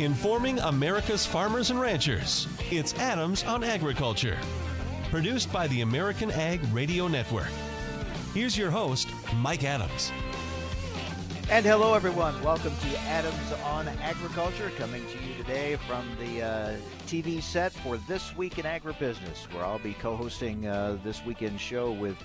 informing 0.00 0.58
America's 0.60 1.26
farmers 1.26 1.70
and 1.70 1.80
ranchers. 1.80 2.48
It's 2.70 2.94
Adams 2.94 3.44
on 3.44 3.62
Agriculture, 3.62 4.38
produced 5.10 5.52
by 5.52 5.68
the 5.68 5.82
American 5.82 6.30
Ag 6.30 6.60
Radio 6.72 7.08
Network. 7.08 7.50
Here's 8.32 8.56
your 8.56 8.70
host, 8.70 9.08
Mike 9.36 9.64
Adams. 9.64 10.10
And 11.50 11.66
hello, 11.66 11.92
everyone. 11.92 12.42
Welcome 12.42 12.74
to 12.74 12.98
Adams 13.00 13.52
on 13.64 13.86
Agriculture, 13.88 14.70
coming 14.78 15.04
to 15.06 15.18
you 15.18 15.34
today 15.36 15.76
from 15.86 16.08
the 16.18 16.42
uh, 16.42 16.76
TV 17.06 17.42
set 17.42 17.72
for 17.72 17.98
This 17.98 18.34
Week 18.36 18.58
in 18.58 18.64
Agribusiness, 18.64 19.52
where 19.52 19.64
I'll 19.64 19.78
be 19.78 19.92
co 19.92 20.16
hosting 20.16 20.66
uh, 20.66 20.96
this 21.04 21.22
weekend 21.26 21.60
show 21.60 21.92
with 21.92 22.16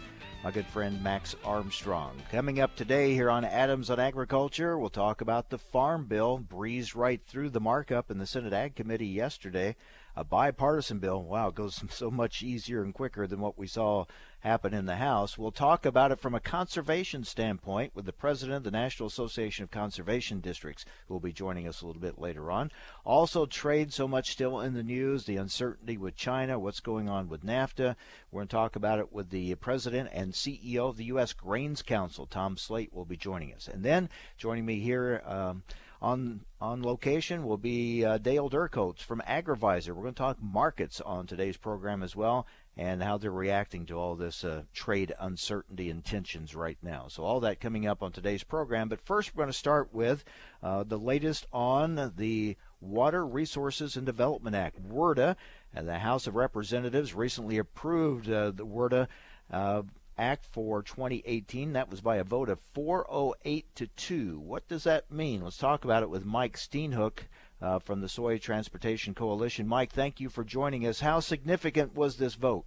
my 0.44 0.52
good 0.52 0.66
friend 0.68 1.02
Max 1.04 1.36
Armstrong. 1.44 2.22
Coming 2.32 2.60
up 2.60 2.76
today 2.76 3.14
here 3.14 3.30
on 3.30 3.44
Adams 3.44 3.90
on 3.90 4.00
Agriculture, 4.00 4.78
we'll 4.78 4.90
talk 4.90 5.22
about 5.22 5.50
the 5.50 5.58
Farm 5.58 6.06
Bill, 6.06 6.38
breezed 6.38 6.96
right 6.96 7.22
through 7.28 7.50
the 7.50 7.60
markup 7.60 8.12
in 8.12 8.20
the 8.20 8.28
Senate 8.28 8.54
Ag 8.54 8.76
Committee 8.76 9.08
yesterday. 9.08 9.76
A 10.18 10.24
bipartisan 10.24 10.98
bill. 10.98 11.22
Wow, 11.22 11.50
it 11.50 11.56
goes 11.56 11.80
so 11.92 12.10
much 12.10 12.42
easier 12.42 12.82
and 12.82 12.92
quicker 12.92 13.28
than 13.28 13.40
what 13.40 13.56
we 13.56 13.68
saw 13.68 14.06
happen 14.40 14.74
in 14.74 14.88
the 14.88 14.96
House. 14.96 15.38
We'll 15.38 15.52
talk 15.52 15.86
about 15.86 16.12
it 16.12 16.20
from 16.20 16.34
a 16.34 16.40
conservation 16.40 17.24
standpoint 17.24 17.96
with 17.96 18.06
the 18.06 18.14
president 18.14 18.58
of 18.58 18.64
the 18.64 18.72
National 18.72 19.06
Association 19.06 19.62
of 19.62 19.70
Conservation 19.70 20.40
Districts, 20.40 20.86
who 21.08 21.14
will 21.14 21.22
be 21.22 21.32
joining 21.32 21.68
us 21.68 21.82
a 21.82 21.86
little 21.86 22.02
bit 22.02 22.18
later 22.18 22.50
on. 22.50 22.72
Also, 23.06 23.46
trade 23.46 23.94
so 23.94 24.08
much 24.08 24.32
still 24.32 24.60
in 24.60 24.74
the 24.74 24.82
news, 24.82 25.26
the 25.26 25.38
uncertainty 25.38 25.98
with 25.98 26.16
China, 26.16 26.58
what's 26.58 26.80
going 26.80 27.08
on 27.08 27.30
with 27.30 27.46
NAFTA. 27.46 27.96
We're 28.32 28.40
going 28.40 28.48
to 28.48 28.56
talk 28.56 28.76
about 28.76 28.98
it 28.98 29.14
with 29.14 29.30
the 29.30 29.54
president 29.54 30.10
and 30.12 30.34
CEO 30.34 30.90
of 30.90 30.98
the 30.98 31.06
U.S. 31.06 31.32
Grains 31.32 31.84
Council, 31.84 32.26
Tom 32.26 32.58
Sleight, 32.58 32.92
will 32.92 33.06
be 33.06 33.18
joining 33.18 33.54
us. 33.54 33.68
And 33.68 33.84
then 33.84 34.10
joining 34.36 34.66
me 34.66 34.80
here. 34.80 35.22
Um, 35.28 35.62
on 36.02 36.42
on 36.60 36.82
location 36.82 37.44
will 37.44 37.58
be 37.58 38.04
uh, 38.04 38.18
Dale 38.18 38.50
Durchholz 38.50 39.00
from 39.00 39.22
AgriVisor. 39.28 39.90
We're 39.90 40.04
going 40.04 40.14
to 40.14 40.18
talk 40.18 40.38
markets 40.42 41.02
on 41.02 41.28
today's 41.28 41.58
program 41.58 42.02
as 42.02 42.16
well, 42.16 42.48
and 42.76 43.04
how 43.04 43.18
they're 43.18 43.32
reacting 43.32 43.86
to 43.88 43.96
all 43.96 44.16
this 44.16 44.44
uh, 44.44 44.64
trade 44.74 45.14
uncertainty 45.20 45.90
and 45.90 46.04
tensions 46.04 46.56
right 46.56 46.78
now. 46.82 47.08
So, 47.10 47.24
all 47.24 47.40
that 47.42 47.60
coming 47.60 47.88
up 47.88 48.02
on 48.02 48.12
today's 48.12 48.44
program. 48.44 48.90
But 48.90 49.02
first, 49.02 49.36
we're 49.36 49.42
going 49.42 49.52
to 49.52 49.58
start 49.58 49.94
with 49.94 50.24
uh, 50.64 50.84
the 50.84 51.00
latest 51.00 51.46
on 51.52 52.14
the 52.16 52.58
Water 52.82 53.26
Resources 53.26 53.96
and 53.96 54.06
Development 54.06 54.56
Act, 54.56 54.82
WRDA. 54.88 55.36
And 55.74 55.88
the 55.88 56.00
House 56.00 56.28
of 56.28 56.36
Representatives 56.36 57.14
recently 57.14 57.58
approved 57.58 58.30
uh, 58.30 58.52
the 58.52 58.66
WRDA. 58.66 59.08
Uh, 59.52 59.84
Act 60.18 60.46
for 60.46 60.82
2018. 60.82 61.74
That 61.74 61.90
was 61.90 62.02
by 62.02 62.18
a 62.18 62.24
vote 62.24 62.50
of 62.50 62.60
408 62.74 63.76
to 63.76 63.88
2. 63.88 64.40
What 64.40 64.68
does 64.68 64.84
that 64.84 65.12
mean? 65.12 65.44
Let's 65.44 65.58
talk 65.58 65.86
about 65.86 66.04
it 66.04 66.10
with 66.10 66.26
Mike 66.26 66.58
Steenhoek 66.58 67.20
uh, 67.62 67.80
from 67.80 68.02
the 68.02 68.10
Soy 68.10 68.38
Transportation 68.38 69.14
Coalition. 69.14 69.68
Mike, 69.68 69.92
thank 69.92 70.20
you 70.20 70.30
for 70.30 70.44
joining 70.44 70.86
us. 70.86 71.00
How 71.00 71.20
significant 71.20 71.96
was 71.96 72.18
this 72.18 72.36
vote? 72.36 72.66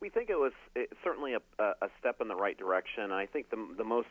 We 0.00 0.08
think 0.08 0.30
it 0.30 0.38
was 0.38 0.52
certainly 1.02 1.34
a, 1.34 1.62
a, 1.62 1.88
step 1.98 2.20
in 2.20 2.28
the 2.28 2.36
right 2.36 2.56
direction. 2.56 3.10
I 3.10 3.26
think 3.26 3.50
the, 3.50 3.56
the 3.76 3.84
most 3.84 4.06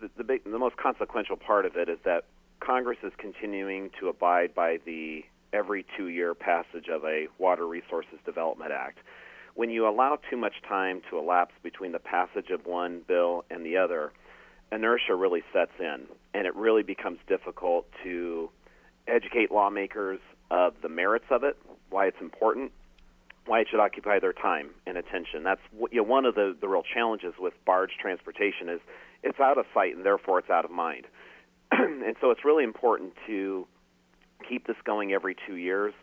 the, 0.00 0.08
the, 0.16 0.24
big, 0.24 0.44
the 0.44 0.58
most 0.58 0.76
consequential 0.76 1.36
part 1.36 1.66
of 1.66 1.76
it 1.76 1.90
is 1.90 1.98
that 2.04 2.24
Congress 2.60 2.98
is 3.02 3.12
continuing 3.18 3.90
to 4.00 4.08
abide 4.08 4.54
by 4.54 4.78
the 4.86 5.22
every 5.52 5.84
two 5.96 6.08
year 6.08 6.34
passage 6.34 6.88
of 6.88 7.04
a 7.04 7.28
Water 7.38 7.66
Resources 7.66 8.18
Development 8.24 8.72
Act. 8.72 8.98
When 9.54 9.70
you 9.70 9.88
allow 9.88 10.18
too 10.30 10.36
much 10.36 10.54
time 10.68 11.00
to 11.10 11.18
elapse 11.18 11.54
between 11.62 11.92
the 11.92 11.98
passage 12.00 12.50
of 12.50 12.66
one 12.66 13.02
bill 13.06 13.44
and 13.50 13.64
the 13.64 13.76
other, 13.76 14.12
inertia 14.72 15.14
really 15.14 15.42
sets 15.52 15.72
in, 15.78 16.06
and 16.34 16.46
it 16.46 16.54
really 16.56 16.82
becomes 16.82 17.18
difficult 17.28 17.86
to 18.02 18.50
educate 19.06 19.52
lawmakers 19.52 20.20
of 20.50 20.74
the 20.82 20.88
merits 20.88 21.26
of 21.30 21.44
it, 21.44 21.56
why 21.90 22.06
it's 22.06 22.20
important, 22.20 22.72
why 23.46 23.60
it 23.60 23.68
should 23.70 23.80
occupy 23.80 24.18
their 24.18 24.32
time 24.32 24.70
and 24.86 24.96
attention. 24.96 25.44
That's 25.44 25.60
you 25.92 25.98
know, 25.98 26.02
one 26.02 26.24
of 26.24 26.34
the, 26.34 26.56
the 26.60 26.68
real 26.68 26.82
challenges 26.82 27.34
with 27.38 27.54
barge 27.64 27.92
transportation 28.00 28.68
is 28.68 28.80
it's 29.22 29.40
out 29.40 29.58
of 29.58 29.66
sight 29.72 29.94
and 29.96 30.04
therefore 30.04 30.38
it's 30.38 30.50
out 30.50 30.64
of 30.64 30.70
mind. 30.70 31.06
and 31.70 32.16
so 32.20 32.30
it's 32.30 32.44
really 32.44 32.64
important 32.64 33.12
to 33.26 33.66
keep 34.48 34.66
this 34.66 34.76
going 34.84 35.12
every 35.12 35.36
two 35.46 35.56
years 35.56 35.94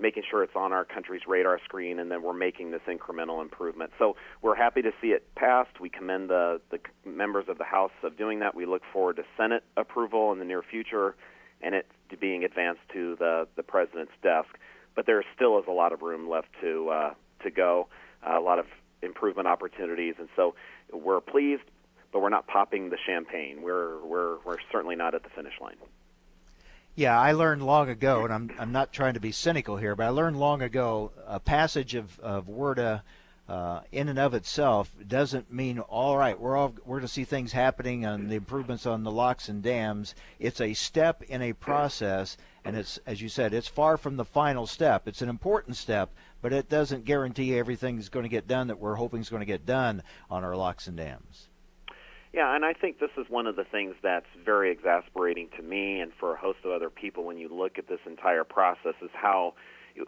making 0.00 0.22
sure 0.30 0.42
it's 0.42 0.54
on 0.54 0.72
our 0.72 0.84
country's 0.84 1.22
radar 1.26 1.58
screen, 1.64 1.98
and 1.98 2.10
then 2.10 2.22
we're 2.22 2.32
making 2.32 2.70
this 2.70 2.82
incremental 2.86 3.42
improvement. 3.42 3.90
So 3.98 4.16
we're 4.42 4.54
happy 4.54 4.82
to 4.82 4.92
see 5.00 5.08
it 5.08 5.34
passed. 5.34 5.80
We 5.80 5.88
commend 5.88 6.30
the, 6.30 6.60
the 6.70 6.78
members 7.04 7.46
of 7.48 7.58
the 7.58 7.64
House 7.64 7.92
of 8.02 8.16
doing 8.16 8.40
that. 8.40 8.54
We 8.54 8.66
look 8.66 8.82
forward 8.92 9.16
to 9.16 9.24
Senate 9.36 9.64
approval 9.76 10.32
in 10.32 10.38
the 10.38 10.44
near 10.44 10.62
future 10.62 11.16
and 11.60 11.74
it 11.74 11.86
being 12.20 12.44
advanced 12.44 12.80
to 12.92 13.16
the, 13.16 13.48
the 13.56 13.62
president's 13.62 14.12
desk. 14.22 14.48
But 14.94 15.06
there 15.06 15.22
still 15.34 15.58
is 15.58 15.64
a 15.68 15.72
lot 15.72 15.92
of 15.92 16.02
room 16.02 16.28
left 16.28 16.48
to 16.60 16.88
uh, 16.88 17.14
to 17.44 17.50
go, 17.50 17.88
uh, 18.28 18.38
a 18.38 18.40
lot 18.40 18.58
of 18.58 18.66
improvement 19.02 19.46
opportunities, 19.46 20.14
and 20.18 20.28
so 20.34 20.56
we're 20.92 21.20
pleased, 21.20 21.62
but 22.12 22.20
we're 22.20 22.30
not 22.30 22.48
popping 22.48 22.90
the 22.90 22.98
champagne. 23.06 23.62
We're 23.62 24.04
we're 24.04 24.38
we're 24.44 24.56
certainly 24.72 24.96
not 24.96 25.14
at 25.14 25.22
the 25.22 25.28
finish 25.30 25.54
line. 25.60 25.76
Yeah, 26.98 27.16
I 27.16 27.30
learned 27.30 27.62
long 27.62 27.88
ago, 27.90 28.24
and 28.24 28.34
I'm 28.34 28.50
I'm 28.58 28.72
not 28.72 28.92
trying 28.92 29.14
to 29.14 29.20
be 29.20 29.30
cynical 29.30 29.76
here, 29.76 29.94
but 29.94 30.06
I 30.06 30.08
learned 30.08 30.36
long 30.36 30.62
ago 30.62 31.12
a 31.28 31.38
passage 31.38 31.94
of 31.94 32.18
of 32.18 32.48
WRDA 32.48 33.02
uh, 33.48 33.80
in 33.92 34.08
and 34.08 34.18
of 34.18 34.34
itself 34.34 34.90
doesn't 35.06 35.52
mean 35.52 35.78
all 35.78 36.16
right. 36.16 36.40
We're 36.40 36.56
all 36.56 36.74
we're 36.84 36.96
going 36.96 37.06
to 37.06 37.12
see 37.12 37.22
things 37.22 37.52
happening 37.52 38.04
on 38.04 38.26
the 38.26 38.34
improvements 38.34 38.84
on 38.84 39.04
the 39.04 39.12
locks 39.12 39.48
and 39.48 39.62
dams. 39.62 40.16
It's 40.40 40.60
a 40.60 40.74
step 40.74 41.22
in 41.22 41.40
a 41.40 41.52
process, 41.52 42.36
and 42.64 42.76
it's 42.76 42.98
as 43.06 43.22
you 43.22 43.28
said, 43.28 43.54
it's 43.54 43.68
far 43.68 43.96
from 43.96 44.16
the 44.16 44.24
final 44.24 44.66
step. 44.66 45.06
It's 45.06 45.22
an 45.22 45.28
important 45.28 45.76
step, 45.76 46.10
but 46.42 46.52
it 46.52 46.68
doesn't 46.68 47.04
guarantee 47.04 47.56
everything's 47.56 48.08
going 48.08 48.24
to 48.24 48.28
get 48.28 48.48
done 48.48 48.66
that 48.66 48.80
we're 48.80 48.96
hoping 48.96 49.20
is 49.20 49.30
going 49.30 49.38
to 49.38 49.46
get 49.46 49.64
done 49.64 50.02
on 50.28 50.42
our 50.42 50.56
locks 50.56 50.88
and 50.88 50.96
dams. 50.96 51.47
Yeah, 52.32 52.54
and 52.54 52.64
I 52.64 52.74
think 52.74 52.98
this 53.00 53.10
is 53.16 53.26
one 53.28 53.46
of 53.46 53.56
the 53.56 53.64
things 53.64 53.94
that's 54.02 54.26
very 54.44 54.70
exasperating 54.70 55.48
to 55.56 55.62
me 55.62 56.00
and 56.00 56.12
for 56.20 56.34
a 56.34 56.38
host 56.38 56.58
of 56.64 56.72
other 56.72 56.90
people 56.90 57.24
when 57.24 57.38
you 57.38 57.48
look 57.48 57.78
at 57.78 57.88
this 57.88 58.00
entire 58.06 58.44
process 58.44 58.94
is 59.00 59.10
how 59.14 59.54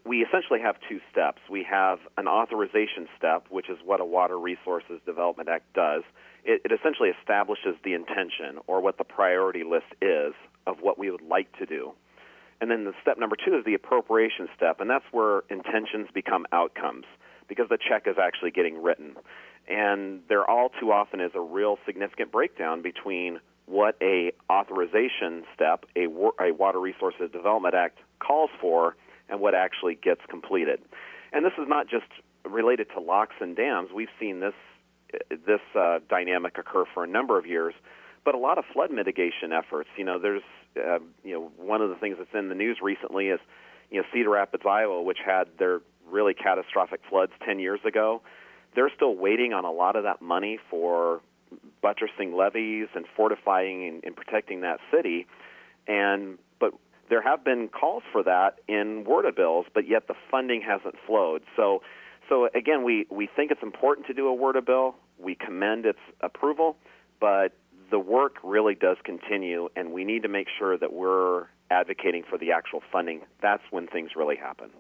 we 0.05 0.19
essentially 0.19 0.61
have 0.61 0.77
two 0.89 1.01
steps. 1.11 1.41
We 1.51 1.65
have 1.69 1.99
an 2.17 2.29
authorization 2.29 3.09
step, 3.17 3.47
which 3.51 3.69
is 3.69 3.79
what 3.85 4.01
a 4.01 4.05
Water 4.05 4.39
Resources 4.39 5.01
Development 5.07 5.49
Act 5.49 5.73
does. 5.75 6.03
It, 6.45 6.61
it 6.65 6.73
essentially 6.73 7.09
establishes 7.09 7.75
the 7.85 7.95
intention 7.95 8.61
or 8.67 8.81
what 8.81 8.99
the 8.99 9.05
priority 9.05 9.65
list 9.65 9.93
is 10.01 10.35
of 10.67 10.77
what 10.81 10.99
we 10.99 11.11
would 11.11 11.23
like 11.23 11.51
to 11.59 11.67
do. 11.67 11.93
And 12.61 12.71
then 12.71 12.85
the 12.85 12.93
step 13.01 13.19
number 13.19 13.37
two 13.37 13.57
is 13.57 13.65
the 13.65 13.75
appropriation 13.75 14.49
step, 14.55 14.81
and 14.81 14.91
that's 14.91 15.07
where 15.11 15.43
intentions 15.49 16.09
become 16.13 16.45
outcomes 16.53 17.07
because 17.49 17.67
the 17.71 17.79
check 17.79 18.07
is 18.07 18.17
actually 18.23 18.51
getting 18.51 18.83
written 18.83 19.17
and 19.71 20.23
there 20.29 20.49
all 20.49 20.71
too 20.81 20.91
often 20.91 21.21
is 21.21 21.31
a 21.35 21.41
real 21.41 21.79
significant 21.87 22.33
breakdown 22.33 22.83
between 22.83 23.39
what 23.67 23.97
a 24.03 24.33
authorization 24.51 25.45
step, 25.55 25.87
a, 25.97 26.07
a 26.41 26.53
Water 26.53 26.81
Resources 26.81 27.31
Development 27.33 27.73
Act 27.73 27.99
calls 28.19 28.51
for, 28.61 28.97
and 29.29 29.41
what 29.41 29.55
actually 29.55 29.95
gets 29.95 30.21
completed. 30.29 30.81
And 31.33 31.45
this 31.45 31.53
is 31.57 31.69
not 31.69 31.89
just 31.89 32.07
related 32.45 32.89
to 32.95 33.01
locks 33.01 33.37
and 33.41 33.55
dams. 33.55 33.91
We've 33.95 34.09
seen 34.19 34.41
this 34.41 34.55
this 35.31 35.61
uh, 35.77 35.99
dynamic 36.09 36.57
occur 36.59 36.85
for 36.93 37.05
a 37.05 37.07
number 37.07 37.39
of 37.39 37.47
years, 37.47 37.75
but 38.25 38.35
a 38.35 38.39
lot 38.39 38.59
of 38.59 38.65
flood 38.73 38.91
mitigation 38.91 39.53
efforts. 39.53 39.89
You 39.97 40.05
know, 40.05 40.19
there's 40.19 40.43
uh, 40.77 40.99
you 41.23 41.33
know 41.33 41.53
one 41.57 41.81
of 41.81 41.91
the 41.91 41.97
things 41.97 42.17
that's 42.19 42.35
in 42.35 42.49
the 42.49 42.55
news 42.57 42.79
recently 42.83 43.29
is 43.29 43.39
you 43.91 43.99
know 43.99 44.07
Cedar 44.13 44.31
Rapids, 44.31 44.65
Iowa, 44.69 45.01
which 45.03 45.19
had 45.25 45.47
their 45.59 45.81
really 46.11 46.35
catastrophic 46.35 47.01
floods 47.09 47.31
10 47.47 47.61
years 47.61 47.79
ago 47.85 48.21
they're 48.75 48.91
still 48.95 49.15
waiting 49.15 49.53
on 49.53 49.65
a 49.65 49.71
lot 49.71 49.97
of 49.97 50.05
that 50.05 50.23
money 50.23 50.59
for 50.71 51.21
buttressing 51.83 52.35
levees 52.37 52.89
and 52.95 53.07
fortifying 53.17 53.89
and, 53.89 54.05
and 54.05 54.17
protecting 54.17 54.61
that 54.61 54.79
city. 54.93 55.27
And 55.87 56.39
but 56.59 56.73
there 57.09 57.23
have 57.23 57.45
been 57.45 57.69
calls 57.69 58.03
for 58.13 58.23
that 58.23 58.61
in 58.69 59.05
WRDA 59.05 59.35
bills, 59.35 59.67
but 59.75 59.89
yet 59.89 60.07
the 60.07 60.15
funding 60.31 60.63
hasn't 60.63 60.95
flowed. 61.07 61.43
So, 61.57 61.83
so 62.29 62.49
again, 62.55 62.85
we 62.85 63.07
we 63.11 63.29
think 63.35 63.51
it's 63.51 63.63
important 63.63 64.07
to 64.07 64.15
do 64.15 64.29
a 64.29 64.37
WRDA 64.37 64.65
bill. 64.65 64.95
We 65.19 65.35
commend 65.35 65.87
its 65.87 65.99
approval, 66.21 66.77
but 67.21 67.53
the 67.91 67.99
work 67.99 68.37
really 68.45 68.75
does 68.75 68.97
continue, 69.05 69.69
and 69.75 69.93
we 69.93 70.05
need 70.05 70.23
to 70.23 70.29
make 70.29 70.47
sure 70.59 70.79
that 70.79 70.93
we're 70.93 71.47
advocating 71.71 72.23
for 72.29 72.39
the 72.39 72.53
actual 72.53 72.83
funding. 72.93 73.23
That's 73.43 73.63
when 73.71 73.87
things 73.87 74.11
really 74.17 74.37
happen. 74.37 74.71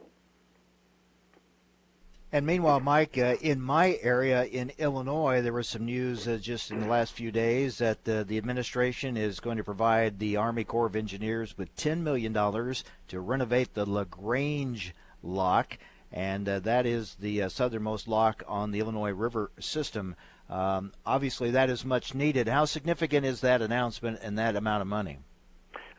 And 2.32 2.46
meanwhile, 2.46 2.78
Mike, 2.78 3.18
uh, 3.18 3.34
in 3.40 3.60
my 3.60 3.98
area 4.02 4.44
in 4.44 4.70
Illinois, 4.78 5.42
there 5.42 5.52
was 5.52 5.66
some 5.66 5.84
news 5.84 6.28
uh, 6.28 6.38
just 6.40 6.70
in 6.70 6.78
the 6.78 6.86
last 6.86 7.12
few 7.12 7.32
days 7.32 7.78
that 7.78 8.08
uh, 8.08 8.22
the 8.22 8.38
administration 8.38 9.16
is 9.16 9.40
going 9.40 9.56
to 9.56 9.64
provide 9.64 10.20
the 10.20 10.36
Army 10.36 10.62
Corps 10.62 10.86
of 10.86 10.94
Engineers 10.94 11.58
with 11.58 11.74
$10 11.74 12.02
million 12.02 12.32
to 12.32 13.20
renovate 13.20 13.74
the 13.74 13.84
LaGrange 13.84 14.94
lock, 15.24 15.76
and 16.12 16.48
uh, 16.48 16.60
that 16.60 16.86
is 16.86 17.16
the 17.16 17.42
uh, 17.42 17.48
southernmost 17.48 18.06
lock 18.06 18.44
on 18.46 18.70
the 18.70 18.78
Illinois 18.78 19.10
River 19.10 19.50
system. 19.58 20.14
Um, 20.48 20.92
obviously, 21.04 21.50
that 21.50 21.68
is 21.68 21.84
much 21.84 22.14
needed. 22.14 22.46
How 22.46 22.64
significant 22.64 23.26
is 23.26 23.40
that 23.40 23.60
announcement 23.60 24.20
and 24.22 24.38
that 24.38 24.54
amount 24.54 24.82
of 24.82 24.86
money? 24.86 25.18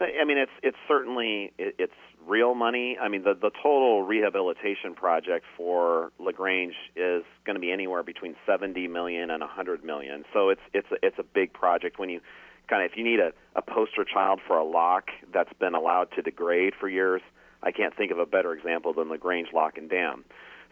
I 0.01 0.25
mean, 0.25 0.37
it's 0.37 0.51
it's 0.63 0.77
certainly 0.87 1.53
it, 1.57 1.75
it's 1.77 1.93
real 2.27 2.55
money. 2.55 2.97
I 3.01 3.07
mean, 3.07 3.23
the 3.23 3.33
the 3.33 3.51
total 3.61 4.03
rehabilitation 4.03 4.95
project 4.95 5.45
for 5.55 6.11
LaGrange 6.19 6.75
is 6.95 7.23
going 7.45 7.55
to 7.55 7.59
be 7.59 7.71
anywhere 7.71 8.03
between 8.03 8.35
70 8.45 8.87
million 8.87 9.29
and 9.29 9.41
100 9.41 9.83
million. 9.83 10.23
So 10.33 10.49
it's 10.49 10.61
it's 10.73 10.87
a, 10.91 11.05
it's 11.05 11.19
a 11.19 11.23
big 11.23 11.53
project. 11.53 11.99
When 11.99 12.09
you 12.09 12.21
kind 12.67 12.83
of 12.83 12.91
if 12.91 12.97
you 12.97 13.03
need 13.03 13.19
a, 13.19 13.31
a 13.55 13.61
poster 13.61 14.03
child 14.03 14.39
for 14.45 14.57
a 14.57 14.63
lock 14.63 15.09
that's 15.33 15.53
been 15.59 15.75
allowed 15.75 16.11
to 16.15 16.21
degrade 16.21 16.73
for 16.79 16.89
years, 16.89 17.21
I 17.63 17.71
can't 17.71 17.95
think 17.95 18.11
of 18.11 18.19
a 18.19 18.25
better 18.25 18.53
example 18.53 18.93
than 18.93 19.09
LaGrange 19.09 19.49
Lock 19.53 19.77
and 19.77 19.89
Dam. 19.89 20.23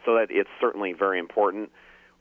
So 0.05 0.15
that 0.15 0.27
it's 0.29 0.49
certainly 0.61 0.93
very 0.93 1.19
important. 1.19 1.71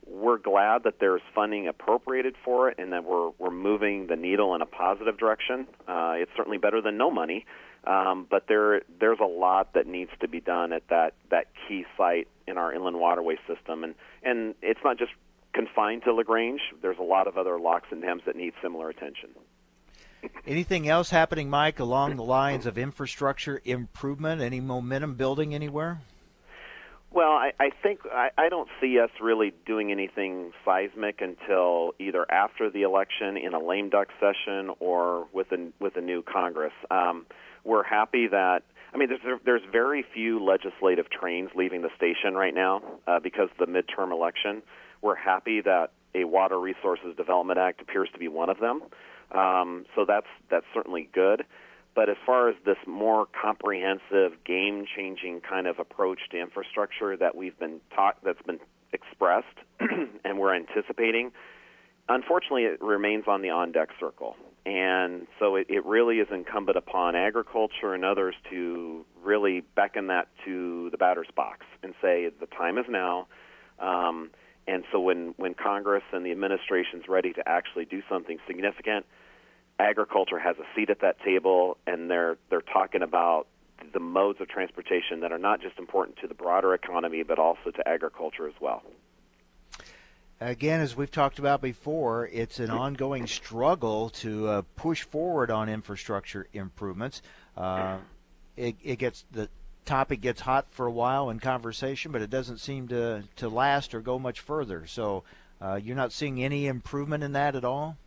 We're 0.09 0.37
glad 0.37 0.83
that 0.83 0.99
there's 0.99 1.21
funding 1.35 1.67
appropriated 1.67 2.35
for 2.43 2.69
it 2.69 2.79
and 2.79 2.93
that 2.93 3.03
we're 3.03 3.29
we're 3.37 3.51
moving 3.51 4.07
the 4.07 4.15
needle 4.15 4.55
in 4.55 4.61
a 4.61 4.65
positive 4.65 5.17
direction. 5.17 5.67
Uh, 5.87 6.13
it's 6.17 6.31
certainly 6.35 6.57
better 6.57 6.81
than 6.81 6.97
no 6.97 7.11
money. 7.11 7.45
Um, 7.85 8.27
but 8.29 8.47
there 8.47 8.81
there's 8.99 9.19
a 9.21 9.27
lot 9.27 9.73
that 9.73 9.87
needs 9.87 10.11
to 10.19 10.27
be 10.27 10.41
done 10.41 10.73
at 10.73 10.87
that 10.89 11.13
that 11.29 11.47
key 11.67 11.85
site 11.97 12.27
in 12.47 12.57
our 12.57 12.73
inland 12.73 12.99
waterway 12.99 13.37
system, 13.47 13.83
and 13.83 13.95
and 14.23 14.55
it's 14.61 14.81
not 14.83 14.97
just 14.97 15.11
confined 15.53 16.03
to 16.03 16.13
LaGrange. 16.13 16.61
There's 16.81 16.99
a 16.99 17.03
lot 17.03 17.27
of 17.27 17.37
other 17.37 17.59
locks 17.59 17.87
and 17.91 18.01
dams 18.01 18.23
that 18.25 18.35
need 18.35 18.53
similar 18.61 18.89
attention. 18.89 19.29
Anything 20.45 20.89
else 20.89 21.09
happening, 21.09 21.49
Mike, 21.49 21.79
along 21.79 22.17
the 22.17 22.23
lines 22.23 22.65
of 22.65 22.77
infrastructure 22.77 23.61
improvement? 23.63 24.41
Any 24.41 24.59
momentum 24.59 25.15
building 25.15 25.55
anywhere? 25.55 26.01
Well, 27.11 27.31
I, 27.31 27.53
I 27.59 27.71
think 27.81 28.01
I, 28.11 28.29
I 28.37 28.49
don't 28.49 28.69
see 28.79 28.99
us 28.99 29.09
really 29.19 29.53
doing 29.65 29.91
anything 29.91 30.51
seismic 30.63 31.21
until 31.21 31.93
either 31.99 32.25
after 32.31 32.69
the 32.69 32.83
election 32.83 33.35
in 33.35 33.53
a 33.53 33.59
lame 33.59 33.89
duck 33.89 34.09
session 34.19 34.71
or 34.79 35.27
with 35.33 35.51
a 35.51 35.71
with 35.79 35.97
a 35.97 36.01
new 36.01 36.21
Congress. 36.21 36.73
Um, 36.91 37.25
we're 37.63 37.83
happy 37.83 38.27
that 38.27 38.63
I 38.93 38.97
mean, 38.97 39.09
there's 39.09 39.39
there's 39.45 39.61
very 39.71 40.03
few 40.13 40.43
legislative 40.43 41.09
trains 41.09 41.49
leaving 41.55 41.81
the 41.81 41.89
station 41.95 42.33
right 42.33 42.53
now 42.53 42.81
uh, 43.07 43.19
because 43.19 43.49
of 43.59 43.67
the 43.67 43.71
midterm 43.71 44.11
election. 44.11 44.61
We're 45.01 45.15
happy 45.15 45.61
that 45.61 45.91
a 46.15 46.23
Water 46.23 46.59
Resources 46.59 47.15
Development 47.15 47.59
Act 47.59 47.81
appears 47.81 48.09
to 48.13 48.19
be 48.19 48.27
one 48.27 48.49
of 48.49 48.59
them. 48.59 48.81
Um, 49.31 49.85
so 49.95 50.05
that's 50.07 50.27
that's 50.49 50.65
certainly 50.73 51.09
good. 51.13 51.43
But 51.95 52.09
as 52.09 52.17
far 52.25 52.49
as 52.49 52.55
this 52.65 52.77
more 52.85 53.27
comprehensive, 53.41 54.43
game-changing 54.45 55.41
kind 55.41 55.67
of 55.67 55.79
approach 55.79 56.19
to 56.31 56.39
infrastructure 56.39 57.17
that 57.17 57.35
we've 57.35 57.57
been 57.57 57.81
taught, 57.95 58.17
that's 58.23 58.41
been 58.43 58.59
expressed, 58.93 59.47
and 59.79 60.39
we're 60.39 60.55
anticipating, 60.55 61.31
unfortunately, 62.07 62.63
it 62.63 62.81
remains 62.81 63.25
on 63.27 63.41
the 63.41 63.49
on-deck 63.49 63.89
circle. 63.99 64.35
And 64.65 65.27
so 65.39 65.55
it, 65.55 65.67
it 65.69 65.85
really 65.85 66.17
is 66.17 66.27
incumbent 66.31 66.77
upon 66.77 67.15
agriculture 67.15 67.93
and 67.93 68.05
others 68.05 68.35
to 68.49 69.05
really 69.23 69.61
beckon 69.75 70.07
that 70.07 70.27
to 70.45 70.89
the 70.91 70.97
batter's 70.97 71.29
box 71.35 71.65
and 71.81 71.93
say 72.01 72.29
the 72.39 72.45
time 72.45 72.77
is 72.77 72.85
now. 72.87 73.27
Um, 73.79 74.31
and 74.67 74.83
so 74.91 74.99
when, 74.99 75.33
when 75.37 75.55
Congress 75.55 76.03
and 76.11 76.25
the 76.25 76.31
administration 76.31 76.99
is 76.99 77.07
ready 77.07 77.33
to 77.33 77.47
actually 77.47 77.85
do 77.85 78.01
something 78.09 78.37
significant, 78.45 79.05
agriculture 79.79 80.39
has 80.39 80.57
a 80.57 80.65
seat 80.75 80.89
at 80.89 81.01
that 81.01 81.19
table, 81.23 81.77
and 81.87 82.09
they're 82.09 82.37
they're 82.49 82.61
talking 82.61 83.01
about 83.01 83.47
the 83.93 83.99
modes 83.99 84.41
of 84.41 84.49
transportation 84.49 85.21
that 85.21 85.31
are 85.31 85.39
not 85.39 85.61
just 85.61 85.79
important 85.79 86.17
to 86.17 86.27
the 86.27 86.33
broader 86.33 86.73
economy, 86.73 87.23
but 87.23 87.39
also 87.39 87.71
to 87.71 87.87
agriculture 87.87 88.47
as 88.47 88.53
well 88.59 88.83
again, 90.41 90.81
as 90.81 90.95
we've 90.95 91.11
talked 91.11 91.39
about 91.39 91.61
before, 91.61 92.27
it's 92.31 92.59
an 92.59 92.69
ongoing 92.69 93.27
struggle 93.27 94.09
to 94.09 94.47
uh, 94.47 94.61
push 94.75 95.03
forward 95.03 95.51
on 95.51 95.69
infrastructure 95.69 96.47
improvements. 96.53 97.21
Uh, 97.57 97.97
it, 98.55 98.75
it, 98.83 98.99
gets 98.99 99.25
the 99.31 99.49
topic 99.85 100.21
gets 100.21 100.41
hot 100.41 100.67
for 100.71 100.85
a 100.85 100.91
while 100.91 101.29
in 101.29 101.39
conversation, 101.39 102.11
but 102.11 102.21
it 102.21 102.29
doesn't 102.29 102.59
seem 102.59 102.87
to 102.87 103.23
to 103.37 103.49
last 103.49 103.93
or 103.93 104.01
go 104.01 104.19
much 104.19 104.39
further. 104.39 104.85
So, 104.87 105.23
uh, 105.61 105.79
you're 105.81 105.95
not 105.95 106.13
seeing 106.13 106.43
any 106.43 106.67
improvement 106.67 107.23
in 107.23 107.33
that 107.33 107.55
at 107.55 107.65
all. 107.65 107.97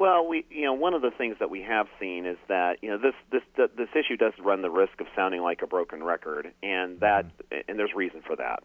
Well, 0.00 0.26
we 0.26 0.46
you 0.48 0.64
know 0.64 0.72
one 0.72 0.94
of 0.94 1.02
the 1.02 1.10
things 1.10 1.36
that 1.40 1.50
we 1.50 1.60
have 1.60 1.86
seen 2.00 2.24
is 2.24 2.38
that 2.48 2.78
you 2.80 2.88
know 2.88 2.96
this 2.96 3.12
this 3.30 3.42
this 3.76 3.88
issue 3.94 4.16
does 4.16 4.32
run 4.42 4.62
the 4.62 4.70
risk 4.70 4.98
of 4.98 5.06
sounding 5.14 5.42
like 5.42 5.60
a 5.60 5.66
broken 5.66 6.02
record, 6.02 6.50
and 6.62 6.98
that 7.00 7.26
mm-hmm. 7.26 7.68
and 7.68 7.78
there's 7.78 7.92
reason 7.94 8.22
for 8.26 8.34
that. 8.36 8.62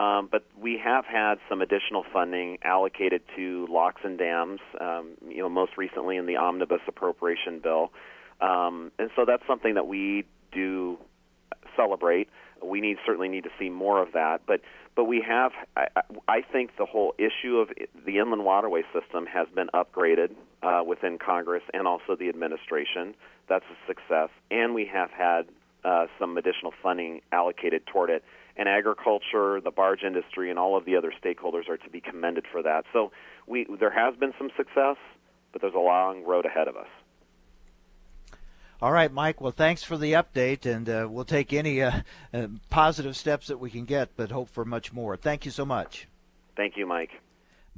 Um, 0.00 0.28
but 0.30 0.44
we 0.56 0.78
have 0.78 1.04
had 1.04 1.38
some 1.48 1.62
additional 1.62 2.04
funding 2.12 2.58
allocated 2.62 3.22
to 3.34 3.66
locks 3.68 4.02
and 4.04 4.16
dams, 4.16 4.60
um, 4.80 5.14
you 5.28 5.38
know, 5.38 5.48
most 5.48 5.72
recently 5.76 6.16
in 6.16 6.26
the 6.26 6.36
omnibus 6.36 6.82
appropriation 6.86 7.58
bill. 7.58 7.90
Um, 8.40 8.92
and 9.00 9.10
so 9.16 9.24
that's 9.24 9.42
something 9.48 9.74
that 9.74 9.88
we 9.88 10.26
do 10.52 10.96
celebrate. 11.74 12.28
We 12.62 12.80
need 12.80 12.98
certainly 13.04 13.28
need 13.28 13.42
to 13.42 13.50
see 13.58 13.68
more 13.68 14.00
of 14.00 14.12
that, 14.12 14.42
but 14.46 14.60
but 14.94 15.06
we 15.06 15.24
have. 15.26 15.50
I, 15.76 15.88
I 16.28 16.42
think 16.42 16.76
the 16.78 16.86
whole 16.86 17.16
issue 17.18 17.56
of 17.56 17.70
the 18.06 18.18
inland 18.18 18.44
waterway 18.44 18.82
system 18.92 19.26
has 19.26 19.48
been 19.52 19.70
upgraded 19.74 20.36
uh, 20.62 20.82
within 20.86 21.18
Congress 21.18 21.62
and 21.72 21.86
also 21.86 22.16
the 22.16 22.28
administration. 22.28 23.14
That's 23.48 23.64
a 23.70 23.86
success, 23.86 24.30
and 24.50 24.74
we 24.74 24.86
have 24.86 25.10
had 25.10 25.46
uh, 25.84 26.06
some 26.18 26.36
additional 26.36 26.72
funding 26.82 27.20
allocated 27.32 27.86
toward 27.86 28.10
it 28.10 28.24
and 28.58 28.68
agriculture, 28.68 29.60
the 29.60 29.70
barge 29.70 30.02
industry, 30.02 30.50
and 30.50 30.58
all 30.58 30.76
of 30.76 30.84
the 30.84 30.96
other 30.96 31.12
stakeholders 31.12 31.68
are 31.68 31.76
to 31.76 31.88
be 31.88 32.00
commended 32.00 32.44
for 32.50 32.60
that. 32.62 32.84
So 32.92 33.12
we 33.46 33.66
there 33.78 33.90
has 33.90 34.16
been 34.16 34.34
some 34.36 34.50
success, 34.56 34.96
but 35.52 35.62
there's 35.62 35.74
a 35.74 35.78
long 35.78 36.24
road 36.24 36.44
ahead 36.44 36.66
of 36.66 36.76
us. 36.76 36.88
All 38.80 38.92
right, 38.92 39.10
Mike. 39.10 39.40
Well, 39.40 39.52
thanks 39.52 39.82
for 39.82 39.96
the 39.96 40.12
update, 40.12 40.66
and 40.66 40.88
uh, 40.88 41.08
we'll 41.10 41.24
take 41.24 41.52
any 41.52 41.82
uh, 41.82 42.02
uh, 42.34 42.48
positive 42.70 43.16
steps 43.16 43.48
that 43.48 43.58
we 43.58 43.70
can 43.70 43.84
get, 43.84 44.10
but 44.16 44.30
hope 44.30 44.48
for 44.48 44.64
much 44.64 44.92
more. 44.92 45.16
Thank 45.16 45.44
you 45.44 45.50
so 45.50 45.64
much. 45.64 46.08
Thank 46.56 46.76
you, 46.76 46.86
Mike. 46.86 47.10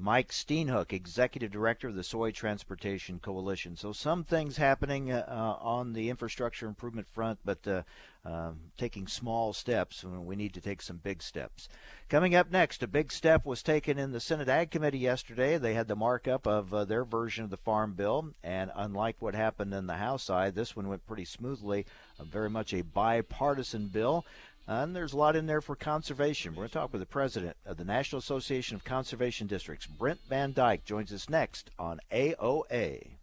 Mike 0.00 0.30
Steenhoek, 0.30 0.94
Executive 0.94 1.50
Director 1.50 1.88
of 1.88 1.94
the 1.94 2.02
Soy 2.02 2.30
Transportation 2.30 3.18
Coalition. 3.18 3.76
So, 3.76 3.92
some 3.92 4.24
things 4.24 4.56
happening 4.56 5.12
uh, 5.12 5.24
uh, 5.28 5.62
on 5.62 5.92
the 5.92 6.08
infrastructure 6.08 6.66
improvement 6.66 7.06
front, 7.06 7.38
but 7.44 7.66
uh, 7.68 7.82
um, 8.24 8.60
taking 8.78 9.06
small 9.06 9.52
steps. 9.52 10.02
We 10.04 10.36
need 10.36 10.54
to 10.54 10.60
take 10.60 10.80
some 10.80 10.96
big 10.96 11.22
steps. 11.22 11.68
Coming 12.08 12.34
up 12.34 12.50
next, 12.50 12.82
a 12.82 12.88
big 12.88 13.12
step 13.12 13.44
was 13.44 13.62
taken 13.62 13.98
in 13.98 14.12
the 14.12 14.20
Senate 14.20 14.48
Ag 14.48 14.70
Committee 14.70 14.98
yesterday. 14.98 15.58
They 15.58 15.74
had 15.74 15.88
the 15.88 15.96
markup 15.96 16.46
of 16.46 16.72
uh, 16.72 16.84
their 16.84 17.04
version 17.04 17.44
of 17.44 17.50
the 17.50 17.56
Farm 17.58 17.92
Bill, 17.92 18.34
and 18.42 18.70
unlike 18.74 19.16
what 19.20 19.34
happened 19.34 19.74
in 19.74 19.86
the 19.86 19.94
House 19.94 20.24
side, 20.24 20.54
this 20.54 20.74
one 20.74 20.88
went 20.88 21.06
pretty 21.06 21.24
smoothly. 21.26 21.84
very 22.22 22.50
much 22.50 22.72
a 22.72 22.82
bipartisan 22.82 23.88
bill. 23.88 24.24
And 24.70 24.94
there's 24.94 25.14
a 25.14 25.16
lot 25.16 25.34
in 25.34 25.46
there 25.46 25.60
for 25.60 25.74
conservation. 25.74 26.52
We're 26.52 26.58
going 26.60 26.68
to 26.68 26.74
talk 26.74 26.92
with 26.92 27.00
the 27.00 27.06
president 27.06 27.56
of 27.66 27.76
the 27.76 27.84
National 27.84 28.20
Association 28.20 28.76
of 28.76 28.84
Conservation 28.84 29.48
Districts, 29.48 29.84
Brent 29.84 30.20
Van 30.28 30.52
Dyke, 30.52 30.84
joins 30.84 31.12
us 31.12 31.28
next 31.28 31.72
on 31.76 31.98
AOA. 32.12 33.19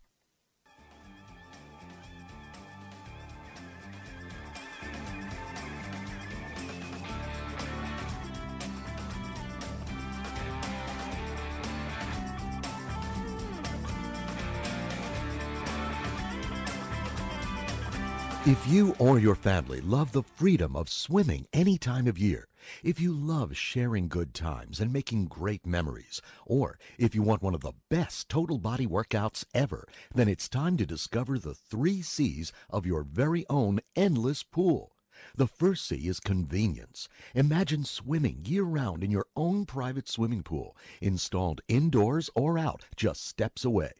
If 18.48 18.66
you 18.66 18.96
or 18.98 19.20
your 19.20 19.36
family 19.36 19.82
love 19.82 20.14
the 20.14 20.24
freedom 20.24 20.74
of 20.74 20.88
swimming 20.88 21.48
any 21.52 21.78
time 21.78 22.08
of 22.08 22.18
year, 22.18 22.48
if 22.82 22.98
you 22.98 23.12
love 23.12 23.58
sharing 23.58 24.08
good 24.08 24.34
times 24.34 24.80
and 24.80 24.94
making 24.94 25.26
great 25.26 25.66
memories, 25.66 26.22
or 26.46 26.80
if 26.98 27.14
you 27.14 27.22
want 27.22 27.44
one 27.44 27.54
of 27.54 27.60
the 27.60 27.74
best 27.90 28.30
total 28.30 28.58
body 28.58 28.88
workouts 28.88 29.44
ever, 29.54 29.86
then 30.16 30.30
it's 30.30 30.48
time 30.48 30.78
to 30.78 30.86
discover 30.86 31.38
the 31.38 31.54
three 31.54 32.02
C's 32.02 32.54
of 32.70 32.86
your 32.86 33.04
very 33.04 33.46
own 33.50 33.82
endless 33.98 34.44
pool. 34.44 34.94
The 35.36 35.48
first 35.48 35.86
C 35.86 36.08
is 36.08 36.22
convenience. 36.22 37.10
Imagine 37.36 37.84
swimming 37.84 38.46
year 38.46 38.64
round 38.64 39.04
in 39.04 39.12
your 39.12 39.26
own 39.36 39.66
private 39.66 40.08
swimming 40.08 40.44
pool, 40.44 40.74
installed 41.02 41.60
indoors 41.68 42.30
or 42.34 42.58
out, 42.58 42.86
just 42.96 43.28
steps 43.28 43.66
away. 43.66 43.92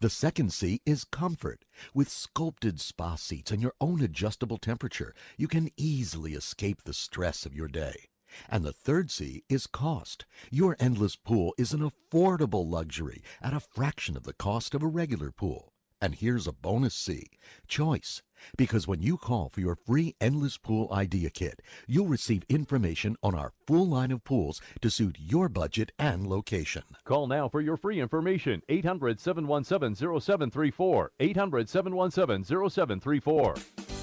The 0.00 0.10
second 0.10 0.52
C 0.52 0.80
is 0.84 1.04
comfort. 1.04 1.64
With 1.94 2.08
sculpted 2.08 2.80
spa 2.80 3.14
seats 3.16 3.50
and 3.50 3.62
your 3.62 3.74
own 3.80 4.00
adjustable 4.00 4.58
temperature, 4.58 5.14
you 5.36 5.48
can 5.48 5.70
easily 5.76 6.34
escape 6.34 6.82
the 6.82 6.94
stress 6.94 7.46
of 7.46 7.54
your 7.54 7.68
day. 7.68 8.08
And 8.48 8.64
the 8.64 8.72
third 8.72 9.10
C 9.10 9.42
is 9.48 9.66
cost. 9.66 10.26
Your 10.50 10.76
endless 10.78 11.16
pool 11.16 11.54
is 11.56 11.72
an 11.72 11.80
affordable 11.80 12.68
luxury 12.68 13.22
at 13.40 13.54
a 13.54 13.60
fraction 13.60 14.16
of 14.16 14.24
the 14.24 14.34
cost 14.34 14.74
of 14.74 14.82
a 14.82 14.86
regular 14.86 15.30
pool. 15.30 15.72
And 16.00 16.14
here's 16.14 16.46
a 16.46 16.52
bonus 16.52 16.94
C 16.94 17.26
choice. 17.66 18.22
Because 18.56 18.86
when 18.86 19.02
you 19.02 19.16
call 19.16 19.48
for 19.48 19.60
your 19.60 19.74
free 19.74 20.14
Endless 20.20 20.58
Pool 20.58 20.88
Idea 20.92 21.28
Kit, 21.30 21.60
you'll 21.88 22.06
receive 22.06 22.44
information 22.48 23.16
on 23.20 23.34
our 23.34 23.52
full 23.66 23.86
line 23.86 24.12
of 24.12 24.22
pools 24.22 24.60
to 24.80 24.90
suit 24.90 25.16
your 25.18 25.48
budget 25.48 25.90
and 25.98 26.24
location. 26.26 26.84
Call 27.04 27.26
now 27.26 27.48
for 27.48 27.60
your 27.60 27.76
free 27.76 28.00
information 28.00 28.62
800 28.68 29.18
717 29.18 30.20
0734. 30.20 31.12
800 31.18 31.68
717 31.68 32.44
0734. 32.70 33.54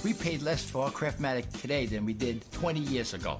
We 0.03 0.13
paid 0.13 0.41
less 0.41 0.69
for 0.69 0.83
our 0.83 0.91
Craftmatic 0.91 1.61
today 1.61 1.85
than 1.85 2.05
we 2.05 2.13
did 2.13 2.49
20 2.51 2.81
years 2.81 3.13
ago. 3.13 3.39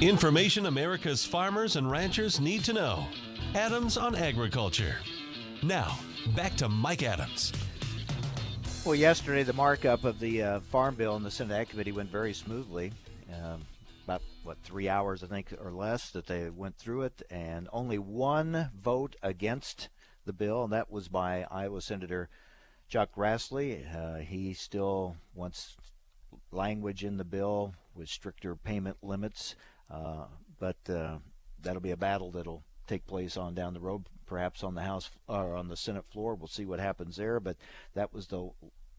Information 0.00 0.66
America's 0.66 1.24
farmers 1.24 1.76
and 1.76 1.88
ranchers 1.88 2.40
need 2.40 2.64
to 2.64 2.72
know. 2.72 3.06
Adams 3.54 3.96
on 3.96 4.16
Agriculture. 4.16 4.96
Now, 5.62 5.96
back 6.34 6.56
to 6.56 6.68
Mike 6.68 7.04
Adams. 7.04 7.52
Well, 8.84 8.96
yesterday 8.96 9.44
the 9.44 9.52
markup 9.52 10.04
of 10.04 10.18
the 10.18 10.42
uh, 10.42 10.60
Farm 10.60 10.96
Bill 10.96 11.14
in 11.14 11.22
the 11.22 11.30
Senate 11.30 11.54
Ag 11.54 11.68
Committee 11.68 11.92
went 11.92 12.10
very 12.10 12.34
smoothly. 12.34 12.92
Um, 13.32 13.62
about, 14.04 14.22
what, 14.42 14.58
three 14.64 14.88
hours, 14.88 15.22
I 15.22 15.28
think, 15.28 15.54
or 15.62 15.70
less 15.70 16.10
that 16.10 16.26
they 16.26 16.50
went 16.50 16.76
through 16.76 17.02
it, 17.02 17.22
and 17.30 17.68
only 17.72 17.98
one 17.98 18.70
vote 18.82 19.14
against 19.22 19.88
the 20.26 20.32
bill, 20.32 20.64
and 20.64 20.72
that 20.72 20.90
was 20.90 21.08
by 21.08 21.46
Iowa 21.50 21.80
Senator 21.80 22.28
Chuck 22.88 23.10
Grassley. 23.16 23.84
Uh, 23.94 24.18
he 24.18 24.54
still 24.54 25.16
wants 25.34 25.76
language 26.50 27.04
in 27.04 27.16
the 27.16 27.24
bill 27.24 27.74
with 27.94 28.08
stricter 28.08 28.56
payment 28.56 28.96
limits. 29.00 29.54
Uh, 29.90 30.24
but 30.58 30.76
uh, 30.88 31.18
that'll 31.60 31.80
be 31.80 31.90
a 31.90 31.96
battle 31.96 32.30
that'll 32.30 32.64
take 32.86 33.06
place 33.06 33.36
on 33.36 33.54
down 33.54 33.74
the 33.74 33.80
road, 33.80 34.04
perhaps 34.26 34.62
on 34.62 34.74
the 34.74 34.82
House 34.82 35.10
or 35.28 35.54
on 35.54 35.68
the 35.68 35.76
Senate 35.76 36.04
floor. 36.10 36.34
We'll 36.34 36.48
see 36.48 36.64
what 36.64 36.80
happens 36.80 37.16
there. 37.16 37.40
But 37.40 37.56
that 37.94 38.12
was 38.12 38.26
the 38.26 38.50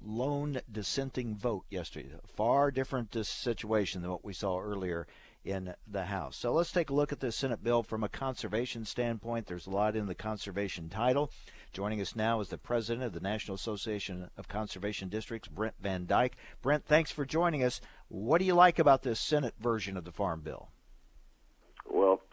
lone 0.01 0.60
dissenting 0.72 1.36
vote 1.36 1.65
yesterday. 1.70 2.10
A 2.12 2.27
far 2.27 2.72
different 2.72 3.15
situation 3.25 4.01
than 4.01 4.12
what 4.12 4.25
we 4.25 4.34
saw 4.34 4.60
earlier 4.60 5.08
in 5.44 5.74
the 5.88 6.06
House. 6.06 6.38
So 6.38 6.51
let's 6.51 6.72
take 6.72 6.89
a 6.89 6.94
look 6.94 7.12
at 7.12 7.20
this 7.20 7.36
Senate 7.36 7.63
bill 7.63 7.84
from 7.84 8.04
a 8.04 8.10
conservation 8.10 8.84
standpoint. 8.84 9.46
There's 9.46 9.68
a 9.68 9.72
lot 9.72 9.96
in 9.96 10.08
the 10.08 10.15
conservation 10.15 10.89
title. 10.89 11.32
Joining 11.72 12.01
us 12.01 12.15
now 12.15 12.39
is 12.39 12.50
the 12.50 12.58
president 12.58 13.06
of 13.06 13.13
the 13.13 13.20
National 13.20 13.56
Association 13.56 14.30
of 14.38 14.48
Conservation 14.48 15.10
Districts, 15.10 15.48
Brent 15.48 15.75
Van 15.80 16.06
Dyke. 16.06 16.36
Brent, 16.62 16.86
thanks 16.86 17.12
for 17.12 17.25
joining 17.25 17.63
us. 17.63 17.80
What 18.08 18.39
do 18.39 18.46
you 18.46 18.56
like 18.56 18.80
about 18.80 19.04
this 19.04 19.20
Senate 19.20 19.54
version 19.60 19.98
of 19.98 20.06
the 20.06 20.12
Farm 20.12 20.42
Bill? 20.42 20.70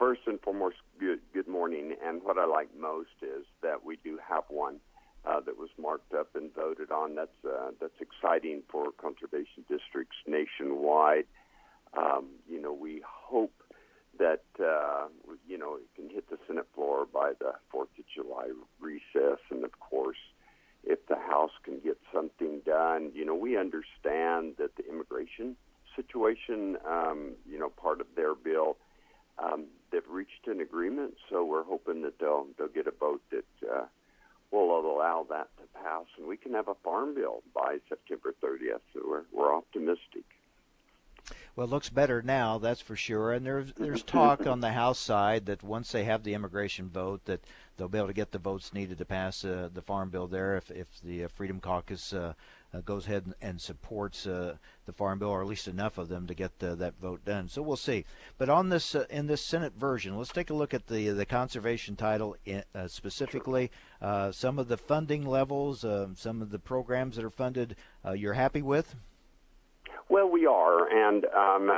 First 0.03 0.23
and 0.27 0.41
foremost, 0.41 0.79
good, 0.99 1.21
good 1.33 1.47
morning. 1.47 1.95
And 2.05 2.25
what 2.25 2.37
I 2.37 2.45
like 2.45 2.71
most 2.77 3.23
is 3.23 3.45
that 3.63 3.85
we 3.85 3.99
do 4.03 4.19
have 4.29 4.43
one 4.49 4.81
uh, 5.25 5.39
that 5.47 5.57
was 5.57 5.69
marked 5.81 6.13
up 6.13 6.35
and 6.35 6.53
voted 6.53 6.91
on. 6.91 7.15
That's 7.15 7.31
uh, 7.49 7.71
that's 7.81 8.01
exciting 8.01 8.63
for 8.69 8.91
conservation 9.01 9.63
districts 9.69 10.17
nationwide. 10.27 11.27
Um, 11.97 12.31
you 12.51 12.61
know, 12.61 12.73
we 12.73 13.01
hope 13.07 13.55
that 14.19 14.43
uh, 14.59 15.07
you 15.47 15.57
know 15.57 15.77
it 15.77 15.87
can 15.95 16.11
hit 16.11 16.29
the 16.29 16.39
Senate 16.49 16.67
floor 16.75 17.07
by 17.07 17.35
the 17.39 17.53
Fourth 17.71 17.91
of 17.97 18.05
July 18.13 18.49
recess, 18.81 19.39
and 19.53 19.65
of 19.65 19.79
course, 19.79 20.19
if 20.83 21.07
the 21.07 21.15
House 21.15 21.53
can 21.63 21.79
get 21.79 21.97
something 22.13 22.61
done, 22.67 23.13
you 23.15 23.25
know, 23.25 23.37
we 23.37 23.57
understand 23.57 24.55
that 24.59 24.75
the 24.77 24.85
immigration 24.89 25.55
situation, 25.95 26.77
um, 26.85 27.35
you 27.49 27.57
know, 27.57 27.69
part 27.69 28.01
of 28.01 28.09
their 28.17 28.35
bill 28.35 28.77
um, 29.39 29.67
they've 29.91 30.09
reached 30.09 30.47
an 30.47 30.61
agreement, 30.61 31.15
so 31.31 31.45
we're 31.45 31.65
hoping 31.65 32.03
that 32.03 32.19
they'll 32.19 32.47
they'll 32.59 32.69
get 32.69 32.87
a 32.87 32.93
vote 32.93 33.23
that 33.31 33.69
uh, 33.71 33.85
will 34.51 34.79
allow 34.79 35.27
that 35.31 35.49
to 35.57 35.81
pass, 35.83 36.05
and 36.19 36.27
we 36.27 36.37
can 36.37 36.53
have 36.55 36.69
a 36.69 36.75
farm 36.85 37.15
bill 37.15 37.43
by 37.55 37.79
September 37.89 38.35
30th. 38.43 38.81
So 38.93 39.01
we're 39.07 39.25
we're 39.33 39.55
optimistic. 39.55 40.25
Well, 41.55 41.67
it 41.67 41.71
looks 41.71 41.91
better 41.91 42.23
now, 42.23 42.59
that's 42.59 42.81
for 42.81 42.97
sure. 42.97 43.33
And 43.33 43.45
there's 43.45 43.73
there's 43.75 44.03
talk 44.03 44.47
on 44.47 44.61
the 44.61 44.73
House 44.73 44.99
side 44.99 45.47
that 45.47 45.63
once 45.63 45.93
they 45.93 46.05
have 46.05 46.25
the 46.25 46.35
immigration 46.35 46.89
vote, 46.89 47.25
that 47.27 47.45
they'll 47.77 47.89
be 47.89 47.99
able 47.99 48.09
to 48.09 48.15
get 48.15 48.33
the 48.33 48.39
votes 48.39 48.73
needed 48.73 48.99
to 48.99 49.05
pass 49.05 49.45
uh, 49.45 49.69
the 49.73 49.83
farm 49.83 50.11
bill 50.11 50.27
there. 50.27 50.57
If 50.57 50.71
if 50.71 50.89
the 51.03 51.25
uh, 51.25 51.29
Freedom 51.29 51.61
Caucus 51.61 52.13
uh, 52.13 52.33
goes 52.81 53.07
ahead 53.07 53.27
and, 53.27 53.35
and 53.43 53.61
supports 53.61 54.27
uh, 54.27 54.57
the 54.87 54.93
farm 54.93 55.19
bill, 55.19 55.29
or 55.29 55.43
at 55.43 55.47
least 55.47 55.69
enough 55.69 55.99
of 55.99 56.09
them 56.09 56.27
to 56.27 56.35
get 56.35 56.53
uh, 56.63 56.75
that 56.75 56.95
vote 57.01 57.25
done. 57.25 57.49
So 57.49 57.63
we'll 57.63 57.77
see. 57.77 58.05
But 58.39 58.49
on 58.49 58.71
this 58.71 58.95
uh, 58.95 59.05
in 59.11 59.27
this 59.27 59.43
Senate 59.43 59.75
version, 59.77 60.17
let's 60.17 60.33
take 60.33 60.51
a 60.51 60.55
look 60.55 60.73
at 60.73 60.87
the 60.87 61.11
the 61.11 61.27
conservation 61.27 61.97
title 61.97 62.37
in, 62.45 62.63
uh, 62.75 62.89
specifically. 62.89 63.71
Uh, 64.01 64.33
some 64.33 64.59
of 64.59 64.69
the 64.69 64.77
funding 64.77 65.27
levels, 65.27 65.85
some 66.17 66.43
of 66.43 66.51
the 66.51 66.59
programs 66.59 67.17
that 67.17 67.25
are 67.25 67.31
funded. 67.31 67.77
you're 68.15 68.33
happy 68.33 68.63
with? 68.63 68.95
Well, 70.09 70.29
we 70.29 70.47
are, 70.47 70.89
and 70.91 71.25
um, 71.27 71.71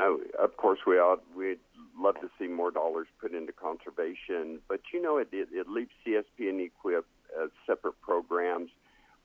of 0.42 0.56
course 0.56 0.80
we 0.86 0.98
are. 0.98 1.18
We'd 1.36 1.58
love 1.98 2.16
to 2.16 2.30
see 2.38 2.46
more 2.46 2.70
dollars 2.70 3.06
put 3.20 3.32
into 3.32 3.52
conservation, 3.52 4.60
but 4.68 4.80
you 4.92 5.02
know, 5.02 5.18
it, 5.18 5.28
it, 5.32 5.48
it 5.52 5.68
leaves 5.68 5.90
CSP 6.06 6.48
and 6.48 6.60
EQIP 6.60 7.04
as 7.42 7.50
separate 7.66 8.00
programs 8.00 8.70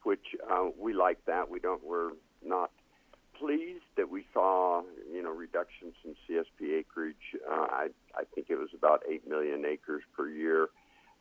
which 0.04 0.36
uh, 0.50 0.70
we 0.78 0.94
like 0.94 1.24
that. 1.26 1.50
We 1.50 1.60
don't. 1.60 1.84
We're 1.84 2.12
not 2.46 2.72
pleased 3.38 3.86
that 3.98 4.10
we 4.10 4.26
saw 4.34 4.82
you 5.12 5.24
know 5.24 5.32
reductions 5.32 5.94
in 6.04 6.16
CSP 6.28 6.80
acreage. 6.80 7.36
Uh, 7.50 7.68
I 7.70 7.88
I 8.16 8.24
think 8.36 8.48
it 8.50 8.58
was 8.58 8.70
about 8.76 9.04
eight 9.10 9.28
million 9.28 9.66
acres 9.66 10.04
per 10.16 10.30
year. 10.30 10.70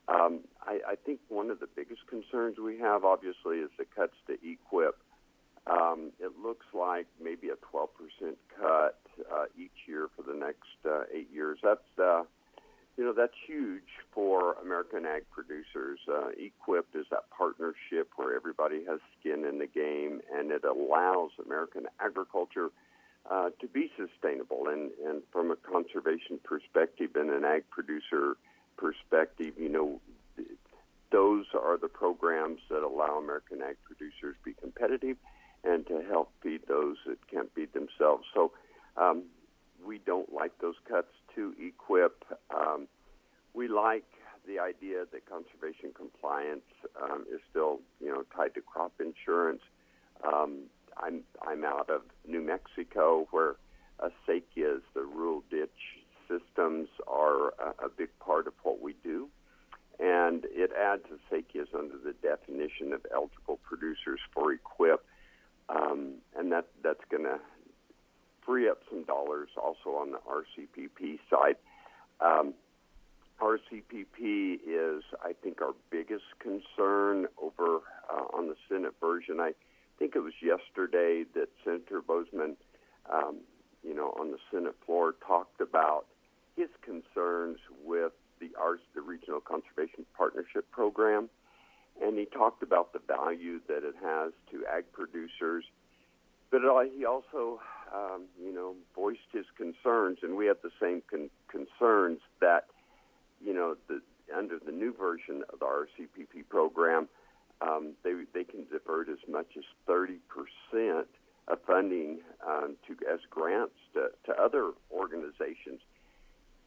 Um, 0.09 0.41
I, 0.63 0.81
I 0.93 0.95
think 0.95 1.21
one 1.29 1.51
of 1.51 1.61
the 1.61 1.69
biggest 1.77 2.01
concerns 2.09 2.57
we 2.59 2.79
have, 2.79 3.05
obviously, 3.05 3.59
is 3.59 3.69
the 3.77 3.85
cuts 3.85 4.15
to 4.27 4.39
EQIP 4.39 4.95
um, 5.69 6.13
it 6.19 6.33
looks 6.43 6.67
like 6.73 7.07
maybe 7.23 7.49
a 7.49 7.77
12% 7.77 7.89
cut 8.59 9.01
uh, 9.31 9.45
each 9.57 9.87
year 9.87 10.09
for 10.17 10.23
the 10.23 10.39
next 10.39 10.79
uh, 10.89 11.03
eight 11.15 11.29
years. 11.33 11.59
That's 11.63 11.81
uh, 12.03 12.23
you 12.99 13.05
know 13.05 13.13
that's 13.13 13.33
huge 13.47 13.89
for 14.13 14.55
American 14.55 15.07
ag 15.07 15.23
producers. 15.31 16.01
Uh, 16.09 16.31
EQIP 16.37 16.83
is 16.95 17.07
that 17.11 17.31
partnership 17.31 18.11
where 18.17 18.35
everybody 18.35 18.85
has 18.89 18.99
skin 19.19 19.45
in 19.45 19.59
the 19.59 19.69
game, 19.69 20.21
and 20.37 20.51
it 20.51 20.65
allows 20.65 21.31
American 21.47 21.87
agriculture 22.01 22.71
uh, 23.31 23.51
to 23.61 23.69
be 23.69 23.89
sustainable. 23.97 24.67
And, 24.67 24.91
and 25.07 25.23
from 25.33 25.53
a 25.53 25.57
conservation 25.57 26.41
perspective 26.43 27.11
and 27.15 27.31
an 27.31 27.45
ag 27.45 27.71
producer 27.71 28.37
perspective, 28.77 29.55
you 29.57 29.69
know, 29.69 30.01
those 31.13 31.47
are 31.55 31.79
the 31.79 31.89
programs 31.89 32.59
that 32.69 32.83
allow 32.83 33.19
American 33.19 33.63
ag 33.63 33.77
producers 33.85 34.35
to 34.43 34.45
be 34.45 34.55
competitive 34.61 35.17
and 35.63 35.87
to 35.87 36.03
help 36.09 36.31
feed 36.43 36.63
those 36.67 36.97
that 37.07 37.19
can't 37.31 37.55
feed 37.55 37.73
themselves. 37.73 38.25
So 38.35 38.51
um, 38.97 39.23
we 39.87 39.99
don't 39.99 40.33
like 40.33 40.59
those 40.59 40.75
cuts 40.89 41.13
to 41.39 41.55
EQIP. 41.61 42.11
Um, 42.55 42.89
we 43.55 43.69
like 43.69 44.05
the 44.47 44.59
idea 44.59 45.05
that 45.13 45.23
conservation 45.31 45.93
compliance 45.95 46.67
um, 47.01 47.25
is 47.33 47.41
still, 47.49 47.81
you 48.01 48.09
know, 48.09 48.25
tied 48.35 48.55
to 48.55 48.61
crop 48.61 48.93
insurance. 48.99 49.63
Um, 50.25 50.65
I'm 50.97 51.23
I'm 51.47 51.65
out 51.65 51.91
of 51.91 52.03
New 52.27 52.41
Mexico, 52.41 53.29
where 53.31 53.55
acequias, 54.01 54.83
the 54.95 55.03
rural 55.03 55.45
ditch 55.49 55.71
systems, 56.29 56.89
are 57.07 57.55
a, 57.61 57.87
a 57.87 57.89
big 57.97 58.09
part 58.19 58.49
of 58.49 58.55
what 58.65 58.83
we 58.83 58.95
do, 59.05 59.29
and 60.01 60.45
it 60.47 60.73
adds 60.73 61.05
acequias 61.05 61.73
under 61.73 61.99
the 61.99 62.15
definition 62.21 62.93
of 62.93 63.07
eligible 63.15 63.61
producers 63.63 64.19
for 64.35 64.53
EQIP, 64.53 64.99
um, 65.69 66.15
and 66.37 66.51
that 66.51 66.67
that's 66.83 67.05
going 67.09 67.25
to 67.25 67.39
free 68.49 68.69
up 68.69 68.79
some 68.89 69.05
dollars 69.05 69.51
also 69.63 69.91
on 69.91 70.13
the 70.13 70.19
RCPP 70.27 71.19
side. 71.29 71.57
Um, 72.21 72.55
RCPP 73.41 74.55
is, 74.67 75.05
I 75.23 75.33
think, 75.43 75.61
our 75.61 75.75
biggest 75.91 76.25
concern 76.41 77.27
over 77.41 77.81
uh, 78.11 78.37
on 78.37 78.49
the 78.49 78.57
Senate 78.69 78.95
version. 79.01 79.39
I 79.39 79.53
think 79.99 80.17
it 80.17 80.21
was 80.21 80.33
yesterday 80.43 81.25
that 81.35 81.49
Senator 81.63 82.01
Boozman, 82.01 82.57
um, 83.13 83.37
you 83.85 83.95
know, 83.95 84.17
on 84.19 84.33
the 84.33 84.39
Senate 84.51 84.75
floor 84.87 85.15
talked 85.25 85.61
about 85.61 86.07
his 86.57 86.69
concerns 86.83 87.59
with 87.85 88.13
the 88.41 88.51
ARS, 88.59 88.81
the 88.95 89.03
Regional 89.03 89.41
Conservation 89.41 90.07
Partnership 90.17 90.69
Program, 90.71 91.29
and 92.03 92.19
he 92.19 92.25
talked 92.25 92.63
about 92.63 92.93
the 92.93 93.01
value 93.07 93.61
that 93.69 93.85
it 93.85 93.95
has 94.03 94.33
to 94.51 94.65
ag 94.67 94.85
producers. 94.93 95.65
But 96.51 96.63
he 96.97 97.05
also, 97.05 97.61
um, 97.95 98.25
you 98.43 98.53
know, 98.53 98.75
voiced 98.95 99.31
his 99.33 99.47
concerns, 99.57 100.19
and 100.23 100.37
we 100.37 100.47
have 100.47 100.59
the 100.63 100.71
same 100.81 101.03
con- 101.11 101.31
concerns 101.49 102.21
that, 102.41 102.67
you 103.45 103.55
know, 103.55 103.77
the, 103.89 104.01
under 104.37 104.59
the 104.59 104.73
new 104.73 104.93
version 104.93 105.43
of 105.53 105.61
the 105.61 105.67
RCPP 105.67 106.49
program, 106.49 107.09
um, 107.61 107.95
they 108.05 108.13
they 108.35 108.45
can 108.45 108.67
divert 108.71 109.09
as 109.09 109.19
much 109.29 109.57
as 109.57 109.65
30 109.87 110.19
percent 110.29 111.09
of 111.49 111.59
funding 111.67 112.19
um, 112.47 112.77
to 112.87 112.95
as 113.13 113.21
grants 113.31 113.75
to, 113.95 114.09
to 114.27 114.41
other 114.41 114.73
organizations. 114.93 115.81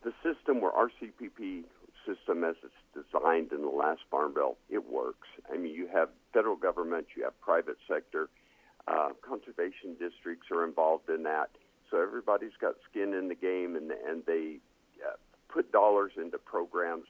The 0.04 0.12
system 0.24 0.60
where 0.60 0.72
RCPP 0.72 1.63
system 2.06 2.44
as 2.44 2.56
it's 2.63 3.06
designed 3.06 3.51
in 3.51 3.62
the 3.62 3.70
last 3.70 4.01
farm 4.10 4.34
bill, 4.34 4.58
it 4.70 4.90
works. 4.90 5.28
I 5.54 5.58
mean, 5.58 5.74
you 5.74 5.88
have 5.94 6.10
federal 6.34 6.56
government, 6.56 7.08
you 7.16 7.24
have 7.24 7.40
private 7.42 7.78
sector, 7.88 8.30
uh, 8.88 9.09
conservation 9.21 9.95
districts 10.00 10.47
are 10.51 10.65
involved 10.65 11.09
in 11.09 11.23
that. 11.23 11.50
So 11.89 12.01
everybody's 12.01 12.55
got 12.59 12.75
skin 12.89 13.13
in 13.13 13.27
the 13.27 13.35
game, 13.35 13.75
and 13.75 13.91
and 13.91 14.23
they 14.25 14.59
uh, 15.05 15.15
put 15.50 15.71
dollars 15.71 16.13
into 16.17 16.38
programs, 16.38 17.05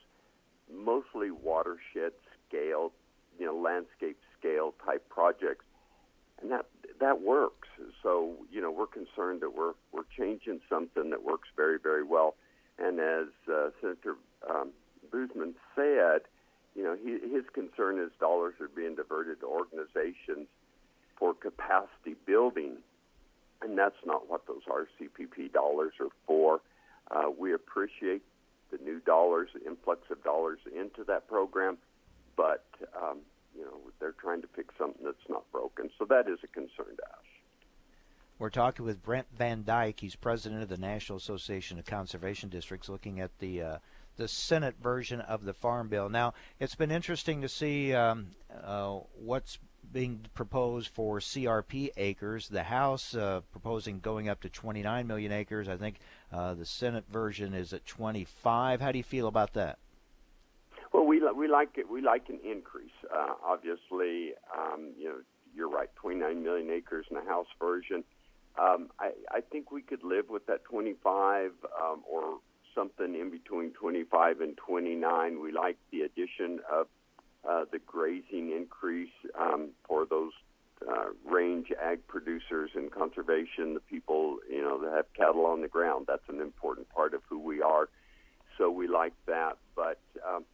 mostly 0.72 1.30
watershed 1.30 2.12
scale 2.48 2.92
you 3.38 3.46
know 3.46 3.56
landscape 3.56 4.18
scale 4.38 4.74
type 4.84 5.08
projects, 5.08 5.64
and 6.40 6.50
that 6.50 6.66
that 7.00 7.22
works. 7.22 7.68
So 8.02 8.34
you 8.50 8.60
know 8.60 8.70
we're 8.70 8.86
concerned 8.86 9.40
that 9.40 9.54
we're 9.56 9.74
we're 9.92 10.08
changing 10.16 10.60
something 10.68 11.10
that 11.10 11.22
works 11.22 11.48
very 11.56 11.78
very 11.78 12.02
well, 12.02 12.34
and 12.78 12.98
as 12.98 13.28
uh, 13.48 13.70
Senator 13.80 14.16
um, 14.48 14.70
Boozman 15.10 15.54
said, 15.74 16.22
you 16.74 16.82
know 16.82 16.96
he, 17.02 17.12
his 17.32 17.44
concern 17.52 18.00
is 18.00 18.10
dollars 18.18 18.54
are 18.60 18.68
being 18.68 18.96
diverted 18.96 19.40
to 19.40 19.46
organizations 19.46 20.48
for 21.22 21.34
capacity 21.34 22.16
building, 22.26 22.78
and 23.62 23.78
that's 23.78 24.02
not 24.04 24.28
what 24.28 24.44
those 24.48 24.62
RCPP 24.66 25.52
dollars 25.52 25.92
are 26.00 26.08
for. 26.26 26.60
Uh, 27.12 27.30
we 27.38 27.54
appreciate 27.54 28.22
the 28.72 28.78
new 28.82 28.98
dollars, 28.98 29.50
the 29.54 29.64
influx 29.64 30.10
of 30.10 30.24
dollars 30.24 30.58
into 30.74 31.04
that 31.04 31.28
program 31.28 31.78
but 32.36 32.64
um, 33.00 33.18
you 33.54 33.64
know 33.64 33.78
they're 34.00 34.14
trying 34.20 34.42
to 34.42 34.48
fix 34.54 34.74
something 34.78 35.04
that's 35.04 35.28
not 35.28 35.50
broken. 35.52 35.90
So 35.98 36.04
that 36.06 36.28
is 36.28 36.38
a 36.42 36.46
concern 36.48 36.96
to 36.96 37.02
us. 37.04 37.24
We're 38.38 38.50
talking 38.50 38.84
with 38.84 39.02
Brent 39.02 39.26
Van 39.36 39.62
Dyke. 39.64 40.00
He's 40.00 40.16
president 40.16 40.62
of 40.62 40.68
the 40.68 40.76
National 40.76 41.18
Association 41.18 41.78
of 41.78 41.84
Conservation 41.84 42.48
Districts, 42.48 42.88
looking 42.88 43.20
at 43.20 43.38
the 43.38 43.62
uh, 43.62 43.78
the 44.16 44.28
Senate 44.28 44.74
version 44.82 45.20
of 45.20 45.44
the 45.44 45.54
Farm 45.54 45.88
Bill. 45.88 46.08
Now, 46.08 46.34
it's 46.58 46.74
been 46.74 46.90
interesting 46.90 47.42
to 47.42 47.48
see 47.48 47.94
um, 47.94 48.28
uh, 48.62 48.98
what's 49.18 49.58
being 49.92 50.26
proposed 50.34 50.88
for 50.88 51.18
CRP 51.18 51.90
acres. 51.96 52.48
The 52.48 52.62
House 52.62 53.14
uh, 53.14 53.40
proposing 53.50 54.00
going 54.00 54.28
up 54.28 54.40
to 54.42 54.48
29 54.48 55.06
million 55.06 55.32
acres. 55.32 55.68
I 55.68 55.76
think 55.76 55.96
uh, 56.32 56.54
the 56.54 56.64
Senate 56.64 57.04
version 57.10 57.54
is 57.54 57.72
at 57.72 57.84
25. 57.86 58.80
How 58.80 58.92
do 58.92 58.98
you 58.98 59.04
feel 59.04 59.26
about 59.26 59.52
that? 59.54 59.78
Well, 60.92 61.06
we 61.06 61.22
we 61.34 61.48
like 61.48 61.78
it. 61.78 61.88
We 61.88 62.02
like 62.02 62.28
an 62.28 62.40
increase. 62.44 62.90
Uh, 63.12 63.34
obviously, 63.44 64.32
um, 64.56 64.92
you 64.98 65.08
know, 65.08 65.16
you're 65.54 65.70
right. 65.70 65.88
29 65.96 66.42
million 66.42 66.70
acres 66.70 67.06
in 67.10 67.16
the 67.16 67.24
House 67.24 67.46
version. 67.58 68.04
Um, 68.58 68.90
I, 68.98 69.12
I 69.30 69.40
think 69.40 69.70
we 69.70 69.80
could 69.80 70.04
live 70.04 70.28
with 70.28 70.46
that 70.46 70.64
25 70.64 71.52
um, 71.80 72.02
or 72.10 72.38
something 72.74 73.14
in 73.14 73.30
between 73.30 73.70
25 73.72 74.40
and 74.40 74.56
29. 74.56 75.40
We 75.40 75.52
like 75.52 75.78
the 75.90 76.02
addition 76.02 76.60
of 76.70 76.86
uh, 77.48 77.64
the 77.70 77.78
grazing 77.78 78.52
increase 78.52 79.12
um, 79.38 79.70
for 79.86 80.06
those 80.06 80.32
uh, 80.88 81.06
range 81.24 81.72
ag 81.80 82.06
producers 82.06 82.70
and 82.74 82.90
conservation, 82.90 83.74
the 83.74 83.80
people 83.80 84.38
you 84.50 84.60
know 84.60 84.80
that 84.82 84.92
have 84.92 85.12
cattle 85.14 85.46
on 85.46 85.60
the 85.62 85.68
ground. 85.68 86.06
That's 86.08 86.28
an 86.28 86.40
important 86.40 86.88
part 86.88 87.14
of 87.14 87.22
who 87.28 87.38
we 87.38 87.62
are. 87.62 87.88
So 88.58 88.70
we 88.70 88.86
like 88.86 89.14
that, 89.26 89.56
but 89.74 89.98
um, 90.28 90.44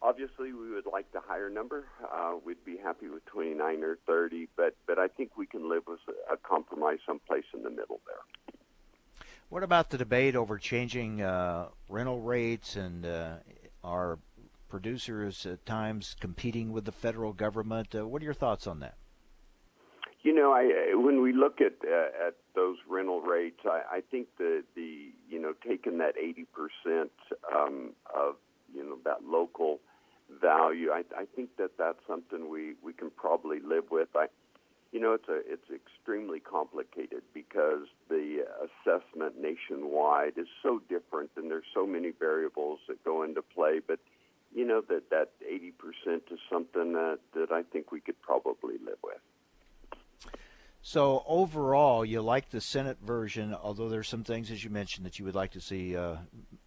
Obviously, 0.00 0.52
we 0.52 0.70
would 0.70 0.86
like 0.86 1.10
the 1.12 1.20
higher 1.20 1.50
number. 1.50 1.86
Uh, 2.12 2.34
we'd 2.44 2.64
be 2.64 2.76
happy 2.76 3.08
with 3.08 3.24
29 3.26 3.82
or 3.82 3.98
30, 4.06 4.48
but 4.56 4.76
but 4.86 4.98
I 4.98 5.08
think 5.08 5.36
we 5.36 5.46
can 5.46 5.68
live 5.68 5.82
with 5.88 5.98
a 6.32 6.36
compromise 6.36 6.98
someplace 7.04 7.44
in 7.52 7.64
the 7.64 7.70
middle 7.70 8.00
there. 8.06 8.54
What 9.48 9.64
about 9.64 9.90
the 9.90 9.98
debate 9.98 10.36
over 10.36 10.56
changing 10.56 11.20
uh, 11.20 11.68
rental 11.88 12.20
rates 12.20 12.76
and 12.76 13.04
uh, 13.04 13.36
our 13.82 14.18
producers 14.68 15.46
at 15.46 15.64
times 15.66 16.16
competing 16.20 16.72
with 16.72 16.84
the 16.84 16.92
federal 16.92 17.32
government? 17.32 17.94
Uh, 17.94 18.06
what 18.06 18.22
are 18.22 18.24
your 18.24 18.34
thoughts 18.34 18.66
on 18.66 18.80
that? 18.80 18.96
You 20.22 20.34
know, 20.34 20.52
I, 20.52 20.94
when 20.94 21.22
we 21.22 21.32
look 21.32 21.60
at 21.60 21.74
uh, 21.86 22.26
at 22.26 22.34
those 22.54 22.76
rental 22.88 23.20
rates, 23.20 23.60
I, 23.64 23.82
I 23.90 24.00
think 24.10 24.26
the 24.36 24.64
the 24.74 25.10
you 25.28 25.40
know 25.40 25.54
taking 25.66 25.98
that 25.98 26.14
80 26.18 26.46
percent 26.52 27.12
um, 27.54 27.90
of 28.14 28.34
you 28.74 28.84
know 28.84 28.98
that 29.04 29.24
local 29.24 29.80
value. 30.40 30.90
I, 30.90 31.04
I 31.16 31.24
think 31.34 31.56
that 31.56 31.72
that's 31.78 31.98
something 32.06 32.50
we, 32.50 32.74
we 32.82 32.92
can 32.92 33.10
probably 33.10 33.60
live 33.60 33.84
with. 33.90 34.08
I, 34.14 34.26
you 34.92 35.00
know, 35.00 35.12
it's 35.12 35.28
a 35.28 35.40
it's 35.46 35.70
extremely 35.70 36.40
complicated 36.40 37.22
because 37.34 37.86
the 38.08 38.44
assessment 38.64 39.34
nationwide 39.40 40.32
is 40.36 40.46
so 40.62 40.80
different, 40.88 41.30
and 41.36 41.50
there's 41.50 41.68
so 41.74 41.86
many 41.86 42.10
variables 42.10 42.80
that 42.88 43.04
go 43.04 43.22
into 43.22 43.42
play. 43.42 43.80
But 43.86 44.00
you 44.54 44.66
know 44.66 44.82
that 44.88 45.10
that 45.10 45.30
80% 45.42 46.32
is 46.32 46.38
something 46.50 46.92
that 46.92 47.18
that 47.34 47.52
I 47.52 47.62
think 47.62 47.92
we 47.92 48.00
could 48.00 48.20
probably 48.22 48.74
live 48.84 48.98
with. 49.02 49.20
So 50.80 51.24
overall, 51.26 52.04
you 52.04 52.22
like 52.22 52.50
the 52.50 52.60
Senate 52.60 52.98
version, 53.02 53.54
although 53.54 53.88
there's 53.88 54.08
some 54.08 54.24
things, 54.24 54.50
as 54.50 54.62
you 54.62 54.70
mentioned, 54.70 55.04
that 55.04 55.18
you 55.18 55.24
would 55.24 55.34
like 55.34 55.50
to 55.52 55.60
see 55.60 55.96
uh, 55.96 56.16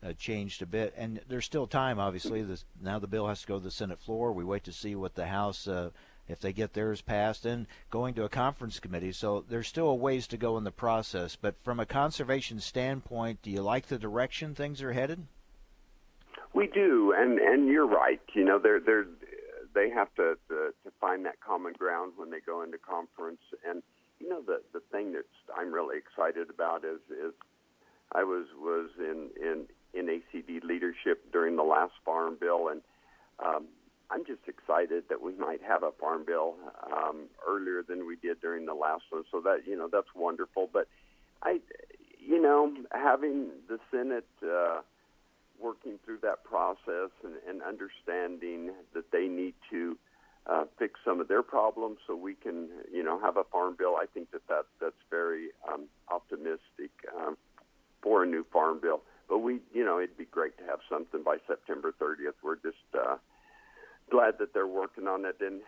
uh, 0.03 0.13
changed 0.13 0.61
a 0.61 0.65
bit. 0.65 0.93
And 0.97 1.21
there's 1.27 1.45
still 1.45 1.65
time, 1.65 1.97
obviously. 1.97 2.43
This, 2.43 2.65
now 2.81 2.99
the 2.99 3.07
bill 3.07 3.27
has 3.27 3.41
to 3.41 3.47
go 3.47 3.57
to 3.57 3.63
the 3.63 3.71
Senate 3.71 3.99
floor. 3.99 4.31
We 4.31 4.43
wait 4.43 4.65
to 4.65 4.73
see 4.73 4.95
what 4.95 5.15
the 5.15 5.25
House, 5.25 5.67
uh, 5.67 5.89
if 6.27 6.39
they 6.39 6.53
get 6.53 6.73
theirs 6.73 7.01
passed, 7.01 7.45
and 7.45 7.65
going 7.89 8.13
to 8.15 8.23
a 8.23 8.29
conference 8.29 8.79
committee. 8.79 9.13
So 9.13 9.45
there's 9.49 9.67
still 9.67 9.87
a 9.87 9.95
ways 9.95 10.27
to 10.27 10.37
go 10.37 10.57
in 10.57 10.65
the 10.65 10.71
process. 10.71 11.35
But 11.35 11.55
from 11.63 11.79
a 11.79 11.85
conservation 11.85 12.59
standpoint, 12.59 13.41
do 13.41 13.49
you 13.49 13.61
like 13.61 13.87
the 13.87 13.97
direction 13.97 14.53
things 14.53 14.81
are 14.83 14.93
headed? 14.93 15.25
We 16.53 16.67
do, 16.67 17.13
and 17.15 17.39
and 17.39 17.67
you're 17.67 17.87
right. 17.87 18.21
You 18.33 18.43
know, 18.43 18.59
there 18.59 18.79
there 18.79 19.05
they 19.73 19.89
have 19.89 20.13
to, 20.15 20.35
to 20.49 20.73
to 20.83 20.91
find 20.99 21.25
that 21.25 21.39
common 21.39 21.73
ground 21.73 22.13
when 22.17 22.29
they 22.29 22.39
go 22.45 22.61
into 22.61 22.77
conference. 22.77 23.41
And 23.67 23.81
you 24.19 24.29
know, 24.29 24.41
the 24.41 24.61
the 24.73 24.81
thing 24.91 25.13
that 25.13 25.25
I'm 25.57 25.73
really 25.73 25.97
excited 25.97 26.49
about 26.49 26.83
is 26.83 26.99
is 27.09 27.33
I 28.13 28.23
was 28.23 28.47
was 28.59 28.89
in 28.99 29.29
in 29.41 29.65
in 29.93 30.07
ACD 30.07 30.63
leadership 30.63 31.31
during 31.31 31.55
the 31.55 31.63
last 31.63 31.93
farm 32.03 32.37
bill, 32.39 32.67
and 32.67 32.81
um, 33.39 33.67
I'm 34.09 34.25
just 34.25 34.41
excited 34.47 35.05
that 35.09 35.21
we 35.21 35.33
might 35.33 35.61
have 35.61 35.83
a 35.83 35.91
farm 35.99 36.25
bill 36.25 36.55
um, 36.91 37.27
earlier 37.47 37.81
than 37.81 38.05
we 38.05 38.17
did 38.17 38.41
during 38.41 38.65
the 38.65 38.73
last 38.73 39.03
one. 39.09 39.23
So 39.31 39.39
that 39.41 39.61
you 39.65 39.77
know 39.77 39.87
that's 39.89 40.13
wonderful. 40.13 40.69
But 40.71 40.89
I, 41.41 41.59
you 42.19 42.41
know, 42.41 42.73
having 42.91 43.51
the 43.69 43.79
Senate. 43.89 44.27
Uh, 44.43 44.81
working 45.61 45.99
through 46.03 46.19
that 46.21 46.43
process 46.43 47.11
and, 47.23 47.35
and 47.47 47.61
understanding 47.61 48.71
that 48.93 49.11
they 49.11 49.27
need 49.27 49.53
to 49.69 49.97
uh, 50.47 50.65
fix 50.79 50.99
some 51.05 51.21
of 51.21 51.27
their 51.27 51.43
problems 51.43 51.97
so 52.07 52.15
we 52.15 52.33
can, 52.33 52.67
you 52.91 53.03
know, 53.03 53.19
have 53.19 53.37
a 53.37 53.43
farm 53.45 53.75
bill. 53.77 53.95
I 53.95 54.05
think 54.11 54.31
that, 54.31 54.47
that 54.47 54.65
that's 54.79 54.95
very 55.09 55.49
um, 55.71 55.85
optimistic 56.09 56.91
um, 57.15 57.37
for 58.01 58.23
a 58.23 58.27
new 58.27 58.45
farm 58.51 58.79
bill. 58.81 59.01
But 59.29 59.39
we, 59.39 59.59
you 59.73 59.85
know, 59.85 59.99
it'd 59.99 60.17
be 60.17 60.25
great 60.25 60.57
to 60.57 60.63
have 60.65 60.79
something 60.89 61.23
by 61.23 61.37
September 61.47 61.93
30th. 62.01 62.33
We're 62.43 62.55
just 62.55 62.83
uh, 62.93 63.17
glad 64.09 64.39
that 64.39 64.53
they're 64.53 64.67
working 64.67 65.07
on 65.07 65.25
it, 65.25 65.37
and 65.39 65.61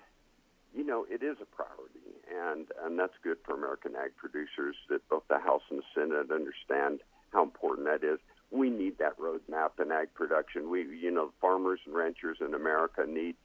you 0.75 0.83
know, 0.83 1.05
it 1.09 1.21
is 1.21 1.37
a 1.39 1.45
priority, 1.45 2.17
and 2.27 2.67
and 2.83 2.97
that's 2.97 3.13
good 3.23 3.37
for 3.45 3.53
American 3.53 3.93
ag 3.95 4.17
producers 4.17 4.75
that 4.89 5.07
both 5.07 5.23
the 5.29 5.39
House 5.39 5.61
and 5.69 5.79
the 5.79 5.83
Senate 5.93 6.31
understand 6.31 6.99
how 7.31 7.43
important 7.43 7.87
that 7.87 8.03
is 8.05 8.19
we 8.53 8.69
need 8.69 8.99
that 8.99 9.17
roadmap 9.17 9.81
in 9.81 9.91
ag 9.91 10.13
production. 10.13 10.69
We, 10.69 10.85
you 10.95 11.09
know, 11.09 11.31
farmers 11.41 11.79
and 11.85 11.95
ranchers 11.95 12.37
in 12.39 12.53
America 12.53 13.03
need 13.07 13.35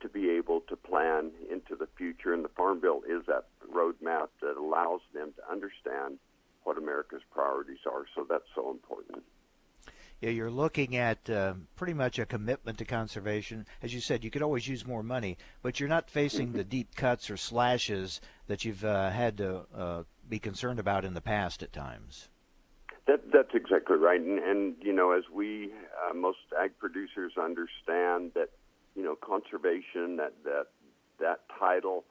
to 0.00 0.08
be 0.08 0.30
able 0.30 0.60
to 0.62 0.76
plan 0.76 1.30
into 1.50 1.76
the 1.76 1.88
future, 1.96 2.34
and 2.34 2.44
the 2.44 2.48
Farm 2.50 2.80
Bill 2.80 3.02
is 3.08 3.24
that 3.26 3.46
roadmap 3.72 4.28
that 4.42 4.56
allows 4.56 5.00
them 5.14 5.32
to 5.36 5.50
understand 5.50 6.18
what 6.64 6.76
America's 6.76 7.22
priorities 7.32 7.78
are. 7.86 8.04
So 8.14 8.26
that's 8.28 8.44
so 8.54 8.70
important. 8.70 9.22
Yeah, 10.20 10.30
you're 10.30 10.50
looking 10.50 10.96
at 10.96 11.30
uh, 11.30 11.54
pretty 11.76 11.94
much 11.94 12.18
a 12.18 12.26
commitment 12.26 12.78
to 12.78 12.84
conservation. 12.84 13.64
As 13.82 13.94
you 13.94 14.00
said, 14.00 14.24
you 14.24 14.30
could 14.30 14.42
always 14.42 14.66
use 14.66 14.84
more 14.84 15.04
money, 15.04 15.38
but 15.62 15.78
you're 15.78 15.88
not 15.88 16.10
facing 16.10 16.52
the 16.52 16.64
deep 16.64 16.96
cuts 16.96 17.30
or 17.30 17.36
slashes 17.36 18.20
that 18.48 18.64
you've 18.64 18.84
uh, 18.84 19.10
had 19.10 19.36
to 19.38 19.62
uh, 19.76 20.02
be 20.28 20.40
concerned 20.40 20.80
about 20.80 21.04
in 21.04 21.14
the 21.14 21.20
past 21.20 21.62
at 21.62 21.72
times. 21.72 22.28
That, 23.08 23.32
that's 23.32 23.54
exactly 23.54 23.96
right, 23.96 24.20
and, 24.20 24.38
and 24.38 24.74
you 24.82 24.92
know, 24.92 25.12
as 25.12 25.24
we 25.32 25.70
uh, 25.98 26.12
most 26.12 26.36
ag 26.62 26.72
producers 26.78 27.32
understand 27.42 28.32
that, 28.34 28.50
you 28.94 29.02
know, 29.02 29.16
conservation 29.16 30.16
that 30.18 30.34
that 30.44 30.66
that 31.18 31.40
title 31.58 32.04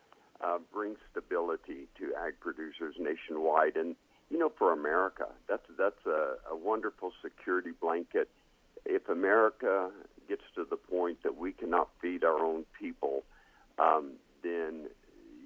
uh, 0.44 0.58
brings 0.74 0.98
stability 1.12 1.88
to 2.00 2.14
ag 2.26 2.40
producers 2.40 2.96
nationwide, 2.98 3.76
and 3.76 3.96
you 4.32 4.40
know, 4.40 4.52
for 4.58 4.74
America, 4.74 5.28
that's 5.48 5.68
that's 5.78 6.04
a, 6.08 6.34
a 6.52 6.56
wonderful 6.58 7.12
security 7.22 7.74
blanket. 7.80 8.28
If 8.84 9.08
America 9.08 9.92
gets 10.28 10.44
to 10.56 10.66
the 10.68 10.78
point 10.78 11.22
that 11.22 11.38
we 11.38 11.52
cannot 11.52 11.90
feed 12.02 12.24
our 12.24 12.44
own 12.44 12.66
people, 12.80 13.24
um, 13.78 14.14
then 14.42 14.88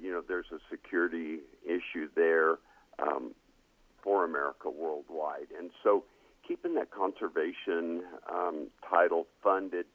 you 0.01 0.13
know 0.13 0.21
there's 0.25 0.51
a 0.53 0.59
security 0.69 1.39
issue 1.65 2.07
there. 2.15 2.59
Um, 2.99 3.33
for 4.03 4.25
America 4.25 4.69
worldwide. 4.69 5.47
And 5.57 5.71
so 5.83 6.03
keeping 6.47 6.75
that 6.75 6.91
conservation 6.91 8.03
um, 8.29 8.67
title 8.89 9.27
funded 9.43 9.85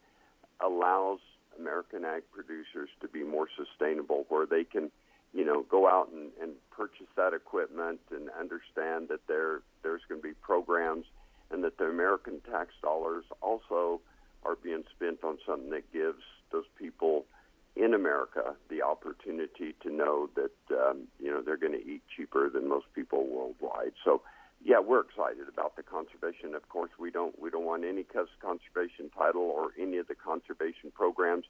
allows 0.63 1.19
American 1.59 2.05
ag 2.05 2.23
producers 2.31 2.89
to 3.01 3.07
be 3.07 3.23
more 3.23 3.47
sustainable, 3.57 4.25
where 4.29 4.45
they 4.45 4.63
can, 4.63 4.91
you 5.33 5.45
know, 5.45 5.63
go 5.69 5.87
out 5.87 6.09
and, 6.11 6.31
and 6.41 6.51
purchase 6.71 7.07
that 7.15 7.33
equipment 7.33 7.99
and 8.11 8.29
understand 8.39 9.09
that 9.09 9.21
there 9.27 9.61
there's 9.83 10.01
going 10.07 10.21
to 10.21 10.27
be 10.27 10.33
programs 10.35 11.05
and 11.51 11.63
that 11.63 11.77
the 11.77 11.85
American 11.85 12.39
tax 12.51 12.71
dollars 12.81 13.23
also 13.41 14.01
are 14.43 14.55
being 14.55 14.83
spent 14.95 15.23
on 15.23 15.37
something 15.45 15.69
that 15.69 15.91
gives 15.91 16.23
those 16.51 16.65
people 16.77 17.25
in 17.77 17.93
America 17.93 18.55
the 18.69 18.81
opportunity 18.81 19.75
to 19.81 19.91
know 19.91 20.29
that 20.35 20.75
um, 20.75 21.07
you 21.19 21.31
know 21.31 21.41
they're 21.41 21.57
going 21.57 21.73
to 21.73 21.85
eat 21.85 22.01
cheaper 22.15 22.49
than 22.49 22.67
most 22.67 22.85
people 22.93 23.27
worldwide. 23.27 23.93
So, 24.03 24.21
yeah, 24.63 24.79
we're 24.79 25.01
excited 25.01 25.47
about 25.51 25.75
the 25.75 25.83
conservation. 25.83 26.55
Of 26.55 26.67
course, 26.69 26.91
we 26.99 27.11
don't 27.11 27.39
we 27.39 27.49
don't 27.49 27.65
want 27.65 27.83
any 27.85 28.03
conservation 28.03 29.09
title 29.17 29.43
or 29.43 29.71
any 29.79 29.97
of 29.97 30.07
the 30.07 30.15
conservation 30.15 30.91
programs. 30.93 31.45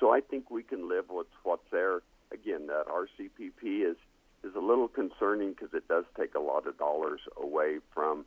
So 0.00 0.12
I 0.12 0.20
think 0.20 0.50
we 0.50 0.62
can 0.62 0.88
live 0.88 1.06
with 1.10 1.26
what's 1.42 1.68
there. 1.70 2.02
Again, 2.32 2.66
that 2.68 2.84
RCPP 2.86 3.90
is 3.90 3.96
is 4.44 4.54
a 4.54 4.60
little 4.60 4.88
concerning 4.88 5.50
because 5.50 5.74
it 5.74 5.88
does 5.88 6.04
take 6.18 6.34
a 6.34 6.40
lot 6.40 6.66
of 6.66 6.78
dollars 6.78 7.20
away 7.40 7.78
from 7.92 8.24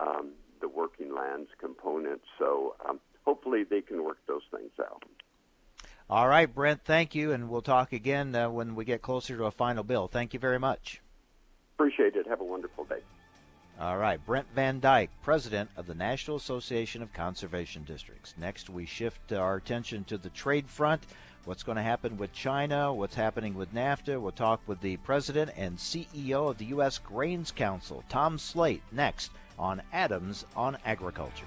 um, 0.00 0.32
the 0.60 0.68
working 0.68 1.14
lands 1.14 1.48
component. 1.58 2.20
So 2.38 2.76
um, 2.86 3.00
hopefully 3.24 3.64
they 3.64 3.80
can 3.80 4.04
work 4.04 4.18
those 4.26 4.42
things 4.50 4.72
out. 4.80 5.02
All 6.08 6.28
right, 6.28 6.52
Brent, 6.52 6.84
thank 6.84 7.16
you, 7.16 7.32
and 7.32 7.48
we'll 7.48 7.62
talk 7.62 7.92
again 7.92 8.32
uh, 8.34 8.48
when 8.48 8.76
we 8.76 8.84
get 8.84 9.02
closer 9.02 9.36
to 9.36 9.46
a 9.46 9.50
final 9.50 9.82
bill. 9.82 10.06
Thank 10.06 10.34
you 10.34 10.38
very 10.38 10.58
much. 10.58 11.00
Appreciate 11.74 12.14
it. 12.14 12.28
Have 12.28 12.40
a 12.40 12.44
wonderful 12.44 12.84
day. 12.84 13.00
All 13.80 13.98
right, 13.98 14.24
Brent 14.24 14.46
Van 14.54 14.78
Dyke, 14.78 15.10
president 15.22 15.68
of 15.76 15.86
the 15.86 15.96
National 15.96 16.36
Association 16.36 17.02
of 17.02 17.12
Conservation 17.12 17.82
Districts. 17.82 18.34
Next, 18.38 18.70
we 18.70 18.86
shift 18.86 19.32
our 19.32 19.56
attention 19.56 20.04
to 20.04 20.16
the 20.16 20.30
trade 20.30 20.70
front. 20.70 21.02
What's 21.44 21.64
going 21.64 21.76
to 21.76 21.82
happen 21.82 22.16
with 22.16 22.32
China? 22.32 22.94
What's 22.94 23.16
happening 23.16 23.54
with 23.54 23.74
NAFTA? 23.74 24.20
We'll 24.20 24.30
talk 24.30 24.60
with 24.66 24.80
the 24.80 24.96
president 24.98 25.50
and 25.56 25.76
CEO 25.76 26.48
of 26.48 26.58
the 26.58 26.66
U.S. 26.66 26.98
Grains 26.98 27.50
Council, 27.50 28.04
Tom 28.08 28.38
Sleight, 28.38 28.82
next 28.92 29.32
on 29.58 29.82
Adams 29.92 30.46
on 30.54 30.78
Agriculture. 30.84 31.46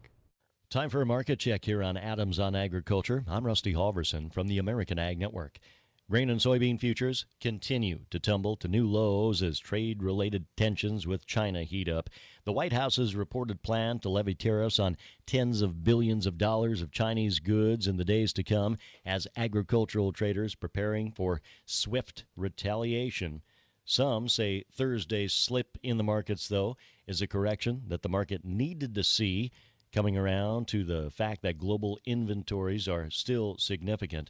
Time 0.71 0.89
for 0.89 1.01
a 1.01 1.05
market 1.05 1.37
check 1.37 1.65
here 1.65 1.83
on 1.83 1.97
Adams 1.97 2.39
on 2.39 2.55
Agriculture. 2.55 3.25
I'm 3.27 3.45
Rusty 3.45 3.73
Halverson 3.73 4.31
from 4.33 4.47
the 4.47 4.57
American 4.57 4.97
Ag 4.97 5.19
Network. 5.19 5.59
Grain 6.09 6.29
and 6.29 6.39
soybean 6.39 6.79
futures 6.79 7.25
continue 7.41 8.05
to 8.09 8.21
tumble 8.21 8.55
to 8.55 8.69
new 8.69 8.87
lows 8.87 9.43
as 9.43 9.59
trade 9.59 10.01
related 10.01 10.45
tensions 10.55 11.05
with 11.05 11.25
China 11.25 11.63
heat 11.63 11.89
up. 11.89 12.09
The 12.45 12.53
White 12.53 12.71
House's 12.71 13.17
reported 13.17 13.63
plan 13.63 13.99
to 13.99 14.07
levy 14.07 14.33
tariffs 14.33 14.79
on 14.79 14.95
tens 15.25 15.61
of 15.61 15.83
billions 15.83 16.25
of 16.25 16.37
dollars 16.37 16.81
of 16.81 16.93
Chinese 16.93 17.39
goods 17.39 17.85
in 17.85 17.97
the 17.97 18.05
days 18.05 18.31
to 18.31 18.41
come 18.41 18.77
as 19.05 19.27
agricultural 19.35 20.13
traders 20.13 20.55
preparing 20.55 21.11
for 21.11 21.41
swift 21.65 22.23
retaliation. 22.37 23.41
Some 23.83 24.29
say 24.29 24.63
Thursday's 24.71 25.33
slip 25.33 25.77
in 25.83 25.97
the 25.97 26.03
markets, 26.05 26.47
though, 26.47 26.77
is 27.07 27.21
a 27.21 27.27
correction 27.27 27.81
that 27.87 28.03
the 28.03 28.09
market 28.09 28.45
needed 28.45 28.95
to 28.95 29.03
see 29.03 29.51
coming 29.91 30.17
around 30.17 30.67
to 30.69 30.83
the 30.83 31.11
fact 31.11 31.41
that 31.41 31.57
global 31.57 31.99
inventories 32.05 32.87
are 32.87 33.09
still 33.09 33.57
significant. 33.57 34.29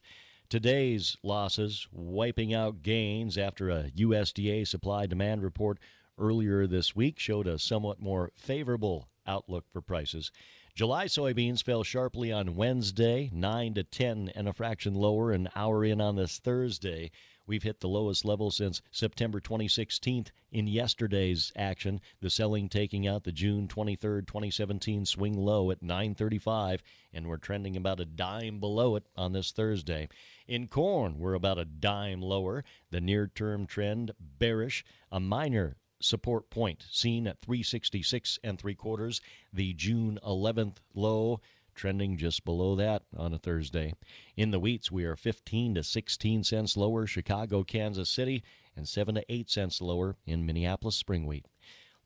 Today's 0.49 1.15
losses 1.23 1.87
wiping 1.91 2.53
out 2.53 2.81
gains 2.81 3.37
after 3.37 3.69
a 3.69 3.91
USDA 3.95 4.67
supply 4.67 5.05
demand 5.05 5.43
report 5.43 5.77
earlier 6.17 6.67
this 6.67 6.95
week 6.95 7.19
showed 7.19 7.47
a 7.47 7.59
somewhat 7.59 8.01
more 8.01 8.31
favorable 8.35 9.07
outlook 9.25 9.65
for 9.71 9.81
prices. 9.81 10.31
July 10.73 11.05
soybeans 11.05 11.63
fell 11.63 11.83
sharply 11.83 12.31
on 12.31 12.55
Wednesday, 12.55 13.29
9 13.33 13.73
to 13.73 13.83
10 13.83 14.31
and 14.35 14.47
a 14.47 14.53
fraction 14.53 14.95
lower 14.95 15.31
an 15.31 15.49
hour 15.55 15.83
in 15.83 15.99
on 16.01 16.15
this 16.15 16.39
Thursday. 16.39 17.11
We've 17.51 17.63
hit 17.63 17.81
the 17.81 17.89
lowest 17.89 18.23
level 18.23 18.49
since 18.49 18.81
September 18.91 19.41
2016 19.41 20.27
in 20.53 20.67
yesterday's 20.67 21.51
action, 21.53 21.99
the 22.21 22.29
selling 22.29 22.69
taking 22.69 23.05
out 23.05 23.25
the 23.25 23.33
June 23.33 23.67
23, 23.67 24.21
2017 24.21 25.05
swing 25.05 25.33
low 25.37 25.69
at 25.69 25.83
935 25.83 26.81
and 27.11 27.27
we're 27.27 27.35
trending 27.35 27.75
about 27.75 27.99
a 27.99 28.05
dime 28.05 28.61
below 28.61 28.95
it 28.95 29.03
on 29.17 29.33
this 29.33 29.51
Thursday. 29.51 30.07
In 30.47 30.69
corn, 30.69 31.19
we're 31.19 31.33
about 31.33 31.59
a 31.59 31.65
dime 31.65 32.21
lower. 32.21 32.63
The 32.89 33.01
near-term 33.01 33.65
trend 33.65 34.11
bearish, 34.39 34.85
a 35.11 35.19
minor 35.19 35.75
support 35.99 36.49
point 36.49 36.85
seen 36.89 37.27
at 37.27 37.41
366 37.41 38.39
and 38.45 38.57
three 38.59 38.75
quarters. 38.75 39.19
The 39.51 39.73
June 39.73 40.19
11th 40.25 40.77
low 40.95 41.41
trending 41.81 42.15
just 42.15 42.45
below 42.45 42.75
that 42.75 43.01
on 43.17 43.33
a 43.33 43.39
Thursday. 43.39 43.91
In 44.37 44.51
the 44.51 44.59
wheats, 44.59 44.91
we 44.91 45.03
are 45.03 45.15
15 45.15 45.73
to 45.73 45.83
16 45.83 46.43
cents 46.43 46.77
lower 46.77 47.07
Chicago, 47.07 47.63
Kansas 47.63 48.07
City, 48.07 48.43
and 48.77 48.87
7 48.87 49.15
to 49.15 49.25
8 49.27 49.49
cents 49.49 49.81
lower 49.81 50.15
in 50.27 50.45
Minneapolis 50.45 50.95
spring 50.95 51.25
wheat. 51.25 51.47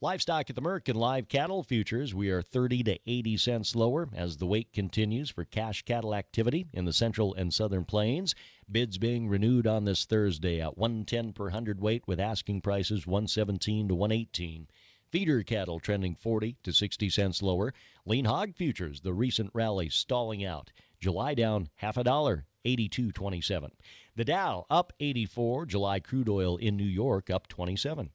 Livestock 0.00 0.48
at 0.48 0.56
the 0.56 0.62
Merc 0.62 0.88
and 0.88 0.98
live 0.98 1.28
cattle 1.28 1.62
futures, 1.62 2.14
we 2.14 2.30
are 2.30 2.40
30 2.40 2.84
to 2.84 2.98
80 3.06 3.36
cents 3.36 3.76
lower 3.76 4.08
as 4.14 4.38
the 4.38 4.46
wait 4.46 4.72
continues 4.72 5.28
for 5.28 5.44
cash 5.44 5.82
cattle 5.82 6.14
activity 6.14 6.66
in 6.72 6.86
the 6.86 6.92
central 6.94 7.34
and 7.34 7.52
southern 7.52 7.84
plains. 7.84 8.34
Bids 8.70 8.96
being 8.96 9.28
renewed 9.28 9.66
on 9.66 9.84
this 9.84 10.06
Thursday 10.06 10.58
at 10.58 10.78
110 10.78 11.34
per 11.34 11.50
hundredweight 11.50 12.06
with 12.06 12.18
asking 12.18 12.62
prices 12.62 13.06
117 13.06 13.88
to 13.88 13.94
118. 13.94 14.68
Feeder 15.16 15.42
cattle 15.42 15.80
trending 15.80 16.14
40 16.14 16.58
to 16.62 16.74
60 16.74 17.08
cents 17.08 17.40
lower. 17.40 17.72
Lean 18.04 18.26
hog 18.26 18.54
futures, 18.54 19.00
the 19.00 19.14
recent 19.14 19.50
rally 19.54 19.88
stalling 19.88 20.44
out. 20.44 20.72
July 21.00 21.32
down 21.32 21.70
half 21.76 21.96
a 21.96 22.04
dollar, 22.04 22.44
82.27. 22.66 23.70
The 24.14 24.24
Dow 24.26 24.66
up 24.68 24.92
84. 25.00 25.64
July 25.64 26.00
crude 26.00 26.28
oil 26.28 26.58
in 26.58 26.76
New 26.76 26.84
York 26.84 27.30
up 27.30 27.48
27. 27.48 28.10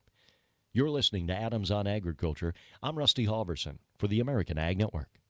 You're 0.73 0.91
listening 0.91 1.25
to 1.25 1.35
Adams 1.35 1.71
on 1.71 1.87
Agriculture. 1.87 2.53
I'm 2.83 2.99
Rusty 2.99 3.25
Halverson 3.25 3.79
for 3.97 4.07
the 4.07 4.19
American 4.19 4.59
Ag 4.59 4.77
Network. 4.77 5.20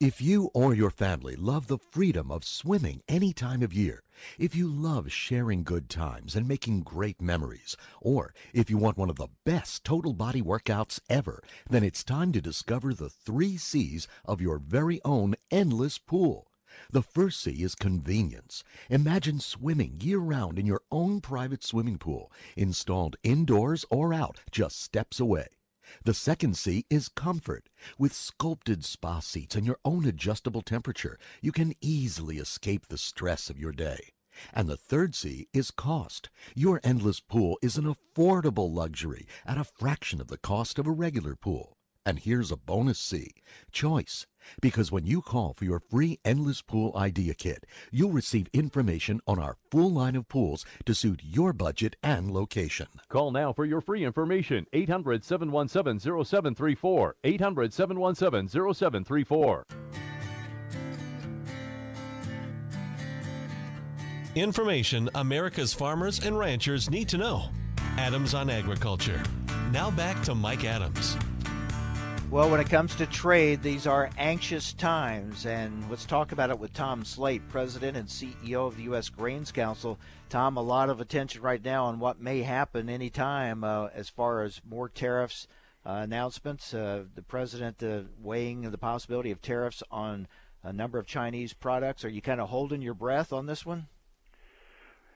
If 0.00 0.22
you 0.22 0.48
or 0.54 0.72
your 0.72 0.88
family 0.88 1.36
love 1.36 1.66
the 1.66 1.76
freedom 1.76 2.30
of 2.30 2.42
swimming 2.42 3.02
any 3.06 3.34
time 3.34 3.60
of 3.60 3.74
year, 3.74 4.02
if 4.38 4.54
you 4.54 4.66
love 4.66 5.12
sharing 5.12 5.62
good 5.62 5.90
times 5.90 6.34
and 6.34 6.48
making 6.48 6.84
great 6.84 7.20
memories, 7.20 7.76
or 8.00 8.32
if 8.54 8.70
you 8.70 8.78
want 8.78 8.96
one 8.96 9.10
of 9.10 9.16
the 9.16 9.28
best 9.44 9.84
total 9.84 10.14
body 10.14 10.40
workouts 10.40 11.00
ever, 11.10 11.42
then 11.68 11.84
it's 11.84 12.02
time 12.02 12.32
to 12.32 12.40
discover 12.40 12.94
the 12.94 13.10
three 13.10 13.58
C's 13.58 14.08
of 14.24 14.40
your 14.40 14.56
very 14.56 15.02
own 15.04 15.34
endless 15.50 15.98
pool. 15.98 16.50
The 16.90 17.02
first 17.02 17.42
C 17.42 17.62
is 17.62 17.74
convenience. 17.74 18.64
Imagine 18.88 19.38
swimming 19.38 20.00
year 20.00 20.18
round 20.18 20.58
in 20.58 20.64
your 20.64 20.80
own 20.90 21.20
private 21.20 21.62
swimming 21.62 21.98
pool, 21.98 22.32
installed 22.56 23.16
indoors 23.22 23.84
or 23.90 24.14
out, 24.14 24.40
just 24.50 24.80
steps 24.80 25.20
away. 25.20 25.48
The 26.04 26.14
second 26.14 26.56
C 26.56 26.86
is 26.90 27.08
comfort. 27.08 27.68
With 27.98 28.12
sculpted 28.12 28.84
spa 28.84 29.20
seats 29.20 29.54
and 29.54 29.66
your 29.66 29.78
own 29.84 30.06
adjustable 30.06 30.62
temperature, 30.62 31.18
you 31.40 31.52
can 31.52 31.74
easily 31.80 32.38
escape 32.38 32.86
the 32.86 32.98
stress 32.98 33.50
of 33.50 33.58
your 33.58 33.72
day. 33.72 34.12
And 34.52 34.68
the 34.68 34.76
third 34.76 35.14
C 35.14 35.48
is 35.52 35.70
cost. 35.70 36.30
Your 36.54 36.80
endless 36.84 37.20
pool 37.20 37.58
is 37.62 37.76
an 37.76 37.84
affordable 37.84 38.72
luxury 38.72 39.26
at 39.44 39.58
a 39.58 39.64
fraction 39.64 40.20
of 40.20 40.28
the 40.28 40.38
cost 40.38 40.78
of 40.78 40.86
a 40.86 40.92
regular 40.92 41.34
pool. 41.34 41.76
And 42.10 42.18
here's 42.18 42.50
a 42.50 42.56
bonus 42.56 42.98
C 42.98 43.34
choice. 43.70 44.26
Because 44.60 44.90
when 44.90 45.06
you 45.06 45.22
call 45.22 45.54
for 45.54 45.64
your 45.64 45.78
free 45.78 46.18
Endless 46.24 46.60
Pool 46.60 46.92
Idea 46.96 47.34
Kit, 47.34 47.64
you'll 47.92 48.10
receive 48.10 48.48
information 48.52 49.20
on 49.28 49.38
our 49.38 49.54
full 49.70 49.92
line 49.92 50.16
of 50.16 50.26
pools 50.26 50.66
to 50.86 50.92
suit 50.92 51.20
your 51.22 51.52
budget 51.52 51.94
and 52.02 52.32
location. 52.32 52.88
Call 53.08 53.30
now 53.30 53.52
for 53.52 53.64
your 53.64 53.80
free 53.80 54.04
information 54.04 54.66
800 54.72 55.22
717 55.22 56.00
0734. 56.00 57.14
800 57.22 57.72
717 57.72 58.74
0734. 58.74 59.64
Information 64.34 65.08
America's 65.14 65.72
farmers 65.72 66.26
and 66.26 66.36
ranchers 66.36 66.90
need 66.90 67.08
to 67.10 67.18
know. 67.18 67.50
Adams 67.98 68.34
on 68.34 68.50
Agriculture. 68.50 69.22
Now 69.70 69.92
back 69.92 70.20
to 70.24 70.34
Mike 70.34 70.64
Adams. 70.64 71.16
Well, 72.30 72.48
when 72.48 72.60
it 72.60 72.70
comes 72.70 72.94
to 72.94 73.06
trade, 73.06 73.60
these 73.60 73.88
are 73.88 74.08
anxious 74.16 74.72
times, 74.72 75.46
and 75.46 75.90
let's 75.90 76.06
talk 76.06 76.30
about 76.30 76.50
it 76.50 76.60
with 76.60 76.72
Tom 76.72 77.04
Sleight, 77.04 77.42
President 77.48 77.96
and 77.96 78.06
CEO 78.06 78.68
of 78.68 78.76
the 78.76 78.84
U.S. 78.84 79.08
Grains 79.08 79.50
Council. 79.50 79.98
Tom, 80.28 80.56
a 80.56 80.62
lot 80.62 80.90
of 80.90 81.00
attention 81.00 81.42
right 81.42 81.62
now 81.62 81.86
on 81.86 81.98
what 81.98 82.20
may 82.20 82.42
happen 82.42 82.88
anytime 82.88 83.64
uh, 83.64 83.88
as 83.92 84.08
far 84.08 84.44
as 84.44 84.60
more 84.64 84.88
tariffs 84.88 85.48
uh, 85.84 86.02
announcements. 86.04 86.72
Uh, 86.72 87.02
the 87.16 87.22
president 87.22 87.82
uh, 87.82 88.02
weighing 88.22 88.62
the 88.62 88.78
possibility 88.78 89.32
of 89.32 89.42
tariffs 89.42 89.82
on 89.90 90.28
a 90.62 90.72
number 90.72 91.00
of 91.00 91.06
Chinese 91.08 91.52
products. 91.52 92.04
Are 92.04 92.08
you 92.08 92.22
kind 92.22 92.40
of 92.40 92.48
holding 92.48 92.80
your 92.80 92.94
breath 92.94 93.32
on 93.32 93.46
this 93.46 93.66
one? 93.66 93.88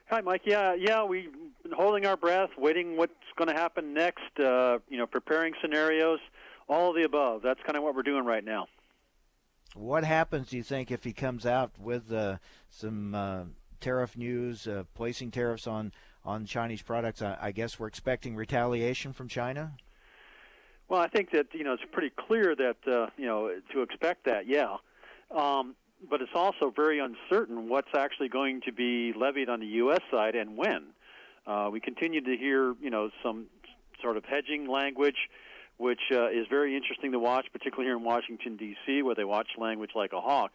Hi, 0.09 0.19
Mike. 0.19 0.41
Yeah, 0.43 0.75
yeah, 0.75 1.05
we've 1.05 1.31
been 1.63 1.71
holding 1.71 2.05
our 2.05 2.17
breath, 2.17 2.49
waiting 2.57 2.97
what's 2.97 3.13
going 3.37 3.47
to 3.47 3.55
happen 3.55 3.93
next. 3.93 4.37
Uh, 4.37 4.79
you 4.89 4.97
know, 4.97 5.07
preparing 5.07 5.53
scenarios 5.61 6.19
all 6.67 6.89
of 6.89 6.95
the 6.95 7.03
above. 7.03 7.41
That's 7.41 7.59
kind 7.63 7.77
of 7.77 7.83
what 7.83 7.95
we're 7.95 8.03
doing 8.03 8.25
right 8.25 8.43
now. 8.43 8.67
What 9.75 10.03
happens, 10.03 10.49
do 10.49 10.57
you 10.57 10.63
think, 10.63 10.89
if 10.89 11.03
he 11.03 11.11
comes 11.11 11.45
out 11.45 11.71
with 11.77 12.11
uh, 12.11 12.37
some 12.69 13.13
uh, 13.13 13.43
tariff 13.81 14.15
news, 14.15 14.67
uh, 14.67 14.83
placing 14.93 15.31
tariffs 15.31 15.67
on, 15.67 15.91
on 16.23 16.45
Chinese 16.45 16.81
products? 16.81 17.21
I, 17.21 17.37
I, 17.41 17.51
guess 17.51 17.77
we're 17.77 17.87
expecting 17.87 18.37
retaliation 18.37 19.11
from 19.11 19.27
China. 19.27 19.73
Well, 20.87 21.01
I 21.01 21.07
think 21.07 21.31
that 21.31 21.47
you 21.51 21.63
know 21.63 21.73
it's 21.73 21.83
pretty 21.91 22.11
clear 22.15 22.55
that 22.55 22.77
uh, 22.87 23.07
you 23.17 23.25
know 23.25 23.51
to 23.73 23.81
expect 23.81 24.25
that, 24.25 24.47
yeah. 24.47 24.77
Um, 25.35 25.75
but 26.09 26.21
it's 26.21 26.31
also 26.35 26.71
very 26.73 26.99
uncertain 26.99 27.67
what's 27.67 27.89
actually 27.97 28.29
going 28.29 28.61
to 28.61 28.71
be 28.71 29.11
levied 29.13 29.49
on 29.49 29.59
the 29.59 29.65
U.S. 29.65 30.01
side 30.11 30.35
and 30.35 30.55
when. 30.55 30.87
Uh, 31.47 31.69
we 31.71 31.79
continue 31.79 32.21
to 32.21 32.37
hear 32.37 32.75
you 32.79 32.91
know 32.91 33.09
some 33.23 33.47
sort 34.01 34.15
of 34.15 34.23
hedging 34.25 34.69
language 34.69 35.17
which 35.77 36.01
uh, 36.11 36.29
is 36.29 36.47
very 36.49 36.75
interesting 36.75 37.11
to 37.11 37.19
watch, 37.19 37.47
particularly 37.51 37.87
here 37.87 37.97
in 37.97 38.03
Washington 38.03 38.55
D.C., 38.55 39.01
where 39.01 39.15
they 39.15 39.25
watch 39.25 39.47
language 39.57 39.91
like 39.95 40.13
a 40.13 40.21
hawk. 40.21 40.51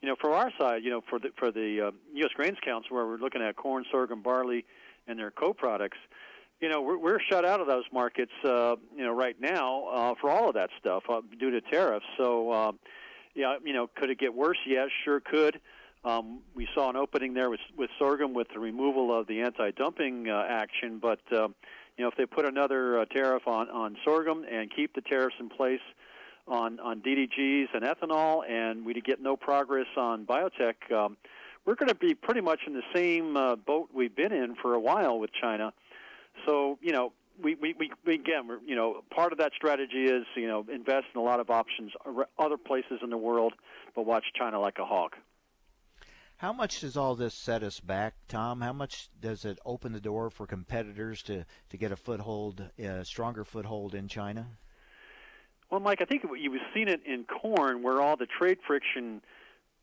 You 0.00 0.08
know, 0.08 0.16
for 0.20 0.32
our 0.34 0.50
side, 0.58 0.82
you 0.82 0.90
know, 0.90 1.00
for 1.08 1.18
the 1.18 1.30
for 1.36 1.52
the 1.52 1.88
uh, 1.88 1.90
U.S. 2.14 2.30
Grains 2.34 2.58
Council, 2.64 2.96
where 2.96 3.06
we're 3.06 3.18
looking 3.18 3.42
at 3.42 3.56
corn, 3.56 3.84
sorghum, 3.90 4.22
barley, 4.22 4.64
and 5.06 5.18
their 5.18 5.30
co-products, 5.30 5.98
you 6.62 6.68
know, 6.68 6.80
we're, 6.80 6.96
we're 6.96 7.20
shut 7.20 7.44
out 7.44 7.60
of 7.60 7.66
those 7.66 7.84
markets, 7.92 8.32
uh, 8.44 8.76
you 8.96 9.04
know, 9.04 9.12
right 9.12 9.38
now 9.40 9.86
uh, 9.88 10.14
for 10.20 10.30
all 10.30 10.48
of 10.48 10.54
that 10.54 10.70
stuff 10.78 11.02
uh, 11.10 11.20
due 11.38 11.50
to 11.50 11.60
tariffs. 11.60 12.06
So, 12.16 12.50
uh, 12.50 12.72
yeah, 13.34 13.56
you 13.64 13.72
know, 13.72 13.88
could 13.94 14.10
it 14.10 14.18
get 14.18 14.32
worse? 14.32 14.58
Yes, 14.64 14.88
sure 15.04 15.20
could. 15.20 15.60
Um, 16.04 16.40
we 16.54 16.68
saw 16.74 16.88
an 16.88 16.96
opening 16.96 17.34
there 17.34 17.50
with, 17.50 17.60
with 17.76 17.90
sorghum 17.98 18.32
with 18.32 18.48
the 18.52 18.60
removal 18.60 19.16
of 19.16 19.26
the 19.26 19.40
anti-dumping 19.42 20.28
uh, 20.28 20.44
action, 20.48 20.98
but 21.00 21.20
uh, 21.32 21.48
you 21.96 22.04
know, 22.04 22.10
if 22.10 22.16
they 22.16 22.26
put 22.26 22.44
another 22.44 23.00
uh, 23.00 23.04
tariff 23.06 23.46
on, 23.46 23.68
on 23.70 23.96
sorghum 24.04 24.44
and 24.50 24.70
keep 24.74 24.94
the 24.94 25.00
tariffs 25.00 25.36
in 25.38 25.48
place 25.48 25.80
on, 26.48 26.80
on 26.80 27.00
DDGs 27.00 27.66
and 27.74 27.84
ethanol, 27.84 28.48
and 28.48 28.84
we 28.84 28.94
get 28.94 29.20
no 29.20 29.36
progress 29.36 29.86
on 29.96 30.26
biotech, 30.26 30.92
um, 30.92 31.16
we're 31.64 31.74
going 31.76 31.88
to 31.88 31.94
be 31.94 32.14
pretty 32.14 32.40
much 32.40 32.60
in 32.66 32.72
the 32.72 32.82
same 32.94 33.36
uh, 33.36 33.56
boat 33.56 33.90
we've 33.94 34.16
been 34.16 34.32
in 34.32 34.56
for 34.56 34.74
a 34.74 34.80
while 34.80 35.18
with 35.18 35.30
China. 35.32 35.72
So, 36.46 36.78
you 36.80 36.92
know, 36.92 37.12
we, 37.42 37.54
we, 37.54 37.74
we 38.04 38.14
again, 38.14 38.48
we're, 38.48 38.58
you 38.66 38.74
know, 38.74 39.02
part 39.14 39.32
of 39.32 39.38
that 39.38 39.52
strategy 39.54 40.04
is, 40.04 40.24
you 40.34 40.48
know, 40.48 40.66
invest 40.72 41.06
in 41.14 41.20
a 41.20 41.24
lot 41.24 41.40
of 41.40 41.50
options 41.50 41.92
other 42.38 42.56
places 42.56 43.00
in 43.02 43.10
the 43.10 43.16
world, 43.16 43.52
but 43.94 44.06
watch 44.06 44.24
China 44.36 44.60
like 44.60 44.78
a 44.78 44.84
hawk. 44.84 45.16
How 46.42 46.52
much 46.52 46.80
does 46.80 46.96
all 46.96 47.14
this 47.14 47.34
set 47.34 47.62
us 47.62 47.78
back, 47.78 48.14
Tom? 48.26 48.60
How 48.60 48.72
much 48.72 49.08
does 49.20 49.44
it 49.44 49.60
open 49.64 49.92
the 49.92 50.00
door 50.00 50.28
for 50.28 50.44
competitors 50.44 51.22
to, 51.22 51.46
to 51.70 51.76
get 51.76 51.92
a 51.92 51.96
foothold, 51.96 52.68
a 52.80 53.04
stronger 53.04 53.44
foothold 53.44 53.94
in 53.94 54.08
China? 54.08 54.48
Well, 55.70 55.78
Mike, 55.78 56.02
I 56.02 56.04
think 56.04 56.24
you've 56.36 56.60
seen 56.74 56.88
it 56.88 57.00
in 57.06 57.26
corn, 57.26 57.84
where 57.84 58.00
all 58.00 58.16
the 58.16 58.26
trade 58.26 58.58
friction. 58.66 59.22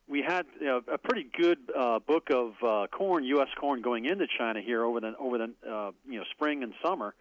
We 0.10 0.22
had 0.22 0.46
you 0.60 0.66
know, 0.66 0.82
a 0.92 0.98
pretty 0.98 1.30
good 1.40 1.60
uh, 1.74 2.00
book 2.00 2.28
of 2.30 2.56
uh, 2.62 2.88
corn, 2.88 3.24
U.S. 3.24 3.48
corn, 3.58 3.82
going 3.82 4.04
into 4.04 4.28
China 4.38 4.60
here 4.60 4.84
over 4.84 5.00
the 5.00 5.14
over 5.18 5.38
the 5.38 5.54
uh, 5.66 5.92
you 6.10 6.18
know 6.18 6.26
spring 6.36 6.62
and 6.62 6.74
summer. 6.84 7.16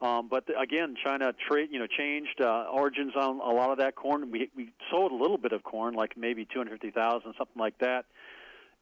Um, 0.00 0.26
but 0.28 0.48
the, 0.48 0.58
again, 0.58 0.96
China 1.04 1.32
trade 1.48 1.68
you 1.70 1.78
know 1.78 1.86
changed 1.86 2.40
uh, 2.40 2.64
origins 2.72 3.12
on 3.14 3.38
a 3.38 3.54
lot 3.54 3.70
of 3.70 3.78
that 3.78 3.94
corn. 3.94 4.32
We 4.32 4.50
we 4.56 4.72
sold 4.90 5.12
a 5.12 5.14
little 5.14 5.38
bit 5.38 5.52
of 5.52 5.62
corn, 5.62 5.94
like 5.94 6.16
maybe 6.16 6.44
250,000, 6.46 7.34
something 7.38 7.46
like 7.56 7.78
that 7.78 8.06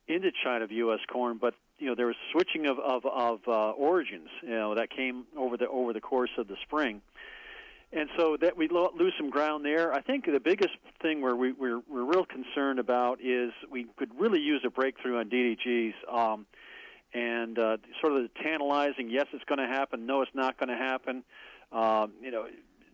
into 0.08 0.30
China 0.44 0.64
of 0.64 0.72
U.S. 0.72 1.00
corn, 1.10 1.38
but 1.40 1.54
you 1.78 1.86
know 1.86 1.94
there 1.94 2.06
was 2.06 2.16
switching 2.32 2.66
of 2.66 2.78
of, 2.78 3.04
of 3.06 3.40
uh, 3.46 3.70
origins. 3.72 4.28
You 4.42 4.50
know 4.50 4.74
that 4.74 4.90
came 4.90 5.24
over 5.36 5.56
the 5.56 5.68
over 5.68 5.92
the 5.92 6.00
course 6.00 6.30
of 6.38 6.48
the 6.48 6.56
spring. 6.62 7.02
and 7.92 8.08
so 8.16 8.36
that 8.40 8.56
we 8.56 8.68
lo- 8.68 8.92
lose 8.96 9.14
some 9.16 9.30
ground 9.30 9.64
there. 9.64 9.92
I 9.92 10.00
think 10.00 10.26
the 10.26 10.40
biggest 10.40 10.74
thing 11.02 11.20
where 11.20 11.36
we, 11.36 11.52
we're 11.52 11.80
we're 11.88 12.04
real 12.04 12.24
concerned 12.24 12.78
about 12.78 13.20
is 13.20 13.52
we 13.70 13.86
could 13.96 14.10
really 14.18 14.40
use 14.40 14.62
a 14.64 14.70
breakthrough 14.70 15.18
on 15.18 15.30
DDGs. 15.30 15.94
Um, 16.12 16.46
and 17.12 17.58
uh, 17.58 17.76
sort 18.00 18.12
of 18.12 18.22
the 18.22 18.30
tantalizing, 18.42 19.10
yes, 19.10 19.26
it's 19.32 19.44
going 19.44 19.58
to 19.58 19.66
happen, 19.66 20.06
no, 20.06 20.22
it's 20.22 20.30
not 20.34 20.58
going 20.58 20.68
to 20.68 20.76
happen. 20.76 21.24
Um, 21.72 22.12
you 22.22 22.30
know, 22.30 22.44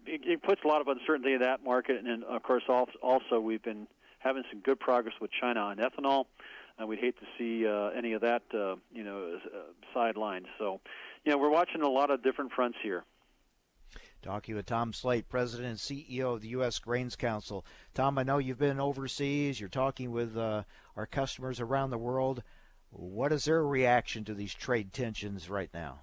it, 0.07 0.21
it 0.25 0.42
puts 0.42 0.62
a 0.64 0.69
lot 0.69 0.81
of 0.81 0.88
uncertainty 0.88 1.35
in 1.35 1.40
that 1.40 1.62
market, 1.62 1.97
and, 1.99 2.07
and 2.07 2.25
of 2.25 2.42
course, 2.42 2.62
also 2.69 3.40
we've 3.40 3.62
been 3.62 3.87
having 4.19 4.42
some 4.51 4.61
good 4.61 4.81
progress 4.81 5.14
with 5.21 5.31
China 5.38 5.61
on 5.61 5.77
ethanol. 5.77 6.25
And 6.79 6.89
we'd 6.89 6.99
hate 6.99 7.17
to 7.19 7.27
see 7.39 7.67
uh, 7.67 7.89
any 7.97 8.12
of 8.12 8.21
that, 8.21 8.43
uh, 8.53 8.77
you 8.93 9.03
know, 9.03 9.39
uh, 9.47 9.97
sidelined. 9.97 10.45
So, 10.59 10.81
you 11.25 11.33
know, 11.33 11.39
we're 11.39 11.51
watching 11.51 11.83
a 11.83 11.89
lot 11.89 12.11
of 12.11 12.23
different 12.23 12.53
fronts 12.53 12.79
here. 12.83 13.05
Talking 14.23 14.57
with 14.57 14.67
Tom 14.67 14.93
Sleight, 14.93 15.29
President 15.29 15.69
and 15.69 15.79
CEO 15.79 16.35
of 16.35 16.43
the 16.43 16.49
U.S. 16.49 16.79
Grains 16.79 17.17
Council. 17.17 17.65
Tom, 17.95 18.19
I 18.19 18.25
know 18.25 18.39
you've 18.39 18.59
been 18.59 18.81
overseas. 18.81 19.61
You're 19.61 19.69
talking 19.69 20.11
with 20.11 20.37
uh, 20.37 20.65
our 20.97 21.07
customers 21.07 21.61
around 21.61 21.91
the 21.91 21.99
world. 21.99 22.43
What 22.91 23.33
is 23.33 23.45
their 23.45 23.65
reaction 23.65 24.25
to 24.25 24.35
these 24.35 24.53
trade 24.53 24.93
tensions 24.93 25.49
right 25.49 25.71
now? 25.73 26.01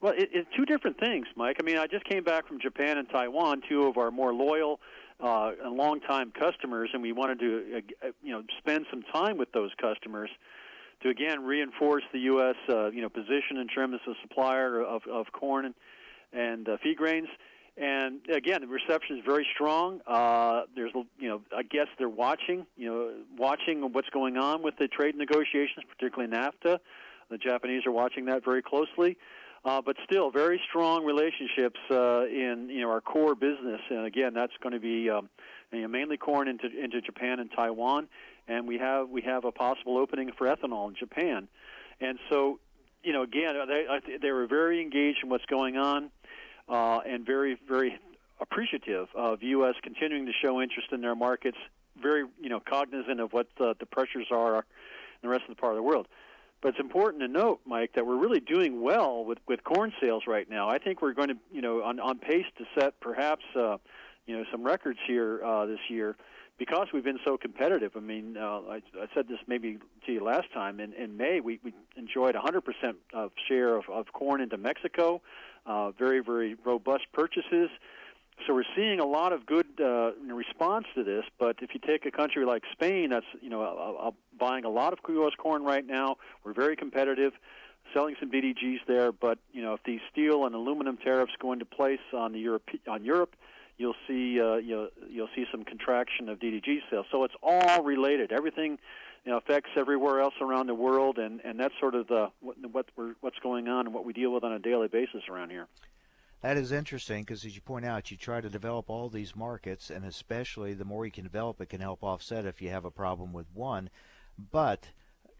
Well, 0.00 0.12
it, 0.16 0.30
it's 0.32 0.48
two 0.56 0.64
different 0.64 0.98
things, 0.98 1.26
Mike. 1.36 1.56
I 1.60 1.64
mean, 1.64 1.78
I 1.78 1.86
just 1.86 2.04
came 2.04 2.24
back 2.24 2.46
from 2.46 2.60
Japan 2.60 2.98
and 2.98 3.08
Taiwan, 3.08 3.62
two 3.68 3.84
of 3.84 3.96
our 3.96 4.10
more 4.10 4.32
loyal 4.32 4.80
uh, 5.20 5.52
and 5.64 5.76
longtime 5.76 6.32
customers, 6.32 6.90
and 6.92 7.02
we 7.02 7.12
wanted 7.12 7.40
to, 7.40 7.82
uh, 8.04 8.08
you 8.22 8.32
know, 8.32 8.42
spend 8.58 8.86
some 8.90 9.02
time 9.02 9.36
with 9.36 9.50
those 9.52 9.70
customers 9.80 10.30
to 11.02 11.08
again 11.08 11.44
reinforce 11.44 12.04
the 12.12 12.20
U.S. 12.20 12.56
Uh, 12.68 12.90
you 12.90 13.02
know 13.02 13.08
position 13.08 13.56
in 13.56 13.68
terms 13.68 14.00
of 14.06 14.14
supplier 14.22 14.80
of, 14.82 15.02
of 15.10 15.26
corn 15.32 15.66
and, 15.66 15.74
and 16.32 16.68
uh, 16.68 16.76
feed 16.82 16.96
grains. 16.96 17.28
And 17.76 18.20
again, 18.28 18.60
the 18.60 18.66
reception 18.66 19.18
is 19.18 19.24
very 19.24 19.46
strong. 19.54 20.00
Uh, 20.04 20.62
there's, 20.74 20.90
you 21.20 21.28
know, 21.28 21.42
I 21.56 21.62
guess 21.62 21.86
they're 21.96 22.08
watching, 22.08 22.66
you 22.76 22.88
know, 22.88 23.12
watching 23.36 23.92
what's 23.92 24.08
going 24.08 24.36
on 24.36 24.64
with 24.64 24.76
the 24.78 24.88
trade 24.88 25.14
negotiations, 25.14 25.84
particularly 25.88 26.32
NAFTA. 26.32 26.80
The 27.30 27.38
Japanese 27.38 27.86
are 27.86 27.92
watching 27.92 28.24
that 28.24 28.44
very 28.44 28.62
closely. 28.62 29.16
Uh, 29.68 29.82
but 29.82 29.96
still, 30.04 30.30
very 30.30 30.58
strong 30.68 31.04
relationships 31.04 31.78
uh, 31.90 32.24
in 32.24 32.68
you 32.70 32.80
know 32.80 32.90
our 32.90 33.02
core 33.02 33.34
business, 33.34 33.80
and 33.90 34.06
again, 34.06 34.32
that's 34.32 34.52
going 34.62 34.72
to 34.72 34.80
be 34.80 35.10
um, 35.10 35.28
you 35.72 35.82
know, 35.82 35.88
mainly 35.88 36.16
corn 36.16 36.48
into 36.48 36.66
into 36.66 37.02
Japan 37.02 37.38
and 37.38 37.50
Taiwan, 37.54 38.08
and 38.46 38.66
we 38.66 38.78
have 38.78 39.10
we 39.10 39.20
have 39.22 39.44
a 39.44 39.52
possible 39.52 39.98
opening 39.98 40.30
for 40.38 40.46
ethanol 40.46 40.88
in 40.88 40.94
Japan, 40.94 41.48
and 42.00 42.18
so 42.30 42.58
you 43.02 43.12
know 43.12 43.22
again 43.22 43.54
they 43.68 44.18
they 44.22 44.30
were 44.30 44.46
very 44.46 44.80
engaged 44.80 45.18
in 45.22 45.28
what's 45.28 45.44
going 45.44 45.76
on 45.76 46.10
uh, 46.68 47.00
and 47.06 47.24
very, 47.24 47.58
very 47.66 47.98
appreciative 48.40 49.08
of 49.14 49.42
U.S. 49.42 49.74
continuing 49.82 50.26
to 50.26 50.32
show 50.32 50.60
interest 50.60 50.88
in 50.92 51.00
their 51.00 51.14
markets, 51.14 51.58
very, 52.00 52.24
you 52.40 52.48
know, 52.48 52.60
cognizant 52.60 53.20
of 53.20 53.32
what 53.32 53.48
the, 53.58 53.74
the 53.80 53.86
pressures 53.86 54.26
are 54.30 54.58
in 54.58 54.62
the 55.22 55.28
rest 55.28 55.42
of 55.48 55.56
the 55.56 55.60
part 55.60 55.72
of 55.72 55.76
the 55.76 55.82
world. 55.82 56.06
But 56.60 56.70
it's 56.70 56.80
important 56.80 57.22
to 57.22 57.28
note, 57.28 57.60
Mike, 57.64 57.92
that 57.94 58.06
we're 58.06 58.16
really 58.16 58.40
doing 58.40 58.82
well 58.82 59.24
with, 59.24 59.38
with 59.46 59.62
corn 59.62 59.92
sales 60.00 60.24
right 60.26 60.48
now. 60.50 60.68
I 60.68 60.78
think 60.78 61.00
we're 61.02 61.12
going 61.12 61.28
to, 61.28 61.36
you 61.52 61.62
know, 61.62 61.82
on, 61.82 62.00
on 62.00 62.18
pace 62.18 62.46
to 62.58 62.64
set 62.78 62.98
perhaps, 63.00 63.44
uh, 63.54 63.76
you 64.26 64.36
know, 64.36 64.44
some 64.50 64.64
records 64.64 64.98
here 65.06 65.40
uh, 65.44 65.66
this 65.66 65.78
year 65.88 66.16
because 66.58 66.88
we've 66.92 67.04
been 67.04 67.20
so 67.24 67.36
competitive. 67.36 67.92
I 67.96 68.00
mean, 68.00 68.36
uh, 68.36 68.60
I, 68.68 68.82
I 69.00 69.06
said 69.14 69.28
this 69.28 69.38
maybe 69.46 69.78
to 70.06 70.12
you 70.12 70.24
last 70.24 70.52
time. 70.52 70.80
In, 70.80 70.92
in 70.94 71.16
May, 71.16 71.38
we, 71.38 71.60
we 71.62 71.72
enjoyed 71.96 72.34
100% 72.34 72.62
of 73.14 73.30
share 73.46 73.76
of, 73.76 73.84
of 73.88 74.12
corn 74.12 74.40
into 74.40 74.56
Mexico 74.56 75.22
uh, 75.68 75.90
very, 75.92 76.20
very 76.20 76.56
robust 76.64 77.04
purchases. 77.12 77.68
So 78.46 78.54
we're 78.54 78.64
seeing 78.76 79.00
a 79.00 79.06
lot 79.06 79.32
of 79.32 79.46
good 79.46 79.66
uh, 79.80 80.12
response 80.32 80.86
to 80.94 81.04
this. 81.04 81.24
But 81.38 81.56
if 81.60 81.70
you 81.74 81.80
take 81.84 82.06
a 82.06 82.10
country 82.10 82.44
like 82.44 82.62
Spain, 82.72 83.10
that's 83.10 83.26
you 83.40 83.50
know 83.50 83.62
uh, 83.62 84.08
uh, 84.08 84.10
buying 84.38 84.64
a 84.64 84.70
lot 84.70 84.92
of 84.92 84.98
U.S. 85.08 85.32
corn 85.36 85.62
right 85.62 85.86
now. 85.86 86.16
We're 86.44 86.54
very 86.54 86.76
competitive, 86.76 87.32
selling 87.92 88.16
some 88.20 88.30
DDGs 88.30 88.78
there. 88.86 89.12
But 89.12 89.38
you 89.52 89.62
know 89.62 89.74
if 89.74 89.82
these 89.84 90.00
steel 90.10 90.46
and 90.46 90.54
aluminum 90.54 90.96
tariffs 90.96 91.32
go 91.40 91.52
into 91.52 91.64
place 91.64 92.00
on 92.12 92.32
the 92.32 92.38
Europe 92.38 92.68
on 92.86 93.04
Europe, 93.04 93.34
you'll 93.76 93.96
see 94.06 94.40
uh, 94.40 94.56
you'll 94.56 94.88
you'll 95.08 95.30
see 95.34 95.44
some 95.50 95.64
contraction 95.64 96.28
of 96.28 96.38
DDG 96.38 96.80
sales. 96.90 97.06
So 97.10 97.24
it's 97.24 97.34
all 97.42 97.82
related. 97.82 98.32
Everything 98.32 98.78
you 99.24 99.32
know, 99.32 99.38
affects 99.38 99.70
everywhere 99.76 100.20
else 100.20 100.34
around 100.40 100.68
the 100.68 100.74
world, 100.74 101.18
and, 101.18 101.40
and 101.44 101.60
that's 101.60 101.74
sort 101.78 101.94
of 101.94 102.06
the 102.06 102.30
what, 102.40 102.56
what 102.72 102.86
we're, 102.96 103.14
what's 103.20 103.38
going 103.40 103.68
on 103.68 103.86
and 103.86 103.94
what 103.94 104.04
we 104.04 104.12
deal 104.12 104.32
with 104.32 104.44
on 104.44 104.52
a 104.52 104.58
daily 104.58 104.88
basis 104.88 105.22
around 105.28 105.50
here. 105.50 105.66
That 106.40 106.56
is 106.56 106.70
interesting 106.70 107.24
because, 107.24 107.44
as 107.44 107.54
you 107.54 107.60
point 107.60 107.84
out, 107.84 108.10
you 108.10 108.16
try 108.16 108.40
to 108.40 108.48
develop 108.48 108.88
all 108.88 109.08
these 109.08 109.34
markets, 109.34 109.90
and 109.90 110.04
especially 110.04 110.72
the 110.72 110.84
more 110.84 111.04
you 111.04 111.10
can 111.10 111.24
develop, 111.24 111.60
it 111.60 111.68
can 111.68 111.80
help 111.80 112.02
offset 112.02 112.46
if 112.46 112.62
you 112.62 112.70
have 112.70 112.84
a 112.84 112.90
problem 112.90 113.32
with 113.32 113.46
one. 113.52 113.90
But 114.52 114.86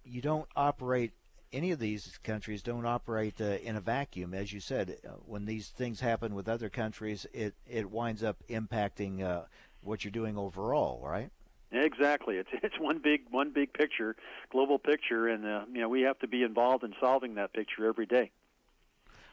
you 0.04 0.20
don't 0.20 0.48
operate 0.56 1.12
any 1.52 1.70
of 1.70 1.78
these 1.78 2.18
countries 2.22 2.62
don't 2.62 2.86
operate 2.86 3.40
uh, 3.40 3.44
in 3.62 3.76
a 3.76 3.80
vacuum. 3.80 4.34
As 4.34 4.52
you 4.52 4.60
said, 4.60 4.98
uh, 5.06 5.12
when 5.24 5.44
these 5.44 5.68
things 5.68 6.00
happen 6.00 6.34
with 6.34 6.48
other 6.48 6.68
countries, 6.68 7.26
it 7.32 7.54
it 7.66 7.90
winds 7.90 8.22
up 8.22 8.36
impacting 8.48 9.22
uh, 9.22 9.42
what 9.82 10.04
you're 10.04 10.12
doing 10.12 10.36
overall, 10.36 11.00
right? 11.02 11.30
Exactly. 11.70 12.36
It's 12.36 12.50
it's 12.62 12.78
one 12.78 12.98
big 12.98 13.22
one 13.30 13.50
big 13.50 13.72
picture, 13.72 14.16
global 14.50 14.78
picture, 14.78 15.28
and 15.28 15.46
uh, 15.46 15.64
you 15.72 15.80
know 15.80 15.88
we 15.88 16.02
have 16.02 16.18
to 16.20 16.28
be 16.28 16.42
involved 16.42 16.84
in 16.84 16.94
solving 17.00 17.34
that 17.34 17.52
picture 17.52 17.86
every 17.86 18.06
day. 18.06 18.30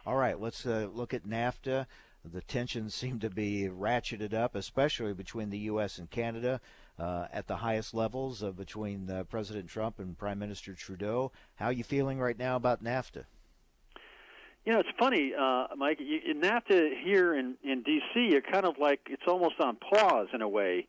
All 0.05 0.15
right, 0.15 0.39
let's 0.39 0.65
uh, 0.65 0.87
look 0.93 1.13
at 1.13 1.25
NAFTA. 1.27 1.87
The 2.23 2.41
tensions 2.41 2.93
seem 2.95 3.19
to 3.19 3.29
be 3.29 3.69
ratcheted 3.69 4.33
up, 4.33 4.55
especially 4.55 5.13
between 5.13 5.49
the 5.49 5.59
U.S. 5.59 5.97
and 5.97 6.09
Canada. 6.09 6.61
Uh, 6.97 7.27
at 7.33 7.45
the 7.45 7.57
highest 7.57 7.93
levels 7.93 8.41
uh, 8.41 8.51
between 8.51 9.11
uh, 9.11 9.25
President 9.25 9.67
Trump 9.67 9.99
and 9.99 10.17
Prime 10.17 10.39
Minister 10.39 10.73
Trudeau. 10.73 11.29
How 11.55 11.65
are 11.65 11.73
you 11.73 11.83
feeling 11.83 12.19
right 12.19 12.39
now 12.39 12.55
about 12.55 12.81
NAFTA? 12.81 13.25
You 14.63 14.71
know, 14.71 14.79
it's 14.79 14.89
funny, 14.97 15.33
uh, 15.37 15.67
Mike. 15.75 15.99
You, 15.99 16.33
NAFTA 16.33 17.03
here 17.03 17.35
in 17.35 17.55
in 17.65 17.83
D.C., 17.83 18.29
you're 18.31 18.41
kind 18.41 18.65
of 18.65 18.77
like 18.79 19.01
it's 19.07 19.27
almost 19.27 19.55
on 19.59 19.75
pause 19.75 20.29
in 20.33 20.41
a 20.41 20.47
way. 20.47 20.87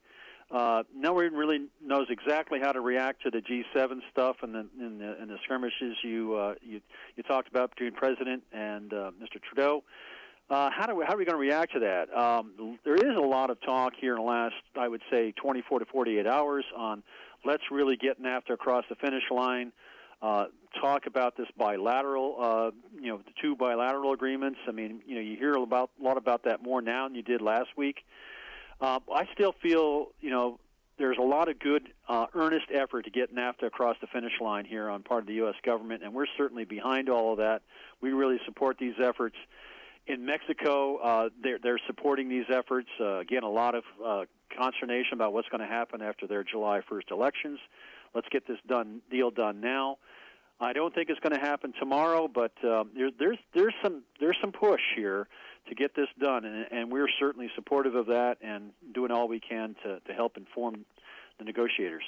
Uh, 0.51 0.85
no 0.95 1.13
one 1.13 1.35
really 1.35 1.67
knows 1.85 2.07
exactly 2.09 2.61
how 2.63 2.71
to 2.71 2.81
react 2.81 3.23
to 3.23 3.31
the 3.31 3.39
G7 3.39 3.99
stuff 4.13 4.37
and 4.43 4.55
the, 4.55 4.67
and 4.81 5.01
the, 5.01 5.17
and 5.21 5.29
the 5.29 5.39
skirmishes 5.45 5.97
you, 6.05 6.35
uh, 6.35 6.55
you 6.63 6.81
you 7.17 7.23
talked 7.25 7.49
about 7.49 7.71
between 7.71 7.93
President 7.93 8.45
and 8.53 8.93
uh, 8.93 9.11
Mr. 9.21 9.43
Trudeau. 9.43 9.83
Uh, 10.49 10.71
how, 10.71 10.87
do 10.87 10.95
we, 10.95 11.05
how 11.05 11.15
are 11.15 11.17
we 11.17 11.25
going 11.25 11.35
to 11.35 11.41
react 11.41 11.73
to 11.73 11.81
that? 11.81 12.17
Um, 12.17 12.79
there 12.85 12.95
is 12.95 13.17
a 13.17 13.21
lot 13.21 13.51
of 13.51 13.61
talk 13.63 13.95
here 14.01 14.15
in 14.15 14.21
the 14.21 14.27
last, 14.27 14.55
I 14.79 14.87
would 14.87 15.03
say, 15.11 15.33
24 15.33 15.81
to 15.81 15.85
48 15.87 16.25
hours 16.29 16.65
on 16.77 17.03
let's 17.45 17.65
really 17.73 17.97
get 17.97 18.23
NAFTA 18.23 18.51
across 18.51 18.85
the 18.89 18.95
finish 18.95 19.25
line. 19.31 19.73
Uh, 20.23 20.47
talk 20.81 21.07
about 21.07 21.37
this 21.37 21.49
bilateral, 21.59 22.37
uh, 22.41 22.71
you 23.01 23.09
know, 23.09 23.19
the 23.19 23.33
two 23.43 23.57
bilateral 23.57 24.13
agreements. 24.13 24.59
I 24.69 24.71
mean, 24.71 25.03
you 25.07 25.17
know, 25.17 25.21
you 25.21 25.37
hear 25.37 25.55
about 25.55 25.91
a 26.01 26.05
lot 26.05 26.17
about 26.17 26.45
that 26.45 26.63
more 26.63 26.81
now 26.81 27.09
than 27.09 27.17
you 27.17 27.23
did 27.23 27.43
last 27.43 27.69
week. 27.77 28.05
Uh, 28.81 29.01
I 29.15 29.27
still 29.33 29.55
feel, 29.63 30.09
you 30.21 30.31
know, 30.31 30.59
there's 30.99 31.19
a 31.19 31.23
lot 31.23 31.49
of 31.49 31.59
good, 31.59 31.89
uh, 32.09 32.27
earnest 32.35 32.67
effort 32.73 33.03
to 33.03 33.11
get 33.11 33.35
NAFTA 33.35 33.65
across 33.65 33.97
the 34.01 34.07
finish 34.07 34.33
line 34.41 34.65
here 34.65 34.89
on 34.89 35.03
part 35.03 35.21
of 35.21 35.27
the 35.27 35.35
U.S. 35.35 35.55
government, 35.65 36.03
and 36.03 36.13
we're 36.15 36.27
certainly 36.39 36.65
behind 36.65 37.09
all 37.09 37.33
of 37.33 37.39
that. 37.39 37.63
We 38.01 38.11
really 38.13 38.39
support 38.47 38.79
these 38.79 38.95
efforts. 39.03 39.37
In 40.07 40.25
Mexico, 40.25 40.97
uh, 40.97 41.29
they're, 41.43 41.59
they're 41.63 41.81
supporting 41.87 42.29
these 42.29 42.47
efforts. 42.49 42.89
Uh, 43.01 43.19
again, 43.19 43.43
a 43.43 43.51
lot 43.51 43.75
of 43.75 43.85
uh, 44.05 44.25
consternation 44.57 45.15
about 45.15 45.33
what's 45.33 45.49
going 45.49 45.61
to 45.61 45.67
happen 45.67 46.01
after 46.01 46.27
their 46.27 46.45
July 46.45 46.81
1st 46.91 47.11
elections. 47.11 47.59
Let's 48.15 48.29
get 48.31 48.47
this 48.47 48.59
done, 48.67 49.01
deal 49.11 49.31
done 49.31 49.61
now. 49.61 49.99
I 50.59 50.73
don't 50.73 50.95
think 50.95 51.11
it's 51.11 51.21
going 51.21 51.35
to 51.35 51.45
happen 51.45 51.75
tomorrow, 51.79 52.29
but 52.29 52.53
um, 52.65 52.91
there, 52.97 53.11
there's 53.19 53.37
there's 53.55 53.75
some 53.83 54.05
there's 54.21 54.39
some 54.41 54.53
push 54.53 54.81
here 54.95 55.29
to 55.69 55.75
get 55.75 55.95
this 55.95 56.09
done, 56.21 56.45
and, 56.45 56.67
and 56.71 56.93
we're 56.93 57.09
certainly 57.19 57.51
supportive 57.55 57.95
of 57.95 58.07
that 58.07 58.39
and 58.43 58.71
doing 58.95 59.11
all 59.11 59.29
we 59.29 59.41
can 59.41 59.75
to, 59.83 60.01
to 60.01 60.13
help 60.13 60.37
inform 60.37 60.85
the 61.39 61.45
negotiators. 61.45 62.05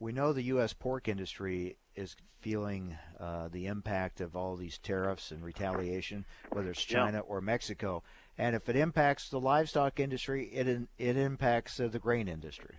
We 0.00 0.12
know 0.12 0.32
the 0.32 0.42
U.S. 0.42 0.72
pork 0.72 1.08
industry 1.08 1.76
is 1.96 2.14
feeling 2.40 2.96
uh, 3.18 3.48
the 3.48 3.66
impact 3.66 4.20
of 4.20 4.36
all 4.36 4.54
these 4.56 4.78
tariffs 4.78 5.32
and 5.32 5.42
retaliation, 5.42 6.24
whether 6.50 6.70
it's 6.70 6.84
China 6.84 7.18
yeah. 7.18 7.26
or 7.26 7.40
Mexico. 7.40 8.04
And 8.36 8.54
if 8.54 8.68
it 8.68 8.76
impacts 8.76 9.28
the 9.28 9.40
livestock 9.40 9.98
industry, 9.98 10.48
it 10.52 10.68
in, 10.68 10.86
it 10.98 11.16
impacts 11.16 11.80
uh, 11.80 11.88
the 11.88 11.98
grain 11.98 12.28
industry. 12.28 12.76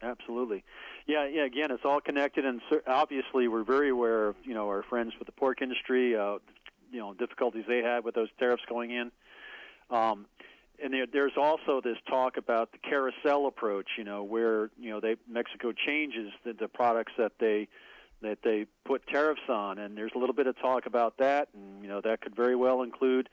Absolutely, 0.00 0.64
yeah, 1.06 1.26
yeah. 1.26 1.44
Again, 1.44 1.70
it's 1.70 1.84
all 1.84 2.00
connected, 2.00 2.44
and 2.44 2.60
obviously, 2.86 3.48
we're 3.48 3.64
very 3.64 3.88
aware 3.88 4.28
of 4.28 4.36
you 4.44 4.54
know 4.54 4.66
our 4.68 4.82
friends 4.82 5.12
with 5.18 5.26
the 5.26 5.32
pork 5.32 5.62
industry, 5.62 6.16
uh, 6.16 6.38
you 6.92 6.98
know 6.98 7.14
difficulties 7.14 7.64
they 7.68 7.82
had 7.82 8.04
with 8.04 8.14
those 8.14 8.28
tariffs 8.38 8.64
going 8.68 8.90
in. 8.90 9.10
Um, 9.90 10.26
and 10.82 10.92
there, 10.92 11.06
there's 11.06 11.36
also 11.36 11.80
this 11.80 11.98
talk 12.08 12.36
about 12.36 12.72
the 12.72 12.78
carousel 12.78 13.46
approach, 13.46 13.90
you 13.96 14.04
know, 14.04 14.22
where 14.24 14.70
you 14.78 14.90
know 14.90 15.00
they 15.00 15.16
Mexico 15.28 15.72
changes 15.72 16.32
the, 16.44 16.52
the 16.52 16.68
products 16.68 17.12
that 17.18 17.32
they 17.38 17.68
that 18.22 18.38
they 18.42 18.66
put 18.84 19.06
tariffs 19.06 19.48
on, 19.48 19.78
and 19.78 19.96
there's 19.96 20.12
a 20.14 20.18
little 20.18 20.34
bit 20.34 20.46
of 20.46 20.58
talk 20.58 20.86
about 20.86 21.18
that, 21.18 21.48
and 21.54 21.82
you 21.82 21.88
know 21.88 22.00
that 22.00 22.20
could 22.20 22.34
very 22.34 22.56
well 22.56 22.82
include 22.82 23.28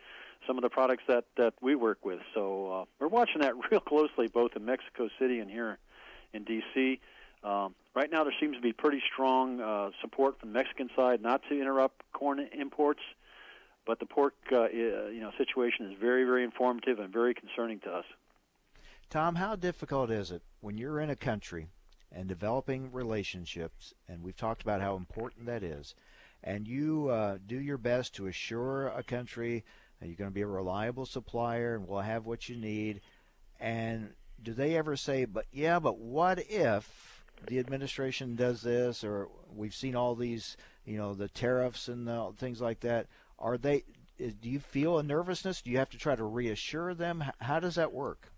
some 0.47 0.57
of 0.57 0.61
the 0.61 0.69
products 0.69 1.03
that 1.07 1.25
that 1.37 1.53
we 1.61 1.75
work 1.75 2.05
with. 2.05 2.19
So 2.33 2.71
uh, 2.71 2.85
we're 2.99 3.07
watching 3.07 3.41
that 3.41 3.53
real 3.71 3.81
closely, 3.81 4.27
both 4.27 4.55
in 4.55 4.65
Mexico 4.65 5.09
City 5.19 5.39
and 5.39 5.49
here 5.49 5.77
in 6.33 6.43
D.C. 6.43 6.99
Um, 7.43 7.73
right 7.95 8.11
now, 8.11 8.23
there 8.23 8.33
seems 8.39 8.55
to 8.57 8.61
be 8.61 8.73
pretty 8.73 9.01
strong 9.11 9.61
uh, 9.61 9.91
support 10.01 10.39
from 10.39 10.49
the 10.49 10.53
Mexican 10.53 10.89
side 10.95 11.21
not 11.21 11.41
to 11.49 11.59
interrupt 11.59 12.03
corn 12.13 12.39
imports, 12.57 13.01
but 13.89 13.97
the 13.97 14.05
pork 14.05 14.35
uh, 14.51 14.69
you 14.69 15.19
know 15.19 15.31
situation 15.35 15.91
is 15.91 15.97
very, 15.99 16.23
very 16.23 16.43
informative 16.43 16.99
and 16.99 17.11
very 17.11 17.33
concerning 17.33 17.79
to 17.79 17.89
us. 17.89 18.05
Tom, 19.09 19.33
how 19.33 19.55
difficult 19.55 20.11
is 20.11 20.29
it 20.29 20.43
when 20.61 20.77
you're 20.77 20.99
in 20.99 21.09
a 21.09 21.15
country 21.15 21.65
and 22.11 22.27
developing 22.27 22.91
relationships, 22.91 23.95
and 24.07 24.21
we've 24.21 24.37
talked 24.37 24.61
about 24.61 24.79
how 24.79 24.95
important 24.95 25.47
that 25.47 25.63
is, 25.63 25.95
and 26.43 26.67
you 26.67 27.09
uh, 27.09 27.39
do 27.47 27.59
your 27.59 27.79
best 27.79 28.13
to 28.13 28.27
assure 28.27 28.89
a 28.89 29.01
country 29.01 29.63
you're 30.03 30.15
going 30.15 30.29
to 30.29 30.33
be 30.35 30.43
a 30.43 30.47
reliable 30.47 31.07
supplier 31.07 31.75
and 31.75 31.87
we'll 31.87 31.99
have 31.99 32.27
what 32.27 32.47
you 32.47 32.55
need, 32.55 33.01
and 33.59 34.11
do 34.43 34.53
they 34.53 34.77
ever 34.77 34.95
say, 34.95 35.25
but 35.25 35.45
yeah, 35.51 35.79
but 35.79 35.97
what 35.97 36.37
if 36.47 37.25
the 37.47 37.57
administration 37.57 38.35
does 38.35 38.61
this, 38.61 39.03
or 39.03 39.29
we've 39.55 39.73
seen 39.73 39.95
all 39.95 40.13
these, 40.13 40.57
you 40.85 40.97
know, 40.97 41.15
the 41.15 41.27
tariffs 41.27 41.87
and 41.87 42.07
the, 42.07 42.31
things 42.37 42.61
like 42.61 42.81
that? 42.81 43.07
Are 43.39 43.57
they? 43.57 43.83
Do 44.17 44.49
you 44.49 44.59
feel 44.59 44.99
a 44.99 45.03
nervousness? 45.03 45.61
Do 45.61 45.71
you 45.71 45.77
have 45.77 45.89
to 45.91 45.97
try 45.97 46.15
to 46.15 46.23
reassure 46.23 46.93
them? 46.93 47.23
How 47.39 47.59
does 47.59 47.75
that 47.75 47.93
work? 47.93 48.31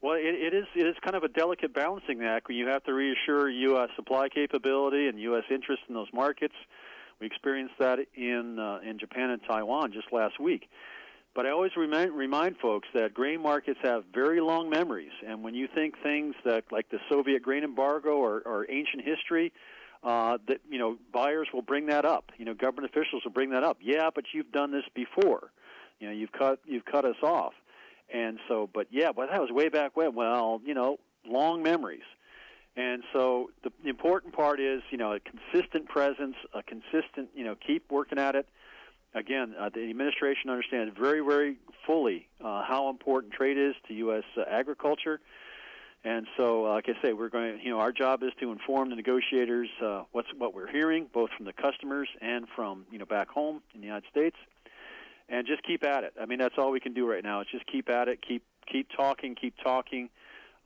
Well, 0.00 0.14
it, 0.14 0.34
it 0.34 0.52
is 0.52 0.66
it 0.74 0.86
is 0.86 0.96
kind 1.02 1.14
of 1.14 1.22
a 1.22 1.28
delicate 1.28 1.72
balancing 1.72 2.22
act 2.22 2.48
when 2.48 2.56
you 2.56 2.66
have 2.66 2.82
to 2.84 2.92
reassure 2.92 3.48
U.S. 3.48 3.88
supply 3.94 4.28
capability 4.28 5.06
and 5.06 5.18
U.S. 5.20 5.44
interest 5.50 5.82
in 5.88 5.94
those 5.94 6.08
markets. 6.12 6.54
We 7.20 7.26
experienced 7.28 7.74
that 7.78 8.00
in 8.16 8.58
uh, 8.58 8.80
in 8.84 8.98
Japan 8.98 9.30
and 9.30 9.40
Taiwan 9.48 9.92
just 9.92 10.12
last 10.12 10.40
week. 10.40 10.68
But 11.34 11.46
I 11.46 11.50
always 11.50 11.70
remind, 11.76 12.12
remind 12.12 12.58
folks 12.58 12.88
that 12.94 13.14
grain 13.14 13.40
markets 13.40 13.78
have 13.82 14.04
very 14.12 14.40
long 14.40 14.68
memories, 14.68 15.12
and 15.26 15.42
when 15.42 15.54
you 15.54 15.66
think 15.72 15.94
things 16.02 16.34
that 16.44 16.64
like 16.70 16.90
the 16.90 16.98
Soviet 17.08 17.42
grain 17.42 17.64
embargo 17.64 18.16
or, 18.16 18.42
or 18.44 18.70
ancient 18.70 19.02
history, 19.02 19.52
uh, 20.02 20.38
that 20.48 20.60
you 20.68 20.78
know 20.78 20.96
buyers 21.12 21.48
will 21.52 21.62
bring 21.62 21.86
that 21.86 22.04
up. 22.04 22.32
You 22.36 22.44
know, 22.44 22.54
government 22.54 22.90
officials 22.94 23.24
will 23.24 23.32
bring 23.32 23.50
that 23.50 23.62
up. 23.62 23.78
Yeah, 23.80 24.10
but 24.14 24.24
you've 24.32 24.52
done 24.52 24.72
this 24.72 24.84
before. 24.94 25.50
You 26.00 26.08
know, 26.08 26.12
you've 26.12 26.32
cut 26.32 26.60
you've 26.66 26.84
cut 26.84 27.04
us 27.04 27.16
off. 27.22 27.54
And 28.12 28.38
so, 28.48 28.68
but 28.72 28.88
yeah, 28.90 29.12
but 29.12 29.30
that 29.30 29.40
was 29.40 29.50
way 29.50 29.68
back 29.68 29.96
when. 29.96 30.14
Well, 30.14 30.60
you 30.64 30.74
know, 30.74 30.98
long 31.26 31.62
memories. 31.62 32.02
And 32.76 33.02
so 33.12 33.50
the, 33.62 33.70
important 33.88 34.34
part 34.34 34.58
is, 34.58 34.82
you 34.90 34.96
know, 34.96 35.12
a 35.12 35.20
consistent 35.20 35.88
presence, 35.88 36.36
a 36.54 36.62
consistent, 36.62 37.28
you 37.34 37.44
know, 37.44 37.54
keep 37.54 37.90
working 37.90 38.18
at 38.18 38.34
it. 38.34 38.48
Again, 39.14 39.54
uh, 39.58 39.68
the 39.68 39.90
administration 39.90 40.48
understands 40.48 40.94
very, 40.98 41.20
very 41.20 41.56
fully 41.86 42.28
uh, 42.42 42.62
how 42.66 42.88
important 42.88 43.34
trade 43.34 43.58
is 43.58 43.74
to 43.88 43.94
U.S. 43.94 44.24
Uh, 44.38 44.44
agriculture. 44.48 45.20
And 46.04 46.26
so, 46.36 46.66
uh, 46.66 46.70
like 46.70 46.88
I 46.88 47.00
say, 47.00 47.12
we're 47.12 47.28
going. 47.28 47.60
You 47.62 47.70
know, 47.70 47.78
our 47.78 47.92
job 47.92 48.22
is 48.24 48.32
to 48.40 48.50
inform 48.50 48.90
the 48.90 48.96
negotiators 48.96 49.68
uh, 49.80 50.02
what's 50.10 50.28
what 50.36 50.52
we're 50.52 50.70
hearing, 50.70 51.06
both 51.12 51.30
from 51.36 51.46
the 51.46 51.52
customers 51.52 52.08
and 52.20 52.46
from 52.56 52.86
you 52.90 52.98
know 52.98 53.06
back 53.06 53.28
home 53.28 53.62
in 53.74 53.80
the 53.80 53.86
United 53.86 54.08
States 54.10 54.36
and 55.32 55.46
just 55.46 55.62
keep 55.62 55.84
at 55.84 56.04
it. 56.04 56.12
I 56.20 56.26
mean, 56.26 56.38
that's 56.38 56.54
all 56.58 56.70
we 56.70 56.80
can 56.80 56.92
do 56.92 57.10
right 57.10 57.24
now. 57.24 57.40
Is 57.40 57.46
just 57.50 57.66
keep 57.66 57.88
at 57.88 58.08
it, 58.08 58.20
keep 58.26 58.44
keep 58.70 58.88
talking, 58.94 59.34
keep 59.34 59.54
talking, 59.62 60.10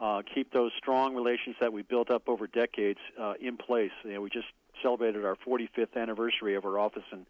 uh, 0.01 0.23
keep 0.35 0.53
those 0.53 0.73
strong 0.77 1.15
relations 1.15 1.57
that 1.61 1.73
we 1.73 1.83
built 1.83 2.11
up 2.11 2.29
over 2.29 2.47
decades 2.47 2.99
uh, 3.19 3.35
in 3.41 3.57
place. 3.57 3.93
You 4.05 4.15
know, 4.15 4.21
we 4.21 4.31
just 4.31 4.49
celebrated 4.83 5.25
our 5.25 5.37
45th 5.37 5.97
anniversary 5.97 6.55
of 6.57 6.65
our 6.65 6.79
office 6.79 7.05
in 7.13 7.27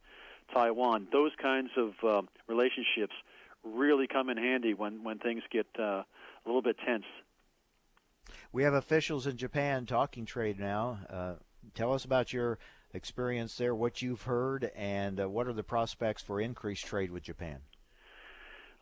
Taiwan. 0.53 1.09
Those 1.13 1.33
kinds 1.41 1.71
of 1.77 1.93
uh, 2.03 2.23
relationships 2.49 3.15
really 3.63 4.07
come 4.07 4.31
in 4.31 4.37
handy 4.37 4.75
when 4.75 5.05
when 5.05 5.19
things 5.19 5.43
get 5.51 5.67
uh, 5.79 5.83
a 5.83 6.05
little 6.47 6.63
bit 6.63 6.77
tense. 6.85 7.05
We 8.57 8.63
have 8.63 8.73
officials 8.73 9.27
in 9.27 9.37
Japan 9.37 9.85
talking 9.85 10.25
trade 10.25 10.59
now. 10.59 10.99
Uh, 11.11 11.35
tell 11.75 11.93
us 11.93 12.07
about 12.07 12.33
your 12.33 12.59
experience 12.95 13.55
there, 13.59 13.75
what 13.75 14.01
you've 14.01 14.23
heard, 14.23 14.71
and 14.75 15.21
uh, 15.21 15.29
what 15.29 15.47
are 15.47 15.53
the 15.53 15.63
prospects 15.63 16.23
for 16.23 16.41
increased 16.41 16.87
trade 16.87 17.11
with 17.11 17.23
Japan? 17.23 17.59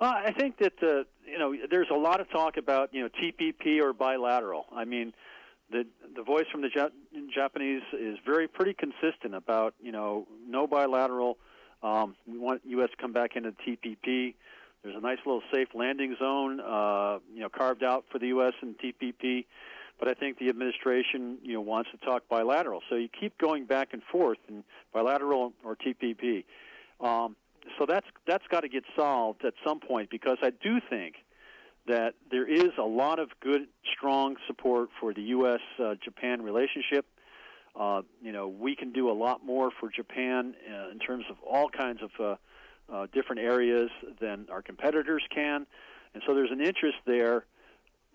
Well, 0.01 0.12
I 0.12 0.31
think 0.31 0.59
that 0.59 0.75
uh, 0.81 1.03
you 1.27 1.41
know 1.41 1.57
there's 1.68 1.91
a 1.91 1.97
lot 1.97 2.20
of 2.20 2.31
talk 2.31 2.57
about 2.57 2.95
you 2.95 3.03
know 3.03 3.09
TPP 3.20 3.83
or 3.83 3.93
bilateral. 3.93 4.66
I 4.72 4.85
mean, 4.85 5.12
the 5.72 5.85
the 6.14 6.22
voice 6.22 6.47
from 6.53 6.62
the 6.62 6.70
Japanese 7.35 7.83
is 7.95 8.18
very 8.25 8.47
pretty 8.47 8.75
consistent 8.75 9.35
about 9.35 9.75
you 9.83 9.91
know 9.91 10.29
no 10.47 10.68
bilateral. 10.68 11.37
Um, 11.83 12.14
we 12.29 12.39
want 12.39 12.62
U.S. 12.64 12.91
to 12.91 12.97
come 12.97 13.12
back 13.12 13.35
into 13.35 13.51
TPP. 13.51 14.37
There's 14.85 14.97
a 14.97 15.01
nice 15.01 15.18
little 15.26 15.43
safe 15.53 15.68
landing 15.74 16.14
zone, 16.18 16.61
uh, 16.61 17.18
you 17.35 17.41
know, 17.41 17.49
carved 17.49 17.82
out 17.82 18.05
for 18.12 18.18
the 18.18 18.28
U.S. 18.28 18.53
and 18.62 18.76
TPP 18.78 19.47
but 19.99 20.09
I 20.09 20.14
think 20.14 20.39
the 20.39 20.49
administration, 20.49 21.39
you 21.43 21.55
know, 21.55 21.61
wants 21.61 21.91
to 21.93 21.97
talk 21.99 22.24
bilateral. 22.28 22.82
So 22.89 22.97
you 22.97 23.09
keep 23.09 23.39
going 23.39 23.64
back 23.66 23.91
and 23.93 24.03
forth 24.03 24.39
in 24.49 24.64
bilateral 24.93 25.53
or 25.64 25.76
TPP. 25.76 26.45
Um, 27.01 27.37
so 27.78 27.87
that's 27.89 28.07
that's 28.26 28.47
got 28.49 28.61
to 28.61 28.68
get 28.68 28.85
solved 28.97 29.45
at 29.45 29.55
some 29.66 29.80
point 29.80 30.11
because 30.11 30.39
I 30.43 30.51
do 30.51 30.80
think 30.91 31.16
that 31.87 32.14
there 32.30 32.47
is 32.47 32.70
a 32.78 32.85
lot 32.85 33.18
of 33.18 33.28
good, 33.41 33.66
strong 33.97 34.37
support 34.47 34.89
for 35.01 35.12
the 35.12 35.22
U.S.-Japan 35.22 36.41
uh, 36.41 36.43
relationship. 36.43 37.07
Uh, 37.78 38.03
you 38.22 38.32
know, 38.32 38.49
we 38.49 38.74
can 38.74 38.93
do 38.93 39.11
a 39.11 39.12
lot 39.12 39.45
more 39.45 39.70
for 39.80 39.91
Japan 39.91 40.55
uh, 40.70 40.91
in 40.91 40.99
terms 40.99 41.24
of 41.28 41.37
all 41.47 41.68
kinds 41.68 42.01
of 42.03 42.39
uh, 42.93 43.07
different 43.12 43.43
areas 43.43 43.91
than 44.20 44.47
our 44.51 44.62
competitors 44.62 45.22
can, 45.35 45.66
and 46.14 46.22
so 46.26 46.35
there's 46.35 46.51
an 46.51 46.61
interest 46.61 46.99
there 47.07 47.45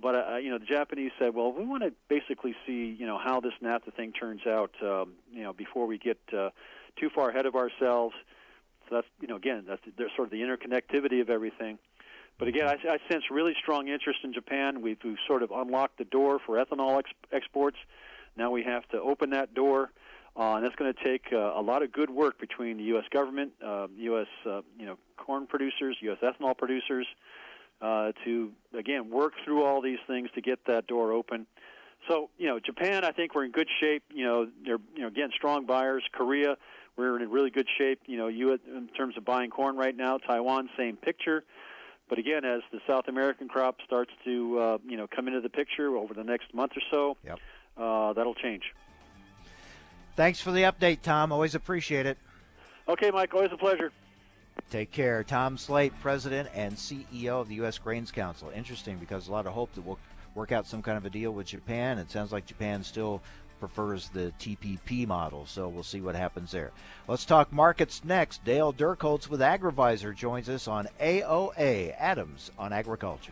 but 0.02 0.16
uh, 0.16 0.38
you 0.38 0.50
know, 0.50 0.58
the 0.58 0.66
Japanese 0.66 1.12
said, 1.20 1.34
"Well, 1.34 1.52
we 1.52 1.66
want 1.66 1.84
to 1.84 1.92
basically 2.08 2.56
see, 2.66 2.96
you 2.98 3.06
know, 3.06 3.18
how 3.18 3.40
this 3.40 3.54
NAFTA 3.62 3.94
thing 3.96 4.14
turns 4.14 4.42
out, 4.48 4.72
um, 4.82 5.14
you 5.32 5.44
know, 5.44 5.54
before 5.54 5.88
we 5.88 5.98
get 5.98 6.18
uh, 6.36 6.50
too 6.98 7.10
far 7.14 7.30
ahead 7.30 7.46
of 7.46 7.56
ourselves." 7.56 8.16
So 8.88 8.96
that's, 8.96 9.08
you 9.22 9.28
know, 9.28 9.36
again, 9.36 9.66
that's 9.68 9.82
there's 9.98 10.12
sort 10.16 10.28
of 10.28 10.32
the 10.32 10.42
interconnectivity 10.42 11.22
of 11.22 11.30
everything. 11.30 11.80
But 12.38 12.48
again, 12.48 12.68
I, 12.68 12.78
I 12.90 12.98
sense 13.12 13.26
really 13.30 13.54
strong 13.62 13.90
interest 13.90 14.20
in 14.24 14.34
Japan. 14.34 14.82
We've, 14.82 14.98
we've 15.04 15.18
sort 15.28 15.44
of 15.44 15.52
unlocked 15.52 15.98
the 15.98 16.06
door 16.06 16.40
for 16.40 16.56
ethanol 16.56 17.00
ex- 17.00 17.12
exports. 17.34 17.76
Now 18.38 18.50
we 18.50 18.64
have 18.64 18.88
to 18.90 19.02
open 19.02 19.32
that 19.32 19.54
door, 19.54 19.92
uh, 20.38 20.56
and 20.56 20.66
that's 20.66 20.76
going 20.76 20.94
to 20.94 21.04
take 21.04 21.34
uh, 21.34 21.54
a 21.56 21.62
lot 21.62 21.84
of 21.84 21.92
good 21.92 22.10
work 22.10 22.40
between 22.40 22.78
the 22.78 22.84
U.S. 22.84 23.06
government, 23.12 23.52
uh, 23.66 23.88
U.S. 23.98 24.28
Uh, 24.46 24.62
you 24.78 24.86
know, 24.86 24.98
corn 25.18 25.48
producers, 25.48 25.98
U.S. 26.02 26.18
ethanol 26.24 26.58
producers 26.58 27.08
uh, 27.82 28.12
to 28.26 28.52
again 28.78 29.10
work 29.10 29.34
through 29.44 29.64
all 29.64 29.82
these 29.82 30.00
things 30.08 30.30
to 30.36 30.42
get 30.42 30.60
that 30.68 30.88
door 30.88 31.12
open. 31.12 31.46
So 32.08 32.30
you 32.38 32.48
know, 32.48 32.60
Japan, 32.60 33.04
I 33.04 33.12
think 33.12 33.36
we're 33.36 33.46
in 33.46 33.52
good 33.52 33.70
shape. 33.80 34.04
You 34.14 34.26
know, 34.26 34.48
they're 34.66 34.80
you 34.96 35.02
know 35.02 35.08
again 35.08 35.30
strong 35.36 35.66
buyers. 35.66 36.04
Korea, 36.12 36.58
we're 36.98 37.20
in 37.20 37.30
really 37.30 37.50
good 37.50 37.68
shape. 37.78 38.02
You 38.06 38.18
know, 38.18 38.28
you 38.28 38.54
in 38.54 38.90
terms 38.96 39.18
of 39.18 39.26
buying 39.26 39.50
corn 39.50 39.76
right 39.76 39.96
now. 39.96 40.18
Taiwan, 40.18 40.70
same 40.78 40.96
picture. 40.96 41.44
But 42.10 42.18
again, 42.18 42.44
as 42.44 42.62
the 42.72 42.80
South 42.88 43.08
American 43.08 43.48
crop 43.48 43.78
starts 43.86 44.12
to 44.26 44.60
uh, 44.60 44.78
you 44.86 44.98
know 44.98 45.08
come 45.08 45.28
into 45.28 45.42
the 45.42 45.50
picture 45.50 45.96
over 45.96 46.14
the 46.14 46.24
next 46.24 46.54
month 46.54 46.74
or 46.76 46.82
so, 46.90 47.18
yep. 47.24 47.40
uh, 47.78 48.14
that'll 48.14 48.36
change. 48.36 48.64
Thanks 50.20 50.42
for 50.42 50.52
the 50.52 50.64
update, 50.64 51.02
Tom. 51.02 51.32
Always 51.32 51.56
appreciate 51.56 52.06
it. 52.06 52.18
Okay, 52.90 53.10
Mike. 53.10 53.34
Always 53.34 53.54
a 53.54 53.58
pleasure. 53.58 53.94
Take 54.70 54.92
care. 54.92 55.24
Tom 55.24 55.58
Sleight, 55.58 55.94
President 56.02 56.50
and 56.54 56.74
CEO 56.74 57.40
of 57.40 57.48
the 57.48 57.56
U.S. 57.56 57.78
Grains 57.78 58.12
Council. 58.12 58.52
Interesting 58.54 58.98
because 58.98 59.30
a 59.30 59.32
lot 59.32 59.48
of 59.48 59.54
hope 59.54 59.74
that 59.76 59.82
we'll 59.82 59.98
work 60.36 60.52
out 60.52 60.68
some 60.68 60.82
kind 60.82 60.98
of 60.98 61.06
a 61.06 61.10
deal 61.10 61.32
with 61.32 61.48
Japan. 61.48 61.98
It 61.98 62.12
sounds 62.12 62.34
like 62.34 62.46
Japan 62.46 62.84
still 62.84 63.22
prefers 63.62 64.10
the 64.10 64.34
TPP 64.42 65.08
model, 65.08 65.46
so 65.46 65.70
we'll 65.70 65.84
see 65.84 66.02
what 66.02 66.16
happens 66.16 66.52
there. 66.52 66.72
Let's 67.08 67.24
talk 67.24 67.54
markets 67.54 68.02
next. 68.04 68.44
Dale 68.44 68.74
Durchholz 68.74 69.30
with 69.30 69.40
AgriVisor 69.40 70.18
joins 70.18 70.50
us 70.50 70.68
on 70.68 70.90
AOA 71.00 71.96
Adams 71.98 72.52
on 72.60 72.74
Agriculture. 72.74 73.32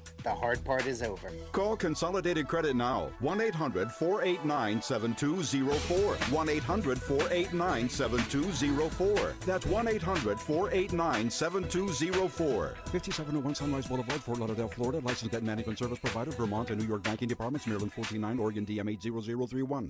the 0.23 0.33
hard 0.33 0.63
part 0.63 0.85
is 0.85 1.01
over. 1.01 1.29
Call 1.51 1.75
Consolidated 1.75 2.47
Credit 2.47 2.75
now. 2.75 3.09
1 3.19 3.41
800 3.41 3.91
489 3.91 4.81
7204. 4.81 6.15
1 6.15 6.49
800 6.49 7.01
489 7.01 7.89
7204. 7.89 9.33
That's 9.45 9.65
1 9.65 9.87
800 9.87 10.39
489 10.39 11.29
7204. 11.29 12.75
5701 12.85 13.55
Sunrise 13.55 13.87
Boulevard, 13.87 14.21
Fort 14.21 14.39
Lauderdale, 14.39 14.69
Florida. 14.69 14.99
Licensed 14.99 15.31
debt 15.31 15.43
management 15.43 15.79
service 15.79 15.99
provider, 15.99 16.31
Vermont 16.31 16.69
and 16.69 16.79
New 16.79 16.87
York 16.87 17.03
banking 17.03 17.27
departments, 17.27 17.67
Maryland 17.67 17.91
149, 17.95 18.39
Oregon 18.39 18.65
DM 18.65 18.91
80031. 18.91 19.89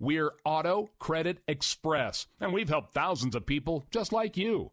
We're 0.00 0.32
Auto 0.44 0.90
Credit 0.98 1.38
Express, 1.46 2.26
and 2.40 2.52
we've 2.52 2.68
helped 2.68 2.94
thousands 2.94 3.34
of 3.34 3.46
people 3.46 3.84
just 3.90 4.12
like 4.12 4.36
you. 4.36 4.72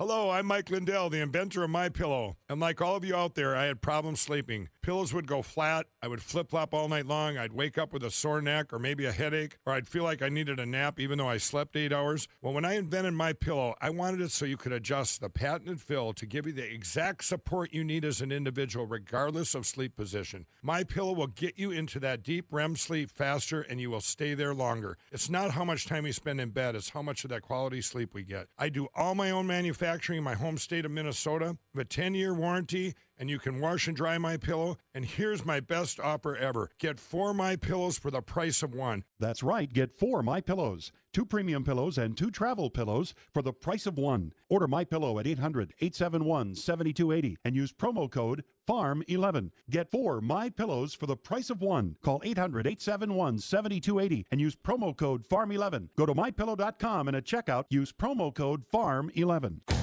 Hello, 0.00 0.30
I'm 0.30 0.46
Mike 0.46 0.70
Lindell, 0.70 1.10
the 1.10 1.20
inventor 1.20 1.62
of 1.62 1.68
My 1.68 1.90
Pillow. 1.90 2.38
And 2.50 2.58
like 2.58 2.80
all 2.80 2.96
of 2.96 3.04
you 3.04 3.14
out 3.14 3.36
there, 3.36 3.54
I 3.54 3.66
had 3.66 3.80
problems 3.80 4.20
sleeping. 4.20 4.70
Pillows 4.82 5.14
would 5.14 5.28
go 5.28 5.40
flat. 5.40 5.86
I 6.02 6.08
would 6.08 6.20
flip 6.20 6.50
flop 6.50 6.74
all 6.74 6.88
night 6.88 7.06
long. 7.06 7.38
I'd 7.38 7.52
wake 7.52 7.78
up 7.78 7.92
with 7.92 8.02
a 8.02 8.10
sore 8.10 8.42
neck 8.42 8.72
or 8.72 8.80
maybe 8.80 9.04
a 9.04 9.12
headache, 9.12 9.56
or 9.64 9.72
I'd 9.72 9.86
feel 9.86 10.02
like 10.02 10.20
I 10.20 10.30
needed 10.30 10.58
a 10.58 10.66
nap 10.66 10.98
even 10.98 11.16
though 11.16 11.28
I 11.28 11.36
slept 11.36 11.76
eight 11.76 11.92
hours. 11.92 12.26
Well, 12.42 12.52
when 12.52 12.64
I 12.64 12.74
invented 12.74 13.14
My 13.14 13.34
Pillow, 13.34 13.76
I 13.80 13.90
wanted 13.90 14.20
it 14.20 14.32
so 14.32 14.46
you 14.46 14.56
could 14.56 14.72
adjust 14.72 15.20
the 15.20 15.30
patented 15.30 15.80
fill 15.80 16.12
to 16.14 16.26
give 16.26 16.44
you 16.44 16.52
the 16.52 16.68
exact 16.68 17.24
support 17.24 17.72
you 17.72 17.84
need 17.84 18.04
as 18.04 18.20
an 18.20 18.32
individual, 18.32 18.84
regardless 18.84 19.54
of 19.54 19.64
sleep 19.64 19.94
position. 19.94 20.46
My 20.60 20.82
Pillow 20.82 21.12
will 21.12 21.28
get 21.28 21.56
you 21.56 21.70
into 21.70 22.00
that 22.00 22.24
deep 22.24 22.46
REM 22.50 22.74
sleep 22.74 23.12
faster, 23.12 23.60
and 23.60 23.80
you 23.80 23.90
will 23.90 24.00
stay 24.00 24.34
there 24.34 24.54
longer. 24.54 24.98
It's 25.12 25.30
not 25.30 25.52
how 25.52 25.64
much 25.64 25.86
time 25.86 26.02
we 26.02 26.10
spend 26.10 26.40
in 26.40 26.50
bed; 26.50 26.74
it's 26.74 26.90
how 26.90 27.02
much 27.02 27.22
of 27.22 27.30
that 27.30 27.42
quality 27.42 27.80
sleep 27.80 28.12
we 28.12 28.24
get. 28.24 28.48
I 28.58 28.70
do 28.70 28.88
all 28.96 29.14
my 29.14 29.30
own 29.30 29.46
manufacturing 29.46 30.18
in 30.18 30.24
my 30.24 30.34
home 30.34 30.58
state 30.58 30.84
of 30.84 30.90
Minnesota. 30.90 31.56
A 31.78 31.84
10 31.84 32.14
year 32.14 32.39
warranty 32.40 32.94
and 33.20 33.28
you 33.28 33.38
can 33.38 33.60
wash 33.60 33.86
and 33.86 33.96
dry 33.96 34.16
my 34.16 34.38
pillow. 34.38 34.78
And 34.94 35.04
here's 35.04 35.44
my 35.44 35.60
best 35.60 36.00
offer 36.00 36.34
ever. 36.34 36.70
Get 36.78 36.98
four 36.98 37.34
my 37.34 37.54
pillows 37.54 37.98
for 37.98 38.10
the 38.10 38.22
price 38.22 38.62
of 38.62 38.74
one. 38.74 39.04
That's 39.18 39.42
right, 39.42 39.70
get 39.70 39.92
four 39.92 40.22
my 40.22 40.40
pillows. 40.40 40.90
Two 41.12 41.26
premium 41.26 41.64
pillows 41.64 41.98
and 41.98 42.16
two 42.16 42.30
travel 42.30 42.70
pillows 42.70 43.14
for 43.34 43.42
the 43.42 43.52
price 43.52 43.84
of 43.84 43.98
one. 43.98 44.32
Order 44.48 44.68
my 44.68 44.84
pillow 44.84 45.18
at 45.18 45.26
800-871-7280 45.26 47.34
and 47.44 47.56
use 47.56 47.72
promo 47.72 48.08
code 48.10 48.44
FARM11. 48.68 49.50
Get 49.68 49.90
four 49.90 50.20
my 50.20 50.48
pillows 50.48 50.94
for 50.94 51.06
the 51.06 51.16
price 51.16 51.50
of 51.50 51.60
one. 51.60 51.96
Call 52.02 52.20
800-871-7280 52.20 54.26
and 54.30 54.40
use 54.40 54.54
promo 54.56 54.96
code 54.96 55.28
FARM11. 55.28 55.88
Go 55.98 56.06
to 56.06 56.14
mypillow.com 56.14 57.08
and 57.08 57.16
at 57.16 57.24
checkout 57.24 57.64
use 57.70 57.92
promo 57.92 58.32
code 58.32 58.62
FARM11. 58.72 59.79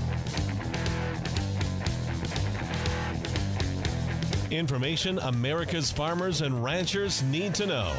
Information 4.52 5.20
America's 5.20 5.92
farmers 5.92 6.42
and 6.42 6.64
ranchers 6.64 7.22
need 7.24 7.54
to 7.56 7.66
know. 7.66 7.94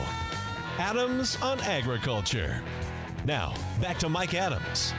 Adams 0.78 1.36
on 1.42 1.61
Agriculture. 1.61 2.62
Now, 3.26 3.53
back 3.82 3.99
to 3.99 4.09
Mike 4.09 4.32
Adams. 4.32 4.94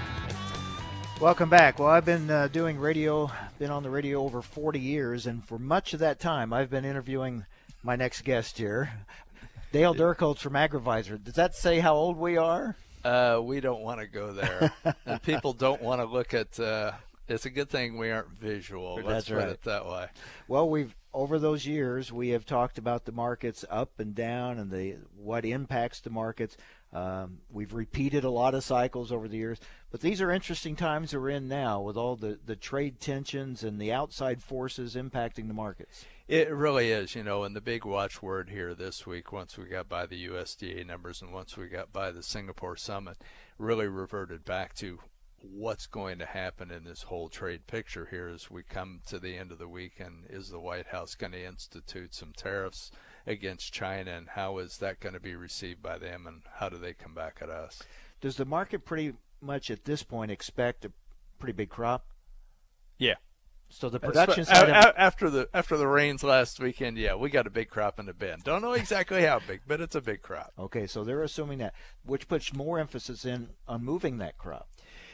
Welcome 1.20 1.50
back. 1.50 1.80
Well, 1.80 1.88
I've 1.88 2.06
been 2.06 2.30
uh, 2.30 2.50
doing 2.50 2.78
radio, 2.78 3.32
been 3.58 3.72
on 3.72 3.82
the 3.82 3.90
radio 3.90 4.22
over 4.24 4.44
40 4.44 4.80
years, 4.80 5.26
and 5.26 5.44
for 5.44 5.58
much 5.58 5.94
of 5.94 6.00
that 6.02 6.20
time, 6.20 6.54
I've 6.54 6.70
been 6.70 6.86
interviewing 6.86 7.46
my 7.82 7.96
next 7.96 8.22
guest 8.22 8.60
here, 8.60 8.92
Dale 9.72 9.96
Durchholz 9.96 10.38
from 10.38 10.54
AgriVisor. 10.54 11.24
Does 11.24 11.34
that 11.34 11.56
say 11.56 11.80
how 11.80 11.96
old 11.96 12.18
we 12.18 12.38
are? 12.38 12.76
Uh, 13.04 13.40
we 13.42 13.60
don't 13.60 13.82
want 13.82 14.00
to 14.00 14.08
go 14.08 14.34
there, 14.34 14.72
and 15.08 15.22
people 15.24 15.54
don't 15.54 15.82
want 15.82 16.00
to 16.00 16.06
look 16.06 16.34
at 16.36 16.60
uh, 16.60 16.92
it's 17.30 17.46
a 17.46 17.50
good 17.50 17.70
thing 17.70 17.98
we 17.98 18.12
aren't 18.12 18.32
visual. 18.32 18.96
Let's 18.96 19.08
That's 19.08 19.30
put 19.30 19.36
right. 19.36 19.50
it 19.50 19.62
that 19.64 19.86
way. 19.86 20.08
Well, 20.48 20.70
we've 20.70 20.96
over 21.14 21.40
those 21.40 21.66
years 21.66 22.12
we 22.12 22.30
have 22.30 22.46
talked 22.46 22.78
about 22.78 23.06
the 23.06 23.12
markets 23.12 23.66
up 23.70 24.00
and 24.00 24.14
down 24.14 24.60
and 24.60 24.70
the 24.72 24.98
what 25.16 25.46
impacts 25.46 26.02
the 26.02 26.10
markets. 26.10 26.58
Um, 26.92 27.40
we've 27.52 27.74
repeated 27.74 28.24
a 28.24 28.30
lot 28.32 28.56
of 28.56 28.64
cycles 28.64 29.12
over 29.12 29.28
the 29.28 29.38
years, 29.38 29.60
but 29.92 30.02
these 30.02 30.22
are 30.22 30.32
interesting 30.32 30.76
times 30.76 31.14
we're 31.14 31.30
in 31.30 31.48
now 31.48 31.82
with 31.82 31.98
all 31.98 32.16
the, 32.16 32.40
the 32.44 32.56
trade 32.56 33.00
tensions 33.00 33.64
and 33.64 33.80
the 33.80 33.92
outside 33.92 34.42
forces 34.42 34.96
impacting 34.96 35.48
the 35.48 35.54
markets. 35.54 36.06
It 36.28 36.52
really 36.52 36.92
is, 36.92 37.16
you 37.16 37.24
know, 37.24 37.44
and 37.44 37.56
the 37.56 37.62
big 37.62 37.86
watchword 37.86 38.50
here 38.50 38.74
this 38.74 39.06
week, 39.06 39.32
once 39.32 39.58
we 39.58 39.66
got 39.66 39.88
by 39.88 40.06
the 40.06 40.28
USDA 40.28 40.86
numbers 40.86 41.22
and 41.22 41.32
once 41.32 41.58
we 41.58 41.68
got 41.68 41.94
by 41.94 42.12
the 42.12 42.24
Singapore 42.24 42.76
summit, 42.76 43.18
really 43.60 43.88
reverted 43.88 44.46
back 44.46 44.74
to 44.76 45.00
what's 45.42 45.88
going 45.88 46.20
to 46.20 46.26
happen 46.26 46.72
in 46.72 46.84
this 46.84 47.04
whole 47.04 47.30
trade 47.30 47.68
picture 47.68 48.08
here 48.10 48.28
as 48.28 48.50
we 48.52 48.64
come 48.64 49.02
to 49.08 49.20
the 49.20 49.38
end 49.38 49.52
of 49.52 49.58
the 49.60 49.68
week 49.68 50.00
and 50.00 50.26
is 50.30 50.50
the 50.50 50.60
White 50.60 50.88
House 50.88 51.16
going 51.16 51.32
to 51.34 51.44
institute 51.46 52.14
some 52.14 52.34
tariffs 52.36 52.92
against 53.26 53.74
China 53.74 54.12
and 54.12 54.30
how 54.30 54.58
is 54.58 54.78
that 54.78 55.00
going 55.00 55.14
to 55.14 55.20
be 55.20 55.36
received 55.36 55.82
by 55.82 55.98
them 55.98 56.26
and 56.28 56.42
how 56.56 56.70
do 56.70 56.78
they 56.78 56.94
come 56.94 57.14
back 57.14 57.40
at 57.42 57.50
us? 57.50 57.82
Does 58.22 58.36
the 58.38 58.46
market 58.46 58.86
pretty 58.86 59.14
much 59.42 59.70
at 59.72 59.86
this 59.86 60.04
point 60.04 60.32
expect 60.32 60.86
a 60.86 60.92
pretty 61.38 61.54
big 61.54 61.70
crop? 61.70 62.06
Yeah. 62.98 63.16
So 63.70 63.88
the 63.88 64.00
production 64.00 64.42
A- 64.42 64.46
side 64.46 64.70
of- 64.70 64.94
after 64.98 65.30
the 65.30 65.48
after 65.54 65.78
the 65.78 65.88
rains 65.88 66.24
last 66.24 66.60
weekend, 66.60 66.98
yeah, 66.98 67.14
we 67.14 67.30
got 67.30 67.46
a 67.46 67.52
big 67.52 67.70
crop 67.70 68.00
in 68.00 68.08
the 68.08 68.14
bin. 68.14 68.40
Don't 68.44 68.64
know 68.64 68.74
exactly 68.74 69.22
how 69.22 69.40
big, 69.48 69.62
but 69.68 69.80
it's 69.80 69.96
a 69.96 70.02
big 70.02 70.24
crop. 70.24 70.54
Okay, 70.58 70.88
so 70.88 71.04
they're 71.04 71.22
assuming 71.22 71.60
that, 71.60 71.76
which 72.04 72.28
puts 72.28 72.52
more 72.52 72.80
emphasis 72.80 73.26
in 73.26 73.50
on 73.68 73.86
moving 73.86 74.18
that 74.18 74.40
crop. 74.40 74.68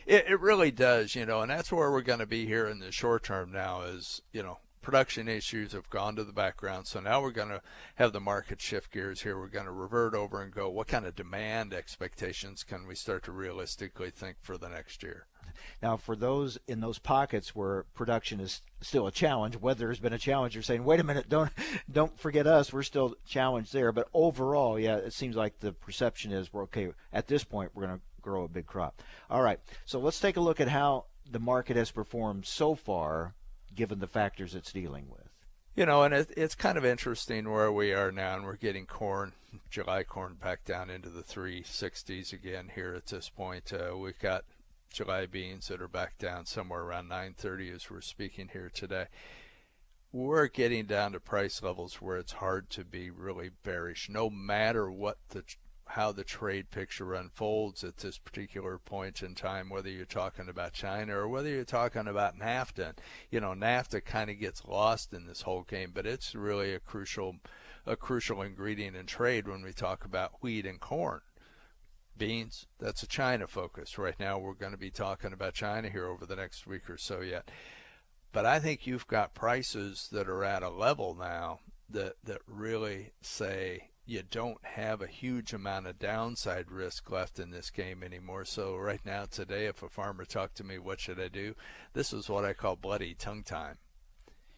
It, 0.06 0.26
it 0.28 0.40
really 0.40 0.72
does, 0.72 1.16
you 1.16 1.26
know, 1.26 1.42
and 1.42 1.50
that's 1.50 1.72
where 1.72 1.92
we're 1.92 2.02
going 2.02 2.20
to 2.20 2.26
be 2.26 2.46
here 2.46 2.68
in 2.68 2.80
the 2.80 2.92
short 2.92 3.24
term 3.24 3.52
now 3.52 3.82
is, 3.82 4.22
you 4.32 4.44
know, 4.44 4.60
production 4.86 5.28
issues 5.28 5.72
have 5.72 5.90
gone 5.90 6.16
to 6.16 6.24
the 6.24 6.32
background. 6.32 6.86
So 6.86 7.00
now 7.00 7.20
we're 7.20 7.32
going 7.32 7.50
to 7.50 7.62
have 7.96 8.14
the 8.14 8.20
market 8.20 8.62
shift 8.62 8.92
gears 8.92 9.22
here. 9.22 9.38
We're 9.38 9.48
going 9.48 9.66
to 9.66 9.72
revert 9.72 10.14
over 10.14 10.44
and 10.44 10.54
go, 10.54 10.70
what 10.70 10.88
kind 10.88 11.08
of 11.08 11.16
demand 11.16 11.74
expectations 11.74 12.64
can 12.64 12.86
we 12.86 12.94
start 12.94 13.24
to 13.24 13.32
realistically 13.32 14.12
think 14.12 14.38
for 14.42 14.60
the 14.60 14.70
next 14.70 15.02
year? 15.02 15.26
Now, 15.82 15.98
for 15.98 16.16
those 16.16 16.58
in 16.68 16.82
those 16.82 17.00
pockets 17.00 17.56
where 17.56 17.84
production 17.94 18.40
is 18.40 18.62
still 18.82 19.08
a 19.08 19.12
challenge, 19.12 19.58
weather 19.58 19.88
has 19.90 20.00
been 20.00 20.14
a 20.14 20.20
challenge. 20.20 20.54
You're 20.54 20.64
saying, 20.64 20.84
wait 20.84 21.00
a 21.00 21.04
minute, 21.04 21.30
don't 21.30 21.52
don't 21.92 22.20
forget 22.20 22.46
us. 22.46 22.74
We're 22.74 22.84
still 22.84 23.16
challenged 23.26 23.74
there. 23.74 23.92
But 23.92 24.08
overall, 24.14 24.80
yeah, 24.80 24.98
it 24.98 25.14
seems 25.14 25.36
like 25.36 25.60
the 25.60 25.72
perception 25.72 26.32
is 26.32 26.52
we're 26.52 26.64
okay 26.64 26.90
at 27.14 27.28
this 27.28 27.44
point. 27.44 27.72
We're 27.74 27.88
going 27.88 28.00
to 28.00 28.04
grow 28.26 28.44
a 28.44 28.50
big 28.50 28.66
crop. 28.66 29.02
All 29.30 29.44
right, 29.44 29.60
so 29.86 30.00
let's 30.00 30.20
take 30.20 30.36
a 30.36 30.42
look 30.42 30.60
at 30.60 30.68
how 30.68 31.06
the 31.30 31.40
market 31.40 31.78
has 31.78 31.92
performed 31.92 32.46
so 32.46 32.76
far, 32.76 33.36
given 33.74 34.00
the 34.00 34.08
factors 34.08 34.56
it's 34.56 34.74
dealing 34.74 35.08
with. 35.10 35.30
You 35.76 35.86
know, 35.86 36.04
and 36.04 36.14
it, 36.14 36.32
it's 36.36 36.56
kind 36.56 36.78
of 36.78 36.86
interesting 36.86 37.52
where 37.52 37.72
we 37.72 37.94
are 37.94 38.12
now, 38.12 38.36
and 38.36 38.46
we're 38.46 38.56
getting 38.56 38.86
corn, 38.86 39.34
July 39.70 40.04
corn, 40.04 40.36
back 40.42 40.66
down 40.66 40.90
into 40.90 41.10
the 41.10 41.22
360s 41.22 42.34
again 42.34 42.72
here 42.74 42.96
at 42.96 43.08
this 43.08 43.30
point. 43.30 43.72
Uh, 43.72 43.96
we've 43.98 44.20
got 44.20 44.46
July 44.92 45.26
beans 45.26 45.68
that 45.68 45.82
are 45.82 45.90
back 45.90 46.18
down 46.18 46.46
somewhere 46.46 46.82
around 46.82 47.10
9:30 47.10 47.76
as 47.76 47.90
we're 47.92 48.02
speaking 48.02 48.50
here 48.54 48.72
today. 48.74 49.08
We're 50.14 50.48
getting 50.48 50.86
down 50.86 51.12
to 51.12 51.20
price 51.20 51.62
levels 51.62 51.96
where 51.96 52.16
it's 52.16 52.32
hard 52.34 52.70
to 52.72 52.86
be 52.86 53.10
really 53.10 53.50
bearish, 53.64 54.08
no 54.10 54.30
matter 54.30 54.90
what 54.90 55.18
the 55.30 55.44
how 55.88 56.12
the 56.12 56.24
trade 56.24 56.72
picture 56.72 57.14
unfolds 57.14 57.84
at 57.84 57.98
this 57.98 58.18
particular 58.18 58.78
point 58.78 59.22
in 59.22 59.36
time, 59.36 59.70
whether 59.70 59.90
you're 59.90 60.06
talking 60.06 60.50
about 60.50 60.74
China 60.74 61.16
or 61.16 61.28
whether 61.28 61.50
you're 61.50 61.64
talking 61.64 62.08
about 62.08 62.40
NAFTA. 62.40 62.94
You 63.30 63.40
know, 63.40 63.52
NAFTA 63.52 64.04
kind 64.04 64.30
of 64.30 64.40
gets 64.40 64.66
lost 64.66 65.14
in 65.14 65.28
this 65.28 65.44
whole 65.44 65.64
game, 65.64 65.92
but 65.94 66.08
it's 66.08 66.34
really 66.34 66.74
a 66.74 66.80
crucial, 66.80 67.36
a 67.86 67.96
crucial 67.96 68.42
ingredient 68.42 68.96
in 68.96 69.06
trade 69.06 69.48
when 69.48 69.64
we 69.64 69.74
talk 69.74 70.06
about 70.06 70.42
wheat 70.42 70.66
and 70.66 70.80
corn. 70.80 71.22
Beans, 72.18 72.66
that's 72.80 73.04
a 73.04 73.08
China 73.08 73.46
focus. 73.46 73.98
Right 73.98 74.20
now, 74.20 74.40
we're 74.40 74.54
going 74.54 74.72
to 74.72 74.78
be 74.78 74.92
talking 74.92 75.34
about 75.34 75.54
China 75.54 75.90
here 75.90 76.08
over 76.08 76.26
the 76.26 76.36
next 76.36 76.66
week 76.66 76.90
or 76.90 76.98
so 76.98 77.22
yet. 77.22 77.52
But 78.32 78.46
I 78.46 78.60
think 78.60 78.88
you've 78.88 79.08
got 79.08 79.34
prices 79.34 80.10
that 80.12 80.28
are 80.28 80.44
at 80.44 80.64
a 80.64 80.70
level 80.70 81.16
now 81.16 81.60
that, 81.90 82.16
that 82.24 82.42
really 82.48 83.12
say 83.22 83.90
you 84.06 84.22
don't 84.30 84.64
have 84.64 85.02
a 85.02 85.08
huge 85.08 85.52
amount 85.54 85.88
of 85.88 85.98
downside 85.98 86.70
risk 86.70 87.10
left 87.10 87.40
in 87.40 87.50
this 87.50 87.72
game 87.72 88.04
anymore. 88.04 88.46
So 88.46 88.76
right 88.76 89.04
now, 89.04 89.26
today, 89.26 89.66
if 89.66 89.82
a 89.82 89.90
farmer 89.90 90.26
talked 90.26 90.58
to 90.58 90.64
me, 90.64 90.78
what 90.78 91.00
should 91.00 91.20
I 91.20 91.28
do? 91.28 91.56
This 91.94 92.14
is 92.14 92.30
what 92.30 92.46
I 92.46 92.54
call 92.54 92.76
bloody 92.76 93.16
tongue 93.16 93.44
time. 93.44 93.78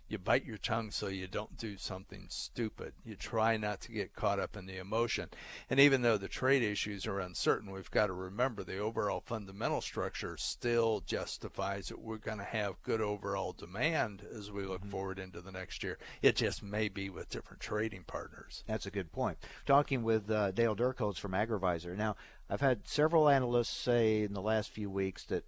You 0.10 0.18
bite 0.18 0.46
your 0.46 0.58
tongue 0.58 0.92
so 0.92 1.08
you 1.08 1.28
don't 1.28 1.58
do 1.58 1.76
something 1.78 2.28
stupid. 2.30 2.94
You 3.04 3.16
try 3.16 3.58
not 3.58 3.82
to 3.82 3.92
get 3.92 4.16
caught 4.16 4.40
up 4.40 4.56
in 4.56 4.66
the 4.66 4.78
emotion. 4.78 5.30
And 5.70 5.82
even 5.82 6.02
though 6.02 6.18
the 6.18 6.30
trade 6.30 6.64
issues 6.64 7.06
are 7.06 7.20
uncertain, 7.20 7.72
we've 7.72 7.92
got 7.92 8.08
to 8.08 8.14
remember 8.14 8.64
the 8.64 8.78
overall 8.78 9.22
fundamental 9.26 9.82
structure 9.82 10.38
still 10.38 11.02
justifies 11.06 11.90
that 11.90 12.00
we're 12.00 12.18
going 12.18 12.38
to 12.38 12.46
have 12.46 12.82
good 12.84 13.02
overall 13.02 13.52
demand 13.52 14.24
as 14.34 14.50
we 14.50 14.66
look 14.66 14.86
forward 14.86 15.20
into 15.20 15.42
the 15.42 15.52
next 15.52 15.84
year. 15.84 15.98
It 16.22 16.38
just 16.38 16.64
may 16.64 16.88
be 16.88 17.10
with 17.10 17.30
different 17.30 17.62
trading 17.62 18.06
partners. 18.08 18.64
That's 18.66 18.86
a 18.86 18.92
good 18.92 19.12
point. 19.12 19.38
Talking 19.66 20.04
with 20.04 20.32
uh, 20.32 20.52
Dale 20.52 20.76
Durchholz 20.76 21.18
from 21.18 21.34
AgriVisor. 21.34 21.98
Now, 21.98 22.16
I've 22.50 22.62
had 22.62 22.88
several 22.88 23.28
analysts 23.28 23.76
say 23.76 24.24
in 24.24 24.34
the 24.34 24.42
last 24.42 24.70
few 24.70 24.90
weeks 24.90 25.26
that 25.26 25.44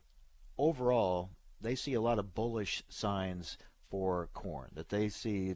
overall 0.58 1.30
they 1.62 1.76
see 1.76 1.94
a 1.94 2.02
lot 2.02 2.20
of 2.20 2.36
bullish 2.36 2.84
signs 2.90 3.58
for 3.90 4.30
corn. 4.34 4.70
That 4.76 4.90
they 4.90 5.10
see 5.10 5.56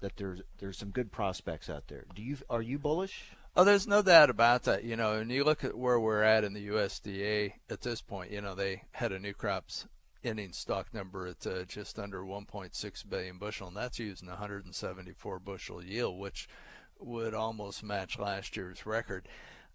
that 0.00 0.16
there's 0.16 0.42
there's 0.58 0.78
some 0.78 0.90
good 0.90 1.12
prospects 1.12 1.70
out 1.70 1.88
there. 1.88 2.04
Do 2.14 2.22
you 2.22 2.36
are 2.50 2.62
you 2.62 2.78
bullish? 2.78 3.32
Oh, 3.54 3.64
there's 3.64 3.86
no 3.86 4.00
doubt 4.00 4.30
about 4.30 4.62
that. 4.64 4.84
You 4.84 4.96
know, 4.96 5.14
and 5.14 5.30
you 5.30 5.44
look 5.44 5.62
at 5.64 5.76
where 5.76 6.00
we're 6.00 6.22
at 6.22 6.44
in 6.44 6.54
the 6.54 6.68
USDA 6.68 7.52
at 7.68 7.82
this 7.82 8.00
point. 8.00 8.30
You 8.30 8.40
know, 8.40 8.54
they 8.54 8.84
had 8.92 9.12
a 9.12 9.18
new 9.18 9.34
crops 9.34 9.86
ending 10.24 10.52
stock 10.52 10.94
number 10.94 11.26
at 11.26 11.46
uh, 11.46 11.64
just 11.64 11.98
under 11.98 12.22
1.6 12.22 13.08
billion 13.08 13.38
bushel, 13.38 13.68
and 13.68 13.76
that's 13.76 13.98
using 13.98 14.28
174 14.28 15.38
bushel 15.40 15.82
yield, 15.82 16.18
which 16.18 16.48
would 16.98 17.34
almost 17.34 17.82
match 17.82 18.18
last 18.18 18.56
year's 18.56 18.86
record. 18.86 19.28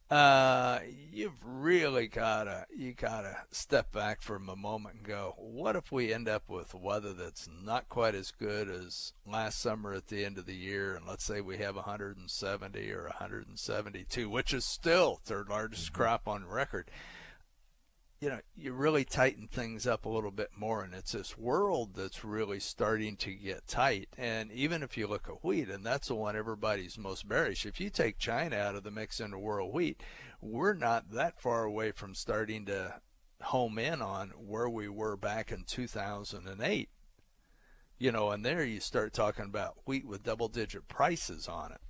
Uh, 0.09 0.79
you've 1.11 1.35
really 1.43 2.07
gotta 2.07 2.65
you 2.73 2.93
gotta 2.93 3.35
step 3.51 3.91
back 3.91 4.21
from 4.21 4.47
a 4.47 4.55
moment 4.55 4.95
and 4.95 5.03
go, 5.03 5.35
what 5.37 5.75
if 5.75 5.91
we 5.91 6.13
end 6.13 6.29
up 6.29 6.43
with 6.47 6.73
weather 6.73 7.11
that's 7.11 7.49
not 7.65 7.89
quite 7.89 8.15
as 8.15 8.31
good 8.31 8.69
as 8.69 9.11
last 9.25 9.59
summer 9.59 9.93
at 9.93 10.07
the 10.07 10.23
end 10.23 10.37
of 10.37 10.45
the 10.45 10.55
year, 10.55 10.95
and 10.95 11.05
let's 11.05 11.25
say 11.25 11.41
we 11.41 11.57
have 11.57 11.75
170 11.75 12.91
or 12.91 13.03
172, 13.03 14.29
which 14.29 14.53
is 14.53 14.63
still 14.63 15.19
third 15.25 15.49
largest 15.49 15.91
crop 15.91 16.25
on 16.25 16.45
record 16.45 16.89
you 18.19 18.29
know, 18.29 18.39
you 18.55 18.73
really 18.73 19.05
tighten 19.05 19.47
things 19.47 19.85
up 19.85 20.05
a 20.05 20.09
little 20.09 20.31
bit 20.31 20.49
more, 20.57 20.83
and 20.83 20.93
it's 20.93 21.11
this 21.11 21.37
world 21.37 21.93
that's 21.95 22.23
really 22.23 22.59
starting 22.59 23.15
to 23.17 23.31
get 23.31 23.67
tight. 23.67 24.09
And 24.17 24.51
even 24.51 24.81
if 24.81 24.97
you 24.97 25.05
look 25.05 25.29
at 25.29 25.43
wheat, 25.43 25.69
and 25.69 25.85
that's 25.85 26.07
the 26.07 26.15
one 26.15 26.35
everybody's 26.35 26.97
most 26.97 27.27
bearish, 27.27 27.65
if 27.65 27.79
you 27.79 27.91
take 27.91 28.17
China 28.17 28.57
out 28.57 28.75
of 28.75 28.83
the 28.83 28.91
mix 28.91 29.19
into 29.19 29.37
world 29.37 29.71
wheat, 29.71 30.01
we're 30.41 30.73
not 30.73 31.11
that 31.11 31.39
far 31.39 31.63
away 31.63 31.91
from 31.91 32.15
starting 32.15 32.65
to 32.65 32.95
home 33.41 33.77
in 33.77 34.01
on 34.01 34.29
where 34.29 34.69
we 34.69 34.89
were 34.89 35.15
back 35.15 35.51
in 35.51 35.63
2008. 35.63 36.89
You 37.99 38.11
know, 38.11 38.31
and 38.31 38.43
there 38.43 38.63
you 38.63 38.79
start 38.79 39.13
talking 39.13 39.45
about 39.45 39.77
wheat 39.85 40.05
with 40.05 40.23
double 40.23 40.47
digit 40.47 40.87
prices 40.87 41.47
on 41.47 41.71
it. 41.71 41.81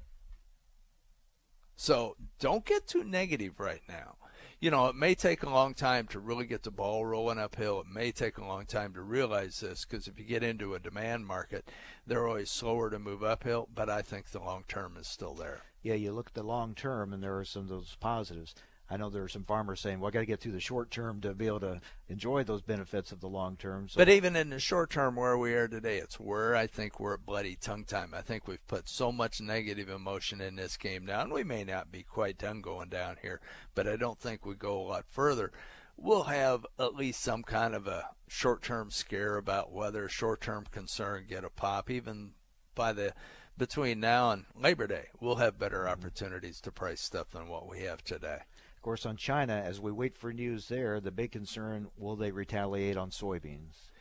So 1.78 2.18
don't 2.40 2.66
get 2.66 2.88
too 2.88 3.04
negative 3.04 3.60
right 3.60 3.82
now 3.88 4.16
you 4.60 4.72
know, 4.72 4.88
it 4.88 4.96
may 4.96 5.14
take 5.14 5.44
a 5.44 5.50
long 5.50 5.74
time 5.74 6.08
to 6.08 6.20
really 6.20 6.46
get 6.46 6.64
the 6.64 6.72
ball 6.72 7.06
rolling 7.06 7.38
uphill. 7.38 7.82
It 7.82 7.88
may 7.88 8.12
take 8.12 8.38
a 8.38 8.46
long 8.46 8.66
time 8.66 8.94
to 8.94 9.02
realize 9.02 9.60
this 9.60 9.86
because 9.86 10.08
if 10.08 10.18
you 10.18 10.26
get 10.26 10.44
into 10.44 10.74
a 10.74 10.80
demand 10.80 11.28
market, 11.28 11.70
they're 12.08 12.28
always 12.28 12.50
slower 12.50 12.90
to 12.90 12.98
move 12.98 13.24
uphill. 13.24 13.70
But 13.74 13.90
I 13.90 14.02
think 14.02 14.30
the 14.30 14.40
long 14.40 14.64
term 14.68 14.98
is 15.00 15.08
still 15.08 15.36
there. 15.36 15.62
Yeah, 15.84 15.94
you 15.94 16.12
look 16.12 16.30
at 16.30 16.34
the 16.34 16.44
long 16.44 16.74
term, 16.74 17.14
and 17.14 17.22
there 17.22 17.38
are 17.38 17.46
some 17.46 17.64
of 17.64 17.70
those 17.70 17.96
positives. 18.00 18.56
I 18.90 18.98
know 18.98 19.10
there 19.10 19.24
are 19.24 19.28
some 19.28 19.44
farmers 19.44 19.82
saying, 19.82 20.00
"Well, 20.00 20.08
I 20.08 20.12
got 20.12 20.20
to 20.22 20.26
get 20.26 20.40
through 20.40 20.54
the 20.54 20.60
short 20.60 20.92
term 20.92 21.20
to 21.22 21.34
be 21.34 21.48
able 21.48 21.60
to 21.62 21.82
enjoy 22.08 22.44
those 22.44 22.62
benefits 22.62 23.12
of 23.12 23.20
the 23.20 23.28
long 23.28 23.58
term." 23.58 23.90
So. 23.90 23.98
But 23.98 24.10
even 24.10 24.36
in 24.36 24.50
the 24.50 24.60
short 24.60 24.90
term, 24.90 25.16
where 25.16 25.38
we 25.38 25.54
are 25.54 25.68
today, 25.68 25.98
it's 25.98 26.20
where 26.20 26.56
I 26.56 26.68
think 26.68 27.00
we're 27.00 27.16
at 27.16 27.26
bloody 27.26 27.56
tongue 27.56 27.84
time. 27.84 28.14
I 28.14 28.22
think 28.22 28.48
we've 28.48 28.66
put 28.68 28.88
so 28.88 29.12
much 29.12 29.42
negative 29.42 29.90
emotion 29.90 30.40
in 30.40 30.56
this 30.56 30.78
game 30.78 31.06
now, 31.06 31.22
and 31.22 31.34
we 31.34 31.44
may 31.44 31.64
not 31.64 31.92
be 31.92 32.04
quite 32.04 32.38
done 32.38 32.62
going 32.62 32.90
down 32.90 33.18
here, 33.22 33.42
but 33.76 33.88
I 33.88 33.98
don't 33.98 34.20
think 34.20 34.46
we 34.46 34.56
go 34.56 34.80
a 34.80 34.88
lot 34.88 35.06
further. 35.10 35.52
We'll 35.98 36.24
have 36.24 36.66
at 36.80 36.96
least 36.96 37.22
some 37.22 37.44
kind 37.44 37.74
of 37.74 37.88
a 37.88 38.12
short-term 38.28 38.92
scare 38.92 39.38
about 39.38 39.72
whether 39.72 40.08
short-term 40.08 40.68
concern 40.72 41.26
get 41.28 41.44
a 41.44 41.50
pop, 41.50 41.90
even 41.90 42.34
by 42.76 42.94
the 42.94 43.14
between 43.58 44.00
now 44.00 44.32
and 44.32 44.46
Labor 44.56 44.88
Day. 44.88 45.08
We'll 45.20 45.36
have 45.36 45.60
better 45.60 45.80
mm-hmm. 45.80 45.92
opportunities 45.92 46.62
to 46.62 46.72
price 46.72 47.02
stuff 47.02 47.32
than 47.32 47.48
what 47.48 47.68
we 47.68 47.82
have 47.82 48.04
today. 48.04 48.42
Course, 48.88 49.06
on 49.06 49.18
China, 49.18 49.62
as 49.66 49.82
we 49.82 49.92
wait 49.92 50.16
for 50.16 50.32
news 50.32 50.70
there, 50.70 51.02
the 51.02 51.12
big 51.12 51.34
concern 51.34 51.90
will 51.98 52.16
they 52.16 52.32
retaliate 52.32 52.96
on 52.96 53.10
soybeans? 53.10 53.92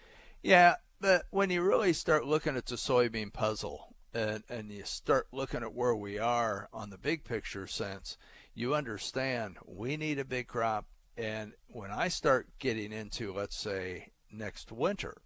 Yeah, 0.44 0.76
but 1.00 1.24
when 1.30 1.50
you 1.50 1.62
really 1.62 1.92
start 1.92 2.24
looking 2.24 2.56
at 2.56 2.66
the 2.66 2.76
soybean 2.76 3.32
puzzle 3.32 3.96
and, 4.14 4.44
and 4.48 4.70
you 4.70 4.84
start 4.84 5.26
looking 5.32 5.64
at 5.64 5.74
where 5.74 5.96
we 5.96 6.20
are 6.20 6.68
on 6.72 6.90
the 6.90 6.98
big 6.98 7.24
picture 7.24 7.66
sense, 7.66 8.16
you 8.54 8.76
understand 8.76 9.56
we 9.66 9.96
need 9.96 10.20
a 10.20 10.24
big 10.24 10.46
crop. 10.46 10.86
And 11.18 11.54
when 11.66 11.90
I 11.90 12.06
start 12.06 12.46
getting 12.60 12.92
into, 12.92 13.32
let's 13.32 13.56
say, 13.56 14.12
next 14.30 14.70
winter, 14.70 15.16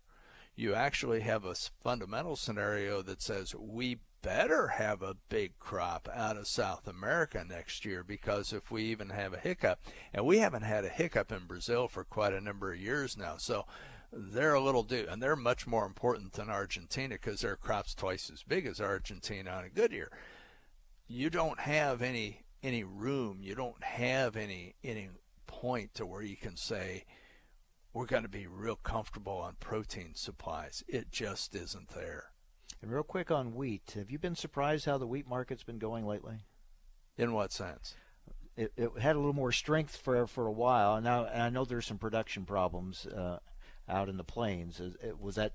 you 0.56 0.72
actually 0.74 1.20
have 1.20 1.44
a 1.44 1.54
fundamental 1.54 2.36
scenario 2.36 3.02
that 3.02 3.20
says 3.20 3.54
we 3.54 3.98
better 4.22 4.68
have 4.68 5.02
a 5.02 5.16
big 5.28 5.58
crop 5.58 6.08
out 6.14 6.36
of 6.36 6.46
South 6.46 6.86
America 6.86 7.44
next 7.48 7.84
year 7.84 8.02
because 8.02 8.52
if 8.52 8.70
we 8.70 8.84
even 8.84 9.10
have 9.10 9.32
a 9.32 9.38
hiccup, 9.38 9.80
and 10.12 10.26
we 10.26 10.38
haven't 10.38 10.62
had 10.62 10.84
a 10.84 10.88
hiccup 10.88 11.32
in 11.32 11.46
Brazil 11.46 11.88
for 11.88 12.04
quite 12.04 12.32
a 12.32 12.40
number 12.40 12.72
of 12.72 12.80
years 12.80 13.16
now, 13.16 13.36
so 13.36 13.66
they're 14.12 14.54
a 14.54 14.60
little 14.60 14.82
due, 14.82 15.06
and 15.08 15.22
they're 15.22 15.36
much 15.36 15.66
more 15.66 15.86
important 15.86 16.32
than 16.32 16.50
Argentina 16.50 17.14
because 17.14 17.40
their 17.40 17.56
crop's 17.56 17.94
twice 17.94 18.30
as 18.32 18.42
big 18.42 18.66
as 18.66 18.80
Argentina 18.80 19.50
on 19.50 19.64
a 19.64 19.70
good 19.70 19.92
year. 19.92 20.10
You 21.06 21.30
don't 21.30 21.60
have 21.60 22.02
any 22.02 22.42
any 22.62 22.84
room. 22.84 23.38
You 23.42 23.54
don't 23.54 23.82
have 23.82 24.36
any 24.36 24.74
any 24.84 25.08
point 25.46 25.94
to 25.94 26.06
where 26.06 26.22
you 26.22 26.36
can 26.36 26.56
say 26.56 27.04
we're 27.92 28.06
going 28.06 28.22
to 28.22 28.28
be 28.28 28.46
real 28.46 28.76
comfortable 28.76 29.38
on 29.38 29.56
protein 29.58 30.14
supplies. 30.14 30.84
It 30.86 31.10
just 31.10 31.54
isn't 31.54 31.90
there. 31.90 32.30
And 32.83 32.91
real 32.91 33.03
quick 33.03 33.31
on 33.31 33.55
wheat, 33.55 33.93
have 33.95 34.11
you 34.11 34.18
been 34.18 34.35
surprised 34.35 34.87
how 34.87 34.97
the 34.97 35.07
wheat 35.07 35.28
market's 35.28 35.62
been 35.62 35.78
going 35.78 36.07
lately? 36.07 36.37
In 37.18 37.33
what 37.35 37.53
sense? 37.53 37.95
It, 38.57 38.72
it 38.76 38.91
had 38.99 39.16
a 39.16 39.18
little 39.18 39.35
more 39.35 39.53
strength 39.53 39.97
for 39.97 40.26
for 40.26 40.47
a 40.47 40.53
while, 40.53 40.95
and 40.95 41.05
now 41.05 41.24
and 41.26 41.43
I 41.43 41.51
know 41.51 41.64
there's 41.64 41.87
some 41.87 41.99
production 41.99 42.45
problems 42.45 43.07
uh, 43.07 43.39
out 43.89 44.09
in 44.09 44.16
the 44.16 44.24
plains. 44.24 44.81
Was 45.20 45.35
that 45.37 45.53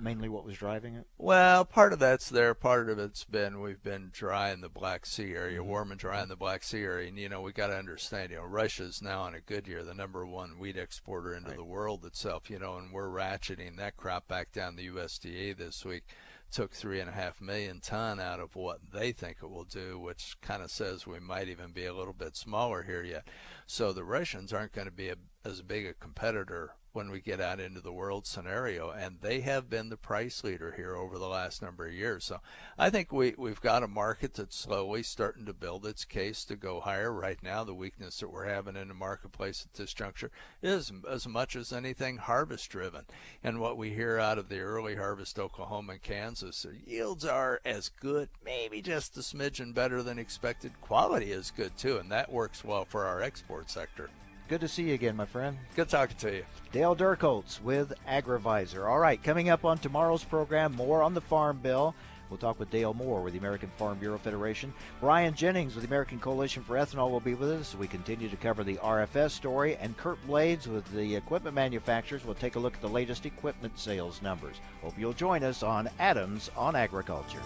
mainly 0.00 0.28
what 0.28 0.44
was 0.44 0.56
driving 0.56 0.94
it? 0.94 1.06
Well, 1.18 1.64
part 1.64 1.92
of 1.92 1.98
that's 1.98 2.28
there. 2.28 2.54
Part 2.54 2.88
of 2.88 2.98
it's 2.98 3.24
been 3.24 3.60
we've 3.60 3.82
been 3.82 4.10
dry 4.12 4.50
in 4.50 4.60
the 4.60 4.68
Black 4.68 5.06
Sea 5.06 5.34
area, 5.34 5.58
mm-hmm. 5.58 5.68
warm 5.68 5.90
and 5.90 6.00
dry 6.00 6.22
in 6.22 6.28
the 6.28 6.36
Black 6.36 6.62
Sea 6.62 6.82
area. 6.82 7.08
And 7.08 7.18
you 7.18 7.28
know 7.28 7.40
we 7.40 7.52
got 7.52 7.68
to 7.68 7.76
understand, 7.76 8.30
you 8.30 8.36
know, 8.36 8.44
Russia's 8.44 9.02
now 9.02 9.26
in 9.26 9.34
a 9.34 9.40
good 9.40 9.66
year, 9.66 9.82
the 9.82 9.94
number 9.94 10.24
one 10.24 10.58
wheat 10.58 10.76
exporter 10.76 11.34
into 11.34 11.50
right. 11.50 11.56
the 11.56 11.64
world 11.64 12.04
itself. 12.04 12.48
You 12.48 12.60
know, 12.60 12.76
and 12.76 12.92
we're 12.92 13.08
ratcheting 13.08 13.76
that 13.76 13.96
crop 13.96 14.28
back 14.28 14.52
down 14.52 14.76
the 14.76 14.88
USDA 14.88 15.56
this 15.56 15.84
week 15.84 16.04
took 16.50 16.72
three 16.72 17.00
and 17.00 17.08
a 17.08 17.12
half 17.12 17.40
million 17.40 17.80
ton 17.80 18.20
out 18.20 18.40
of 18.40 18.56
what 18.56 18.78
they 18.92 19.12
think 19.12 19.38
it 19.42 19.50
will 19.50 19.64
do, 19.64 19.98
which 19.98 20.36
kind 20.40 20.62
of 20.62 20.70
says 20.70 21.06
we 21.06 21.20
might 21.20 21.48
even 21.48 21.72
be 21.72 21.86
a 21.86 21.94
little 21.94 22.12
bit 22.12 22.36
smaller 22.36 22.82
here 22.82 23.02
yet. 23.02 23.26
So 23.66 23.92
the 23.92 24.04
Russians 24.04 24.52
aren't 24.52 24.72
going 24.72 24.86
to 24.86 24.92
be 24.92 25.08
a, 25.08 25.16
as 25.48 25.62
big 25.62 25.86
a 25.86 25.94
competitor 25.94 26.74
when 26.92 27.10
we 27.10 27.20
get 27.20 27.40
out 27.40 27.60
into 27.60 27.80
the 27.80 27.92
world 27.92 28.26
scenario. 28.26 28.90
And 28.90 29.18
they 29.20 29.40
have 29.40 29.70
been 29.70 29.88
the 29.88 29.96
price 29.96 30.42
leader 30.42 30.74
here 30.76 30.96
over 30.96 31.16
the 31.16 31.28
last 31.28 31.62
number 31.62 31.86
of 31.86 31.92
years. 31.92 32.24
So 32.24 32.40
I 32.76 32.90
think 32.90 33.12
we, 33.12 33.34
we've 33.38 33.60
got 33.60 33.82
a 33.82 33.88
market 33.88 34.34
that's 34.34 34.56
slowly 34.56 35.02
starting 35.02 35.46
to 35.46 35.52
build 35.52 35.86
its 35.86 36.04
case 36.04 36.44
to 36.46 36.56
go 36.56 36.80
higher. 36.80 37.12
Right 37.12 37.38
now, 37.42 37.62
the 37.62 37.74
weakness 37.74 38.18
that 38.18 38.32
we're 38.32 38.48
having 38.48 38.74
in 38.74 38.88
the 38.88 38.94
marketplace 38.94 39.64
at 39.64 39.78
this 39.78 39.94
juncture 39.94 40.30
is 40.62 40.90
as 41.08 41.28
much 41.28 41.54
as 41.54 41.72
anything 41.72 42.16
harvest 42.16 42.68
driven. 42.70 43.04
And 43.44 43.60
what 43.60 43.76
we 43.76 43.90
hear 43.90 44.18
out 44.18 44.38
of 44.38 44.48
the 44.48 44.60
early 44.60 44.96
harvest 44.96 45.38
Oklahoma 45.38 45.92
and 45.92 46.02
Kansas, 46.02 46.66
yields 46.84 47.24
are 47.24 47.60
as 47.64 47.90
good, 47.90 48.28
maybe 48.44 48.82
just 48.82 49.16
a 49.16 49.20
smidgen 49.20 49.72
better 49.72 50.02
than 50.02 50.18
expected. 50.18 50.72
Quality 50.80 51.30
is 51.30 51.52
good 51.56 51.76
too, 51.78 51.98
and 51.98 52.10
that 52.10 52.32
works 52.32 52.64
well 52.64 52.84
for 52.84 53.04
our 53.04 53.22
export 53.22 53.70
sector. 53.70 54.10
Good 54.48 54.62
to 54.62 54.68
see 54.68 54.84
you 54.84 54.94
again, 54.94 55.14
my 55.14 55.26
friend. 55.26 55.58
Good 55.76 55.90
talking 55.90 56.16
to 56.16 56.36
you. 56.36 56.44
Dale 56.72 56.96
Durchholz 56.96 57.60
with 57.60 57.92
AgriVisor. 58.08 58.88
All 58.88 58.98
right, 58.98 59.22
coming 59.22 59.50
up 59.50 59.66
on 59.66 59.76
tomorrow's 59.76 60.24
program, 60.24 60.74
more 60.74 61.02
on 61.02 61.12
the 61.12 61.20
Farm 61.20 61.58
Bill. 61.58 61.94
We'll 62.30 62.38
talk 62.38 62.58
with 62.58 62.70
Dale 62.70 62.94
Moore 62.94 63.20
with 63.20 63.34
the 63.34 63.38
American 63.38 63.70
Farm 63.76 63.98
Bureau 63.98 64.16
Federation. 64.16 64.72
Brian 65.00 65.34
Jennings 65.34 65.74
with 65.74 65.84
the 65.84 65.88
American 65.88 66.18
Coalition 66.18 66.62
for 66.62 66.76
Ethanol 66.76 67.10
will 67.10 67.20
be 67.20 67.34
with 67.34 67.50
us. 67.50 67.74
We 67.74 67.88
continue 67.88 68.30
to 68.30 68.36
cover 68.36 68.64
the 68.64 68.76
RFS 68.76 69.32
story, 69.32 69.76
and 69.76 69.96
Curt 69.98 70.18
Blades 70.26 70.66
with 70.66 70.90
the 70.92 71.14
equipment 71.14 71.54
manufacturers 71.54 72.24
will 72.24 72.34
take 72.34 72.56
a 72.56 72.58
look 72.58 72.74
at 72.74 72.80
the 72.80 72.88
latest 72.88 73.26
equipment 73.26 73.78
sales 73.78 74.22
numbers. 74.22 74.56
Hope 74.80 74.98
you'll 74.98 75.12
join 75.12 75.42
us 75.42 75.62
on 75.62 75.90
Adams 75.98 76.50
on 76.56 76.74
Agriculture. 76.74 77.42